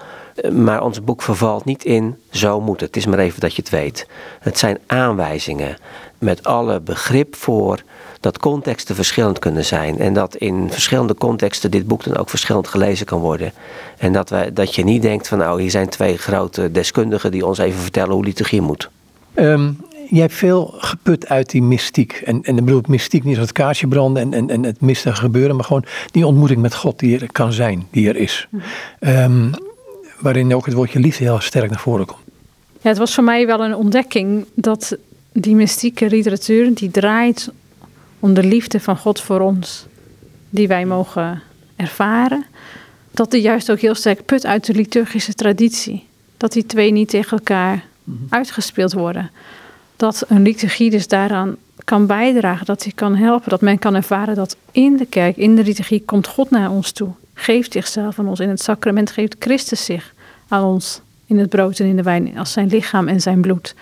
Maar 0.53 0.83
ons 0.83 1.05
boek 1.05 1.23
vervalt 1.23 1.65
niet 1.65 1.85
in 1.85 2.17
zo 2.31 2.61
moet 2.61 2.81
het. 2.81 2.89
Het 2.95 2.97
is 2.97 3.07
maar 3.07 3.19
even 3.19 3.41
dat 3.41 3.55
je 3.55 3.63
het 3.63 3.71
weet. 3.71 4.07
Het 4.41 4.59
zijn 4.59 4.79
aanwijzingen 4.87 5.77
met 6.19 6.45
alle 6.45 6.81
begrip 6.81 7.37
voor 7.37 7.83
dat 8.21 8.39
contexten 8.39 8.95
verschillend 8.95 9.39
kunnen 9.39 9.65
zijn. 9.65 9.99
En 9.99 10.15
dat 10.15 10.37
in 10.37 10.71
verschillende 10.71 11.15
contexten 11.15 11.71
dit 11.71 11.87
boek 11.87 12.05
dan 12.05 12.17
ook 12.17 12.31
verschillend 12.31 12.69
gelezen 12.69 13.07
kan 13.07 13.21
worden. 13.21 13.53
En 13.99 14.13
dat, 14.13 14.31
wij, 14.31 14.53
dat 14.53 14.75
je 14.75 14.85
niet 14.85 15.03
denkt 15.03 15.29
van 15.29 15.39
nou 15.39 15.61
hier 15.61 15.71
zijn 15.71 15.89
twee 15.89 16.17
grote 16.17 16.71
deskundigen 16.71 17.31
die 17.31 17.47
ons 17.47 17.59
even 17.59 17.81
vertellen 17.81 18.15
hoe 18.15 18.25
liturgie 18.25 18.61
moet. 18.61 18.91
Um, 19.35 19.77
je 20.09 20.21
hebt 20.21 20.35
veel 20.35 20.75
geput 20.79 21.29
uit 21.29 21.51
die 21.51 21.63
mystiek. 21.63 22.23
En, 22.25 22.43
en 22.43 22.57
ik 22.59 22.65
bedoel 22.65 22.83
mystiek 22.89 23.25
niet 23.25 23.37
als 23.37 23.47
het 23.47 23.57
kaarsje 23.57 23.87
branden 23.87 24.23
en, 24.23 24.35
en, 24.35 24.51
en 24.51 24.63
het 24.63 24.81
mistige 24.81 25.17
gebeuren, 25.17 25.57
maar 25.57 25.65
gewoon 25.65 25.85
die 26.11 26.27
ontmoeting 26.27 26.61
met 26.61 26.75
God 26.75 26.99
die 26.99 27.21
er 27.21 27.33
kan 27.33 27.53
zijn, 27.53 27.87
die 27.91 28.09
er 28.09 28.17
is. 28.17 28.49
Um, 29.01 29.51
waarin 30.25 30.55
ook 30.55 30.65
het 30.65 30.75
woordje 30.75 30.99
liefde 30.99 31.25
heel 31.25 31.41
sterk 31.41 31.71
naar 31.71 31.79
voren 31.79 32.07
komt. 32.07 32.23
Ja, 32.81 32.89
het 32.89 32.99
was 32.99 33.15
voor 33.15 33.25
mij 33.25 33.47
wel 33.47 33.65
een 33.65 33.75
ontdekking 33.75 34.47
dat 34.55 34.97
die 35.33 35.55
mystieke 35.55 36.09
literatuur, 36.09 36.75
die 36.75 36.91
draait 36.91 37.51
om 38.21 38.35
de 38.35 38.45
liefde 38.45 38.81
van 38.81 38.97
God 38.97 39.21
voor 39.21 39.41
ons, 39.41 39.87
die 40.51 40.69
wij 40.69 40.87
mogen 40.87 41.43
ervaren. 41.77 42.45
Dat 43.11 43.31
die 43.31 43.41
juist 43.41 43.71
ook 43.71 43.79
heel 43.79 43.95
sterk 43.95 44.25
put 44.25 44.47
uit 44.47 44.67
de 44.67 44.75
liturgische 44.75 45.35
traditie. 45.35 46.07
Dat 46.37 46.53
die 46.53 46.67
twee 46.67 46.91
niet 46.93 47.09
tegen 47.09 47.39
elkaar 47.39 47.85
mhm. 48.05 48.19
uitgespeeld 48.29 48.93
worden. 48.93 49.31
Dat 49.97 50.25
een 50.29 50.43
liturgie 50.43 50.91
dus 50.91 51.09
daaraan 51.09 51.57
kan 51.85 52.07
bijdragen, 52.07 52.67
dat 52.67 52.83
hij 52.83 52.93
kan 52.93 53.17
helpen, 53.17 53.51
dat 53.51 53.61
men 53.61 53.79
kan 53.79 53.95
ervaren 53.95 54.35
dat 54.35 54.57
in 54.71 54.97
de 54.97 55.07
kerk, 55.07 55.37
in 55.37 55.57
de 55.57 55.65
liturgie, 55.65 56.03
komt 56.05 56.27
God 56.27 56.51
naar 56.51 56.71
ons 56.71 56.93
toe. 56.93 57.09
Geeft 57.35 57.73
zichzelf 57.73 58.19
aan 58.19 58.29
ons. 58.29 58.41
In 58.41 58.49
het 58.49 58.63
sacrament 58.63 59.11
geeft 59.11 59.37
Christus 59.39 59.85
zich 59.85 60.14
aan 60.49 60.65
ons 60.65 61.01
in 61.27 61.39
het 61.39 61.49
brood 61.49 61.79
en 61.79 61.87
in 61.87 61.97
de 61.97 62.03
wijn 62.03 62.39
als 62.39 62.53
zijn 62.53 62.69
lichaam 62.69 63.09
en 63.09 63.21
zijn 63.21 63.41
bloed. 63.41 63.75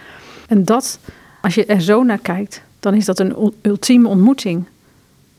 En 0.48 0.64
dat, 0.64 0.98
als 1.40 1.54
je 1.54 1.66
er 1.66 1.80
zo 1.80 2.02
naar 2.02 2.18
kijkt, 2.18 2.62
dan 2.80 2.94
is 2.94 3.04
dat 3.04 3.18
een 3.18 3.52
ultieme 3.62 4.08
ontmoeting 4.08 4.64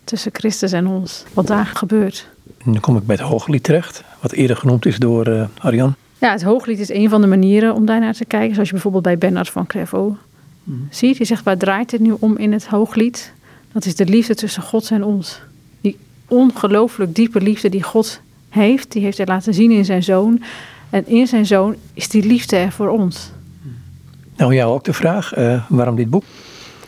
tussen 0.04 0.32
Christus 0.34 0.72
en 0.72 0.88
ons, 0.88 1.24
wat 1.34 1.48
daar 1.48 1.66
gebeurt. 1.66 2.28
En 2.66 2.72
dan 2.72 2.82
kom 2.82 2.98
ik 2.98 3.06
bij 3.06 3.16
het 3.16 3.26
hooglied 3.26 3.64
terecht, 3.64 4.04
wat 4.20 4.32
eerder 4.32 4.58
genoemd 4.58 4.86
is 4.86 4.98
door 4.98 5.28
uh, 5.28 5.46
Arjan. 5.58 5.96
Ja, 6.18 6.32
het 6.32 6.44
hooglied 6.44 6.80
is 6.80 6.90
een 6.90 7.10
van 7.10 7.22
de 7.22 7.28
manieren 7.28 7.74
om 7.74 7.86
daar 7.86 8.00
naar 8.00 8.14
te 8.14 8.26
kijken. 8.26 8.54
Zoals 8.54 8.68
je 8.68 8.74
bijvoorbeeld 8.74 9.04
bij 9.04 9.18
Bernard 9.18 9.50
van 9.50 9.68
Clairvaux 9.68 10.18
mm. 10.64 10.88
ziet. 10.90 11.18
Die 11.18 11.26
zegt, 11.26 11.44
waar 11.44 11.58
draait 11.58 11.92
het 11.92 12.02
nu 12.02 12.16
om 12.20 12.38
in 12.38 12.52
het 12.52 12.68
hooglied? 12.68 13.34
Dat 13.72 13.86
is 13.86 13.96
de 13.96 14.06
liefde 14.06 14.36
tussen 14.36 14.64
God 14.64 14.92
en 14.92 15.04
ons. 15.04 15.42
Die 15.82 15.98
ongelooflijk 16.28 17.16
diepe 17.16 17.42
liefde 17.42 17.70
die 17.70 17.84
God 17.84 18.20
heeft, 18.50 18.92
die 18.92 19.02
heeft 19.02 19.18
hij 19.18 19.26
laten 19.26 19.54
zien 19.54 19.72
in 19.72 19.86
zijn 19.86 20.04
zoon. 20.04 20.44
En 20.94 21.08
in 21.08 21.28
zijn 21.28 21.46
zoon 21.46 21.76
is 21.94 22.10
die 22.10 22.26
liefde 22.26 22.56
er 22.56 22.72
voor 22.72 22.90
ons. 22.90 23.32
Nou, 24.38 24.56
jou 24.56 24.74
ook 24.74 24.84
de 24.84 24.94
vraag, 24.94 25.38
uh, 25.38 25.64
waarom 25.70 25.96
dit 25.96 26.10
boek? 26.10 26.24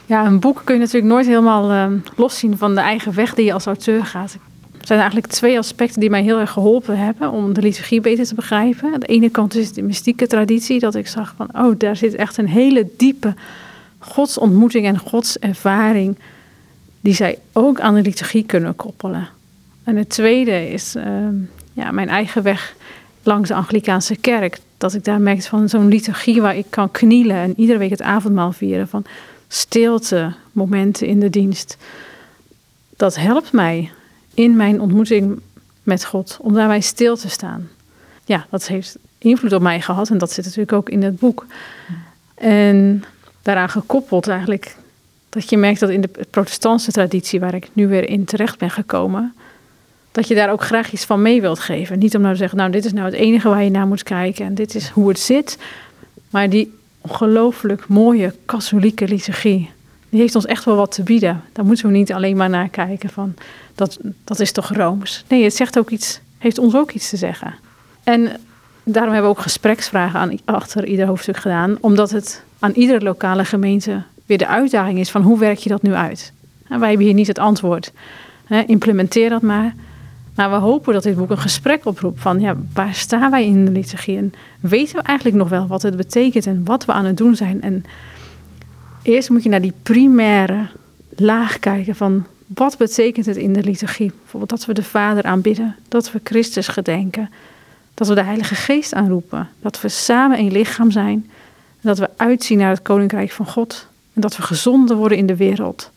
Ja, 0.06 0.26
een 0.26 0.40
boek 0.40 0.62
kun 0.64 0.76
je 0.76 0.82
natuurlijk 0.82 1.14
nooit 1.14 1.26
helemaal 1.26 1.72
uh, 1.72 2.00
loszien 2.16 2.58
van 2.58 2.76
de 2.76 2.82
eigen 2.82 3.16
weg 3.16 3.34
die 3.34 3.46
je 3.46 3.54
als 3.54 3.66
auteur 3.66 4.06
gaat. 4.06 4.38
Er 4.80 4.88
zijn 4.88 5.00
eigenlijk 5.00 5.32
twee 5.32 5.58
aspecten 5.58 6.00
die 6.00 6.10
mij 6.10 6.24
heel 6.24 6.40
erg 6.40 6.52
geholpen 6.52 6.98
hebben 6.98 7.32
om 7.32 7.54
de 7.54 7.62
liturgie 7.62 8.02
beter 8.02 8.26
te 8.26 8.36
begrijpen. 8.36 8.94
Aan 8.94 9.00
de 9.00 9.06
ene 9.06 9.30
kant 9.30 9.56
is 9.56 9.74
de 9.74 9.82
mystieke 9.82 10.28
traditie, 10.28 10.80
dat 10.80 10.96
ik 10.96 11.08
zag 11.08 11.34
van, 11.38 11.50
oh, 11.54 11.74
daar 11.78 11.96
zit 11.96 12.16
echt 12.16 12.38
een 12.38 12.50
hele 12.50 12.88
diepe 12.98 13.34
godsontmoeting 14.00 14.86
en 14.86 15.00
godservaring, 15.00 16.18
die 17.02 17.14
zij 17.14 17.38
ook 17.54 17.80
aan 17.80 17.96
de 17.96 18.02
liturgie 18.02 18.44
kunnen 18.44 18.76
koppelen. 18.76 19.28
En 19.84 19.96
het 19.96 20.10
tweede 20.10 20.70
is 20.70 20.96
uh, 20.96 21.04
ja, 21.74 21.92
mijn 21.92 22.10
eigen 22.10 22.44
weg 22.44 22.76
langs 23.26 23.48
de 23.48 23.56
Anglikaanse 23.56 24.16
kerk. 24.16 24.60
Dat 24.78 24.94
ik 24.94 25.04
daar 25.04 25.22
merkte 25.22 25.48
van 25.48 25.70
zo'n 25.70 25.88
liturgie 25.88 26.42
waar 26.42 26.58
ik 26.58 26.66
kan 26.70 26.92
knielen 26.92 27.36
en 27.36 27.54
iedere 27.58 27.80
week 27.80 27.90
het 27.90 28.02
avondmaal 28.02 28.52
vieren. 28.52 28.88
Van 28.88 29.06
stilte, 29.48 30.34
momenten 30.52 31.08
in 31.08 31.20
de 31.20 31.30
dienst. 31.30 31.78
Dat 32.98 33.16
helpt 33.16 33.52
mij 33.52 33.92
in 34.34 34.56
mijn 34.56 34.82
ontmoeting 34.82 35.40
met 35.84 36.06
God, 36.06 36.38
om 36.42 36.54
daarbij 36.54 36.82
stil 36.82 37.18
te 37.18 37.30
staan. 37.30 37.70
Ja, 38.26 38.46
dat 38.50 38.68
heeft 38.68 38.98
invloed 39.18 39.54
op 39.54 39.62
mij 39.62 39.82
gehad 39.82 40.10
en 40.10 40.18
dat 40.18 40.32
zit 40.32 40.46
natuurlijk 40.46 40.74
ook 40.74 40.90
in 40.90 41.04
het 41.04 41.20
boek. 41.20 41.46
En 42.36 43.04
daaraan 43.42 43.70
gekoppeld 43.70 44.28
eigenlijk 44.28 44.76
dat 45.30 45.50
je 45.50 45.58
merkt 45.58 45.80
dat 45.80 45.90
in 45.90 46.02
de 46.02 46.10
protestantse 46.30 46.92
traditie, 46.92 47.40
waar 47.40 47.54
ik 47.54 47.70
nu 47.74 47.88
weer 47.88 48.10
in 48.10 48.26
terecht 48.26 48.58
ben 48.58 48.72
gekomen, 48.72 49.34
dat 50.16 50.28
je 50.28 50.36
daar 50.36 50.52
ook 50.52 50.64
graag 50.64 50.92
iets 50.92 51.06
van 51.06 51.22
mee 51.22 51.42
wilt 51.42 51.60
geven. 51.60 52.00
Niet 52.00 52.16
om 52.16 52.22
nou 52.22 52.34
te 52.34 52.40
zeggen, 52.40 52.58
nou 52.58 52.72
dit 52.72 52.86
is 52.86 52.94
nou 52.94 53.06
het 53.06 53.16
enige 53.16 53.50
waar 53.50 53.64
je 53.64 53.70
naar 53.70 53.88
moet 53.88 54.04
kijken 54.04 54.46
en 54.46 54.56
dit 54.56 54.76
is 54.76 54.90
hoe 54.90 55.08
het 55.08 55.20
zit. 55.20 55.58
Maar 56.30 56.50
die 56.50 56.74
ongelooflijk 57.02 57.88
mooie 57.88 58.34
katholieke 58.46 59.08
liturgie, 59.08 59.70
die 60.10 60.20
heeft 60.20 60.36
ons 60.36 60.46
echt 60.46 60.66
wel 60.66 60.76
wat 60.76 60.92
te 60.92 61.04
bieden. 61.04 61.44
Daar 61.54 61.66
moeten 61.66 61.86
we 61.86 61.92
niet 61.92 62.14
alleen 62.14 62.38
maar 62.38 62.50
naar 62.50 62.70
kijken 62.70 63.10
van, 63.10 63.34
dat, 63.76 64.00
dat 64.24 64.40
is 64.40 64.52
toch 64.52 64.74
Rooms. 64.74 65.24
Nee, 65.28 65.44
het 65.44 65.56
zegt 65.56 65.78
ook 65.78 65.90
iets, 65.90 66.20
heeft 66.38 66.58
ons 66.58 66.76
ook 66.76 66.92
iets 66.92 67.10
te 67.10 67.18
zeggen. 67.18 67.54
En 68.04 68.32
daarom 68.84 69.14
hebben 69.14 69.32
we 69.32 69.38
ook 69.38 69.44
gespreksvragen 69.44 70.20
aan, 70.20 70.38
achter 70.46 70.86
ieder 70.86 71.06
hoofdstuk 71.08 71.38
gedaan, 71.38 71.78
omdat 71.80 72.12
het 72.12 72.44
aan 72.60 72.72
iedere 72.72 73.04
lokale 73.04 73.46
gemeente 73.46 74.02
weer 74.26 74.38
de 74.38 74.48
uitdaging 74.48 75.00
is 75.00 75.10
van 75.10 75.22
hoe 75.22 75.40
werk 75.40 75.58
je 75.58 75.70
dat 75.70 75.82
nu 75.82 75.94
uit? 75.94 76.34
En 76.68 76.80
wij 76.80 76.90
hebben 76.90 77.06
hier 77.06 77.16
niet 77.16 77.28
het 77.28 77.40
antwoord. 77.40 77.92
implementeer 78.66 79.30
dat 79.30 79.42
maar. 79.42 79.74
Maar 80.36 80.50
we 80.50 80.56
hopen 80.56 80.94
dat 80.94 81.04
dit 81.04 81.16
boek 81.16 81.30
een 81.30 81.38
gesprek 81.38 81.86
oproept 81.86 82.22
van 82.22 82.40
ja, 82.40 82.56
waar 82.74 82.94
staan 82.94 83.32
wij 83.32 83.46
in 83.46 83.66
de 83.66 83.72
liturgie 83.72 84.18
en 84.18 84.34
weten 84.60 84.96
we 84.96 85.02
eigenlijk 85.02 85.38
nog 85.38 85.50
wel 85.50 85.68
wat 85.68 85.82
het 85.82 85.98
betekent 85.98 86.46
en 86.46 86.62
wat 86.66 86.86
we 86.86 86.92
aan 86.92 87.06
het 87.06 87.18
doen 87.18 87.36
zijn. 87.36 87.62
En 87.62 87.86
eerst 89.02 89.30
moet 89.30 89.44
je 89.44 89.50
naar 89.50 89.62
die 89.62 89.74
primaire 89.84 90.68
laag 91.16 91.60
kijken 91.60 91.96
van 91.96 92.26
wat 92.48 92.78
betekent 92.78 93.26
het 93.26 93.36
in 93.36 93.54
de 93.54 93.64
liturgie. 93.64 94.12
Bijvoorbeeld 94.22 94.52
dat 94.52 94.66
we 94.66 94.74
de 94.74 94.84
Vader 94.84 95.24
aanbidden, 95.24 95.76
dat 95.88 96.12
we 96.12 96.20
Christus 96.24 96.68
gedenken, 96.68 97.30
dat 97.94 98.08
we 98.08 98.16
de 98.16 98.24
Heilige 98.24 98.56
Geest 98.56 98.94
aanroepen, 98.94 99.50
dat 99.60 99.82
we 99.82 99.90
samen 99.90 100.40
een 100.40 100.52
lichaam 100.52 100.92
zijn, 100.92 101.30
dat 101.82 101.98
we 101.98 102.10
uitzien 102.16 102.58
naar 102.58 102.70
het 102.70 102.82
Koninkrijk 102.82 103.32
van 103.32 103.48
God 103.48 103.88
en 104.14 104.22
dat 104.22 104.38
we 104.38 104.44
gezonden 104.44 104.98
worden 104.98 105.18
in 105.18 105.26
de 105.26 105.36
wereld. 105.36 105.92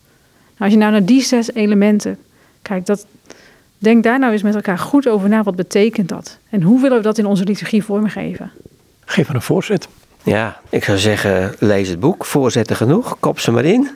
Nou, 0.57 0.71
als 0.71 0.71
je 0.71 0.77
nou 0.77 0.91
naar 0.91 1.05
die 1.05 1.21
zes 1.21 1.53
elementen 1.53 2.17
kijkt, 2.61 2.87
dat, 2.87 3.05
Denk 3.79 4.03
daar 4.03 4.19
nou 4.19 4.31
eens 4.31 4.41
met 4.41 4.55
elkaar 4.55 4.77
goed 4.77 5.07
over 5.07 5.29
na. 5.29 5.43
Wat 5.43 5.55
betekent 5.55 6.09
dat? 6.09 6.37
En 6.49 6.61
hoe 6.61 6.81
willen 6.81 6.97
we 6.97 7.03
dat 7.03 7.17
in 7.17 7.25
onze 7.25 7.43
liturgie 7.43 7.83
vormgeven? 7.83 8.51
Geef 9.05 9.27
maar 9.27 9.35
een 9.35 9.41
voorzet. 9.41 9.87
Ja, 10.23 10.59
ik 10.69 10.83
zou 10.83 10.97
zeggen, 10.97 11.55
lees 11.59 11.89
het 11.89 11.99
boek. 11.99 12.25
Voorzetten 12.25 12.75
genoeg, 12.75 13.17
kop 13.19 13.39
ze 13.39 13.51
maar 13.51 13.65
in. 13.65 13.89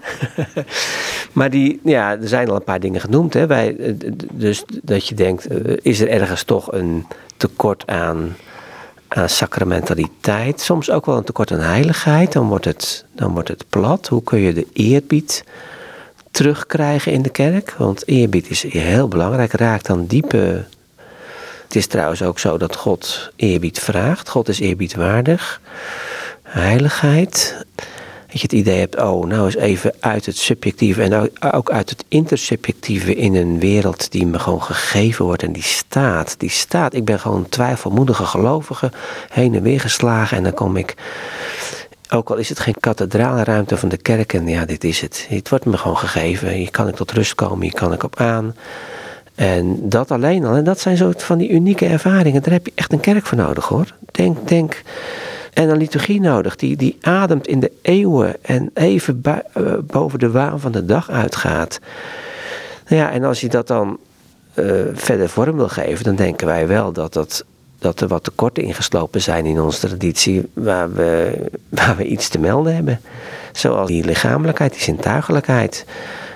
maar 1.31 1.49
die, 1.49 1.79
ja, 1.83 2.11
er 2.11 2.27
zijn 2.27 2.49
al 2.49 2.55
een 2.55 2.63
paar 2.63 2.79
dingen 2.79 3.01
genoemd. 3.01 3.33
Hè, 3.33 3.47
bij, 3.47 3.75
eh, 3.77 3.93
dus 4.31 4.63
dat 4.83 5.07
je 5.07 5.15
denkt, 5.15 5.47
eh, 5.47 5.77
is 5.81 5.99
er 5.99 6.09
ergens 6.09 6.43
toch 6.43 6.71
een 6.71 7.05
tekort 7.37 7.87
aan, 7.87 8.35
aan 9.07 9.29
sacramentaliteit? 9.29 10.61
Soms 10.61 10.91
ook 10.91 11.05
wel 11.05 11.17
een 11.17 11.23
tekort 11.23 11.51
aan 11.51 11.59
heiligheid. 11.59 12.31
Dan 12.31 12.47
wordt 12.47 12.65
het, 12.65 13.05
dan 13.11 13.31
wordt 13.31 13.49
het 13.49 13.65
plat. 13.69 14.07
Hoe 14.07 14.23
kun 14.23 14.39
je 14.39 14.53
de 14.53 14.67
eerbied 14.73 15.43
terugkrijgen 16.33 17.11
in 17.11 17.21
de 17.21 17.29
kerk. 17.29 17.75
Want 17.77 18.07
eerbied 18.07 18.49
is 18.49 18.63
heel 18.63 19.07
belangrijk, 19.07 19.51
raakt 19.51 19.85
dan 19.85 20.05
diepe. 20.05 20.65
Het 21.63 21.75
is 21.75 21.87
trouwens 21.87 22.21
ook 22.21 22.39
zo 22.39 22.57
dat 22.57 22.75
God 22.75 23.31
eerbied 23.35 23.79
vraagt. 23.79 24.29
God 24.29 24.49
is 24.49 24.59
eerbiedwaardig. 24.59 25.61
Heiligheid. 26.43 27.65
Dat 28.27 28.41
je 28.41 28.47
het 28.47 28.53
idee 28.53 28.79
hebt, 28.79 29.01
oh, 29.01 29.25
nou 29.25 29.45
eens 29.45 29.55
even 29.55 29.93
uit 29.99 30.25
het 30.25 30.37
subjectieve 30.37 31.01
en 31.01 31.31
ook 31.53 31.71
uit 31.71 31.89
het 31.89 32.05
intersubjectieve 32.07 33.15
in 33.15 33.35
een 33.35 33.59
wereld 33.59 34.11
die 34.11 34.25
me 34.25 34.39
gewoon 34.39 34.63
gegeven 34.63 35.25
wordt 35.25 35.43
en 35.43 35.53
die 35.53 35.63
staat. 35.63 36.35
Die 36.37 36.49
staat. 36.49 36.93
Ik 36.93 37.05
ben 37.05 37.19
gewoon 37.19 37.49
twijfelmoedige 37.49 38.25
gelovige, 38.25 38.91
heen 39.29 39.55
en 39.55 39.61
weer 39.61 39.79
geslagen 39.79 40.37
en 40.37 40.43
dan 40.43 40.53
kom 40.53 40.77
ik 40.77 40.95
ook 42.13 42.29
al 42.29 42.35
is 42.35 42.49
het 42.49 42.59
geen 42.59 42.79
kathedraalruimte 42.79 43.77
van 43.77 43.89
de 43.89 43.97
kerk 43.97 44.33
en 44.33 44.47
ja, 44.47 44.65
dit 44.65 44.83
is 44.83 45.01
het. 45.01 45.25
Het 45.29 45.49
wordt 45.49 45.65
me 45.65 45.77
gewoon 45.77 45.97
gegeven. 45.97 46.49
Hier 46.49 46.71
kan 46.71 46.87
ik 46.87 46.95
tot 46.95 47.11
rust 47.11 47.35
komen, 47.35 47.61
hier 47.61 47.73
kan 47.73 47.93
ik 47.93 48.03
op 48.03 48.19
aan. 48.19 48.55
En 49.35 49.89
dat 49.89 50.11
alleen 50.11 50.45
al, 50.45 50.55
en 50.55 50.63
dat 50.63 50.79
zijn 50.79 50.97
zo 50.97 51.11
van 51.15 51.37
die 51.37 51.49
unieke 51.49 51.85
ervaringen. 51.85 52.41
Daar 52.41 52.53
heb 52.53 52.65
je 52.65 52.71
echt 52.75 52.93
een 52.93 52.99
kerk 52.99 53.25
voor 53.25 53.37
nodig 53.37 53.67
hoor. 53.67 53.93
Denk, 54.11 54.47
denk. 54.47 54.81
En 55.53 55.69
een 55.69 55.77
liturgie 55.77 56.21
nodig 56.21 56.55
die, 56.55 56.75
die 56.75 56.97
ademt 57.01 57.47
in 57.47 57.59
de 57.59 57.71
eeuwen 57.81 58.35
en 58.41 58.71
even 58.73 59.21
eh, 59.23 59.41
boven 59.83 60.19
de 60.19 60.31
waan 60.31 60.59
van 60.59 60.71
de 60.71 60.85
dag 60.85 61.09
uitgaat. 61.09 61.79
Nou 62.87 63.01
ja, 63.01 63.11
en 63.11 63.23
als 63.23 63.41
je 63.41 63.49
dat 63.49 63.67
dan 63.67 63.97
verder 64.93 65.29
vorm 65.29 65.55
wil 65.55 65.69
geven, 65.69 66.03
dan 66.03 66.15
denken 66.15 66.47
wij 66.47 66.67
wel 66.67 66.91
dat, 66.91 67.13
dat, 67.13 67.45
dat 67.83 68.01
er 68.01 68.07
wat 68.07 68.23
tekorten 68.23 68.63
ingeslopen 68.63 69.21
zijn 69.21 69.45
in 69.45 69.61
onze 69.61 69.87
traditie 69.87 70.49
waar 70.53 70.93
we, 70.93 71.35
waar 71.69 71.95
we 71.95 72.05
iets 72.05 72.27
te 72.27 72.39
melden 72.39 72.75
hebben. 72.75 73.01
Zoals 73.51 73.87
die 73.87 74.05
lichamelijkheid, 74.05 74.71
die 74.71 74.81
zintuigelijkheid, 74.81 75.85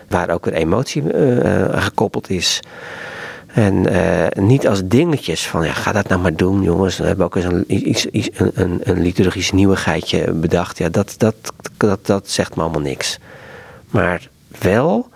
waar 0.09 0.29
ook 0.29 0.45
een 0.45 0.53
emotie 0.53 1.03
uh, 1.03 1.83
gekoppeld 1.83 2.29
is. 2.29 2.59
En 3.53 3.85
niet 4.47 4.67
als 4.67 4.81
dingetjes 4.85 5.47
van, 5.47 5.65
ja, 5.65 5.73
ga 5.73 5.91
dat 5.91 6.07
nou 6.07 6.21
maar 6.21 6.35
doen, 6.35 6.61
jongens. 6.61 6.97
We 6.97 7.05
hebben 7.05 7.25
ook 7.25 7.35
eens 7.35 7.45
een, 7.45 7.63
iets, 7.67 8.07
een, 8.53 8.79
een 8.83 9.01
liturgisch 9.01 9.51
nieuwigheidje 9.51 10.31
bedacht. 10.31 10.77
Ja, 10.77 10.89
dat, 10.89 11.15
dat, 11.17 11.35
dat, 11.77 12.05
dat 12.05 12.29
zegt 12.29 12.55
me 12.55 12.61
allemaal 12.61 12.81
niks. 12.81 13.19
Maar 13.89 14.29
wel 14.59 15.09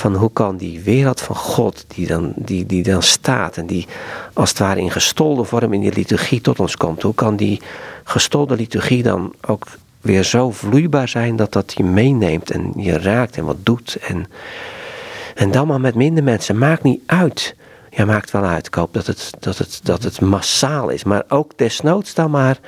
van 0.00 0.14
hoe 0.14 0.32
kan 0.32 0.56
die 0.56 0.80
wereld 0.80 1.20
van 1.20 1.36
God, 1.36 1.84
die 1.88 2.06
dan, 2.06 2.32
die, 2.36 2.66
die 2.66 2.82
dan 2.82 3.02
staat 3.02 3.56
en 3.56 3.66
die 3.66 3.86
als 4.32 4.48
het 4.48 4.58
ware 4.58 4.80
in 4.80 4.90
gestolde 4.90 5.44
vorm 5.44 5.72
in 5.72 5.80
die 5.80 5.92
liturgie 5.92 6.40
tot 6.40 6.60
ons 6.60 6.76
komt, 6.76 7.02
hoe 7.02 7.14
kan 7.14 7.36
die 7.36 7.60
gestolde 8.04 8.56
liturgie 8.56 9.02
dan 9.02 9.34
ook 9.40 9.66
weer 10.00 10.22
zo 10.22 10.50
vloeibaar 10.50 11.08
zijn 11.08 11.36
dat 11.36 11.52
dat 11.52 11.72
je 11.76 11.84
meeneemt 11.84 12.50
en 12.50 12.72
je 12.76 12.98
raakt 12.98 13.36
en 13.36 13.44
wat 13.44 13.56
doet. 13.62 13.98
En, 14.08 14.26
en 15.34 15.50
dan 15.50 15.66
maar 15.66 15.80
met 15.80 15.94
minder 15.94 16.24
mensen, 16.24 16.58
maakt 16.58 16.82
niet 16.82 17.02
uit. 17.06 17.54
Ja, 17.90 18.04
maakt 18.04 18.30
wel 18.30 18.44
uit. 18.44 18.66
Ik 18.66 18.74
hoop 18.74 18.94
dat 18.94 19.06
het, 19.06 19.30
dat 19.38 19.58
het, 19.58 19.80
dat 19.82 20.02
het 20.02 20.20
massaal 20.20 20.88
is. 20.88 21.04
Maar 21.04 21.24
ook 21.28 21.52
desnoods 21.56 22.14
dan 22.14 22.30
maar 22.30 22.58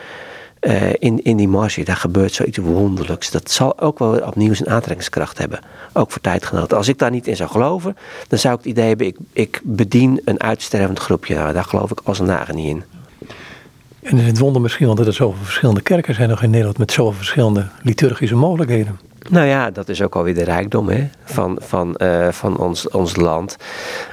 uh, 0.62 0.92
in, 0.98 1.22
in 1.24 1.36
die 1.36 1.48
marge, 1.48 1.84
daar 1.84 1.96
gebeurt 1.96 2.32
zoiets 2.32 2.58
wonderlijks. 2.58 3.30
Dat 3.30 3.50
zal 3.50 3.80
ook 3.80 3.98
wel 3.98 4.20
opnieuw 4.20 4.54
zijn 4.54 4.68
aantrekkingskracht 4.68 5.38
hebben. 5.38 5.60
Ook 5.92 6.10
voor 6.10 6.20
tijdgenoten. 6.20 6.76
Als 6.76 6.88
ik 6.88 6.98
daar 6.98 7.10
niet 7.10 7.26
in 7.26 7.36
zou 7.36 7.50
geloven, 7.50 7.96
dan 8.28 8.38
zou 8.38 8.54
ik 8.54 8.60
het 8.60 8.68
idee 8.68 8.88
hebben, 8.88 9.06
ik, 9.06 9.16
ik 9.32 9.60
bedien 9.64 10.20
een 10.24 10.40
uitstervend 10.40 10.98
groepje. 10.98 11.34
Nou, 11.34 11.52
daar 11.52 11.64
geloof 11.64 11.90
ik 11.90 12.00
als 12.04 12.18
een 12.18 12.26
nagen 12.26 12.54
niet 12.54 12.68
in. 12.68 12.82
En 14.02 14.16
het 14.16 14.38
wonder 14.38 14.62
misschien 14.62 14.94
dat 14.94 15.06
er 15.06 15.12
zoveel 15.12 15.44
verschillende 15.44 15.80
kerken 15.80 16.14
zijn 16.14 16.28
nog 16.28 16.42
in 16.42 16.50
Nederland 16.50 16.78
met 16.78 16.92
zoveel 16.92 17.12
verschillende 17.12 17.68
liturgische 17.82 18.36
mogelijkheden. 18.36 18.98
Nou 19.30 19.46
ja, 19.46 19.70
dat 19.70 19.88
is 19.88 20.02
ook 20.02 20.14
alweer 20.14 20.34
de 20.34 20.44
rijkdom 20.44 20.88
hè, 20.88 21.08
van, 21.24 21.58
van, 21.60 21.94
uh, 21.98 22.28
van 22.28 22.56
ons, 22.56 22.88
ons 22.88 23.16
land. 23.16 23.56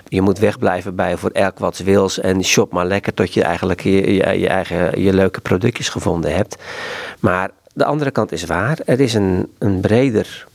Je 0.08 0.22
moet 0.22 0.40
wegblijven 0.40 0.96
bij 0.96 1.18
voor 1.18 1.30
elk 1.30 1.60
wat 1.60 1.78
wils 1.78 2.20
en 2.20 2.44
shop 2.44 2.72
maar 2.72 2.86
lekker 2.86 3.14
tot 3.14 3.34
je 3.34 3.44
eigenlijk 3.44 3.82
je, 3.82 4.14
je, 4.14 4.48
eigen 4.48 5.02
je 5.02 5.14
leuke 5.14 5.42
productjes 5.42 5.90
gevonden 5.90 6.36
hebt. 6.36 6.56
Maar 7.20 7.50
de 7.74 7.86
andere 7.86 8.12
kant 8.12 8.32
is 8.32 8.44
waar. 8.44 8.78
Er 8.86 9.00
is 9.00 9.14
een, 9.14 9.52
een 9.58 9.80
breder 9.80 10.48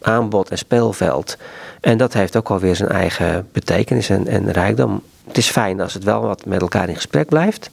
aanbod 0.00 0.50
en 0.50 0.58
speelveld. 0.58 1.36
En 1.80 1.98
dat 1.98 2.12
heeft 2.12 2.36
ook 2.36 2.50
alweer 2.50 2.76
zijn 2.76 2.90
eigen 2.90 3.48
betekenis 3.52 4.10
en, 4.10 4.26
en 4.26 4.52
rijkdom. 4.52 5.02
Het 5.26 5.36
is 5.36 5.50
fijn 5.50 5.80
als 5.80 5.94
het 5.94 6.04
wel 6.04 6.20
wat 6.20 6.46
met 6.46 6.60
elkaar 6.60 6.88
in 6.88 6.94
gesprek 6.94 7.28
blijft. 7.28 7.70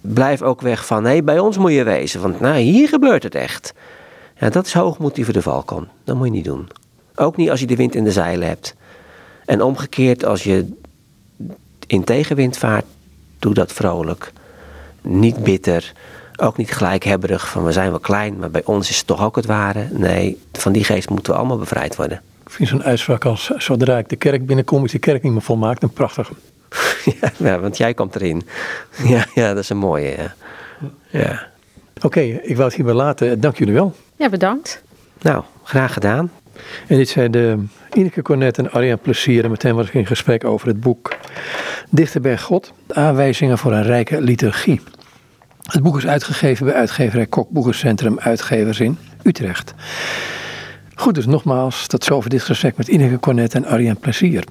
Blijf 0.00 0.42
ook 0.42 0.60
weg 0.60 0.86
van, 0.86 1.02
nee, 1.02 1.22
bij 1.22 1.38
ons 1.38 1.58
moet 1.58 1.72
je 1.72 1.84
wezen. 1.84 2.20
Want 2.20 2.40
nou, 2.40 2.56
hier 2.58 2.88
gebeurt 2.88 3.22
het 3.22 3.34
echt. 3.34 3.74
Ja, 4.38 4.50
dat 4.50 4.66
is 4.66 4.72
hoogmoed 4.72 5.14
die 5.14 5.24
voor 5.24 5.32
de 5.32 5.42
val 5.42 5.62
kan. 5.62 5.88
Dat 6.04 6.16
moet 6.16 6.26
je 6.26 6.32
niet 6.32 6.44
doen. 6.44 6.68
Ook 7.14 7.36
niet 7.36 7.50
als 7.50 7.60
je 7.60 7.66
de 7.66 7.76
wind 7.76 7.94
in 7.94 8.04
de 8.04 8.12
zeilen 8.12 8.48
hebt. 8.48 8.74
En 9.44 9.62
omgekeerd, 9.62 10.24
als 10.24 10.42
je 10.42 10.72
in 11.86 12.04
tegenwind 12.04 12.58
vaart, 12.58 12.84
doe 13.38 13.54
dat 13.54 13.72
vrolijk. 13.72 14.32
Niet 15.00 15.42
bitter. 15.42 15.92
Ook 16.36 16.56
niet 16.56 16.72
gelijkhebberig 16.72 17.48
van 17.48 17.64
we 17.64 17.72
zijn 17.72 17.90
wel 17.90 17.98
klein, 17.98 18.38
maar 18.38 18.50
bij 18.50 18.64
ons 18.64 18.90
is 18.90 18.96
het 18.96 19.06
toch 19.06 19.24
ook 19.24 19.36
het 19.36 19.46
ware. 19.46 19.88
Nee, 19.90 20.40
van 20.52 20.72
die 20.72 20.84
geest 20.84 21.10
moeten 21.10 21.32
we 21.32 21.38
allemaal 21.38 21.58
bevrijd 21.58 21.96
worden. 21.96 22.22
Ik 22.44 22.50
vind 22.50 22.68
zo'n 22.68 22.84
uitspraak 22.84 23.24
als 23.24 23.50
zodra 23.56 23.98
ik 23.98 24.08
de 24.08 24.16
kerk 24.16 24.46
binnenkom 24.46 24.84
is 24.84 24.92
de 24.92 24.98
kerk 24.98 25.22
niet 25.22 25.32
meer 25.32 25.42
volmaakt 25.42 25.82
een 25.82 25.92
prachtige. 25.92 26.32
ja, 27.38 27.58
want 27.58 27.76
jij 27.76 27.94
komt 27.94 28.14
erin. 28.14 28.42
Ja, 29.04 29.26
ja 29.34 29.48
dat 29.48 29.62
is 29.62 29.68
een 29.68 29.76
mooie. 29.76 30.16
Ja. 30.16 30.34
ja. 31.10 31.46
Oké, 32.02 32.20
ik 32.20 32.54
wou 32.54 32.68
het 32.68 32.74
hierbij 32.74 32.94
laten. 32.94 33.40
Dank 33.40 33.58
jullie 33.58 33.74
wel. 33.74 33.94
Ja, 34.16 34.28
bedankt. 34.28 34.82
Nou, 35.22 35.44
graag 35.62 35.92
gedaan. 35.92 36.30
En 36.86 36.96
dit 36.96 37.08
zijn 37.08 37.30
de 37.30 37.64
Ineke 37.92 38.22
Cornet 38.22 38.58
en 38.58 38.70
Arjan 38.70 38.98
Plezier. 38.98 39.44
En 39.44 39.50
meteen 39.50 39.74
was 39.74 39.86
ik 39.86 39.94
in 39.94 40.06
gesprek 40.06 40.44
over 40.44 40.68
het 40.68 40.80
boek 40.80 41.16
Dichter 41.90 42.20
bij 42.20 42.38
God. 42.38 42.72
Aanwijzingen 42.88 43.58
voor 43.58 43.72
een 43.72 43.82
rijke 43.82 44.20
liturgie. 44.20 44.80
Het 45.62 45.82
boek 45.82 45.96
is 45.96 46.06
uitgegeven 46.06 46.66
bij 46.66 46.74
uitgeverij 46.74 47.26
Kok 47.26 47.50
Boekencentrum 47.50 48.18
Uitgevers 48.18 48.80
in 48.80 48.98
Utrecht. 49.22 49.74
Goed, 50.94 51.14
dus 51.14 51.26
nogmaals, 51.26 51.86
tot 51.86 52.04
zover 52.04 52.30
dit 52.30 52.42
gesprek 52.42 52.76
met 52.76 52.88
Ineke 52.88 53.20
Cornet 53.20 53.54
en 53.54 53.64
Arjan 53.64 53.98
Plezier. 53.98 54.44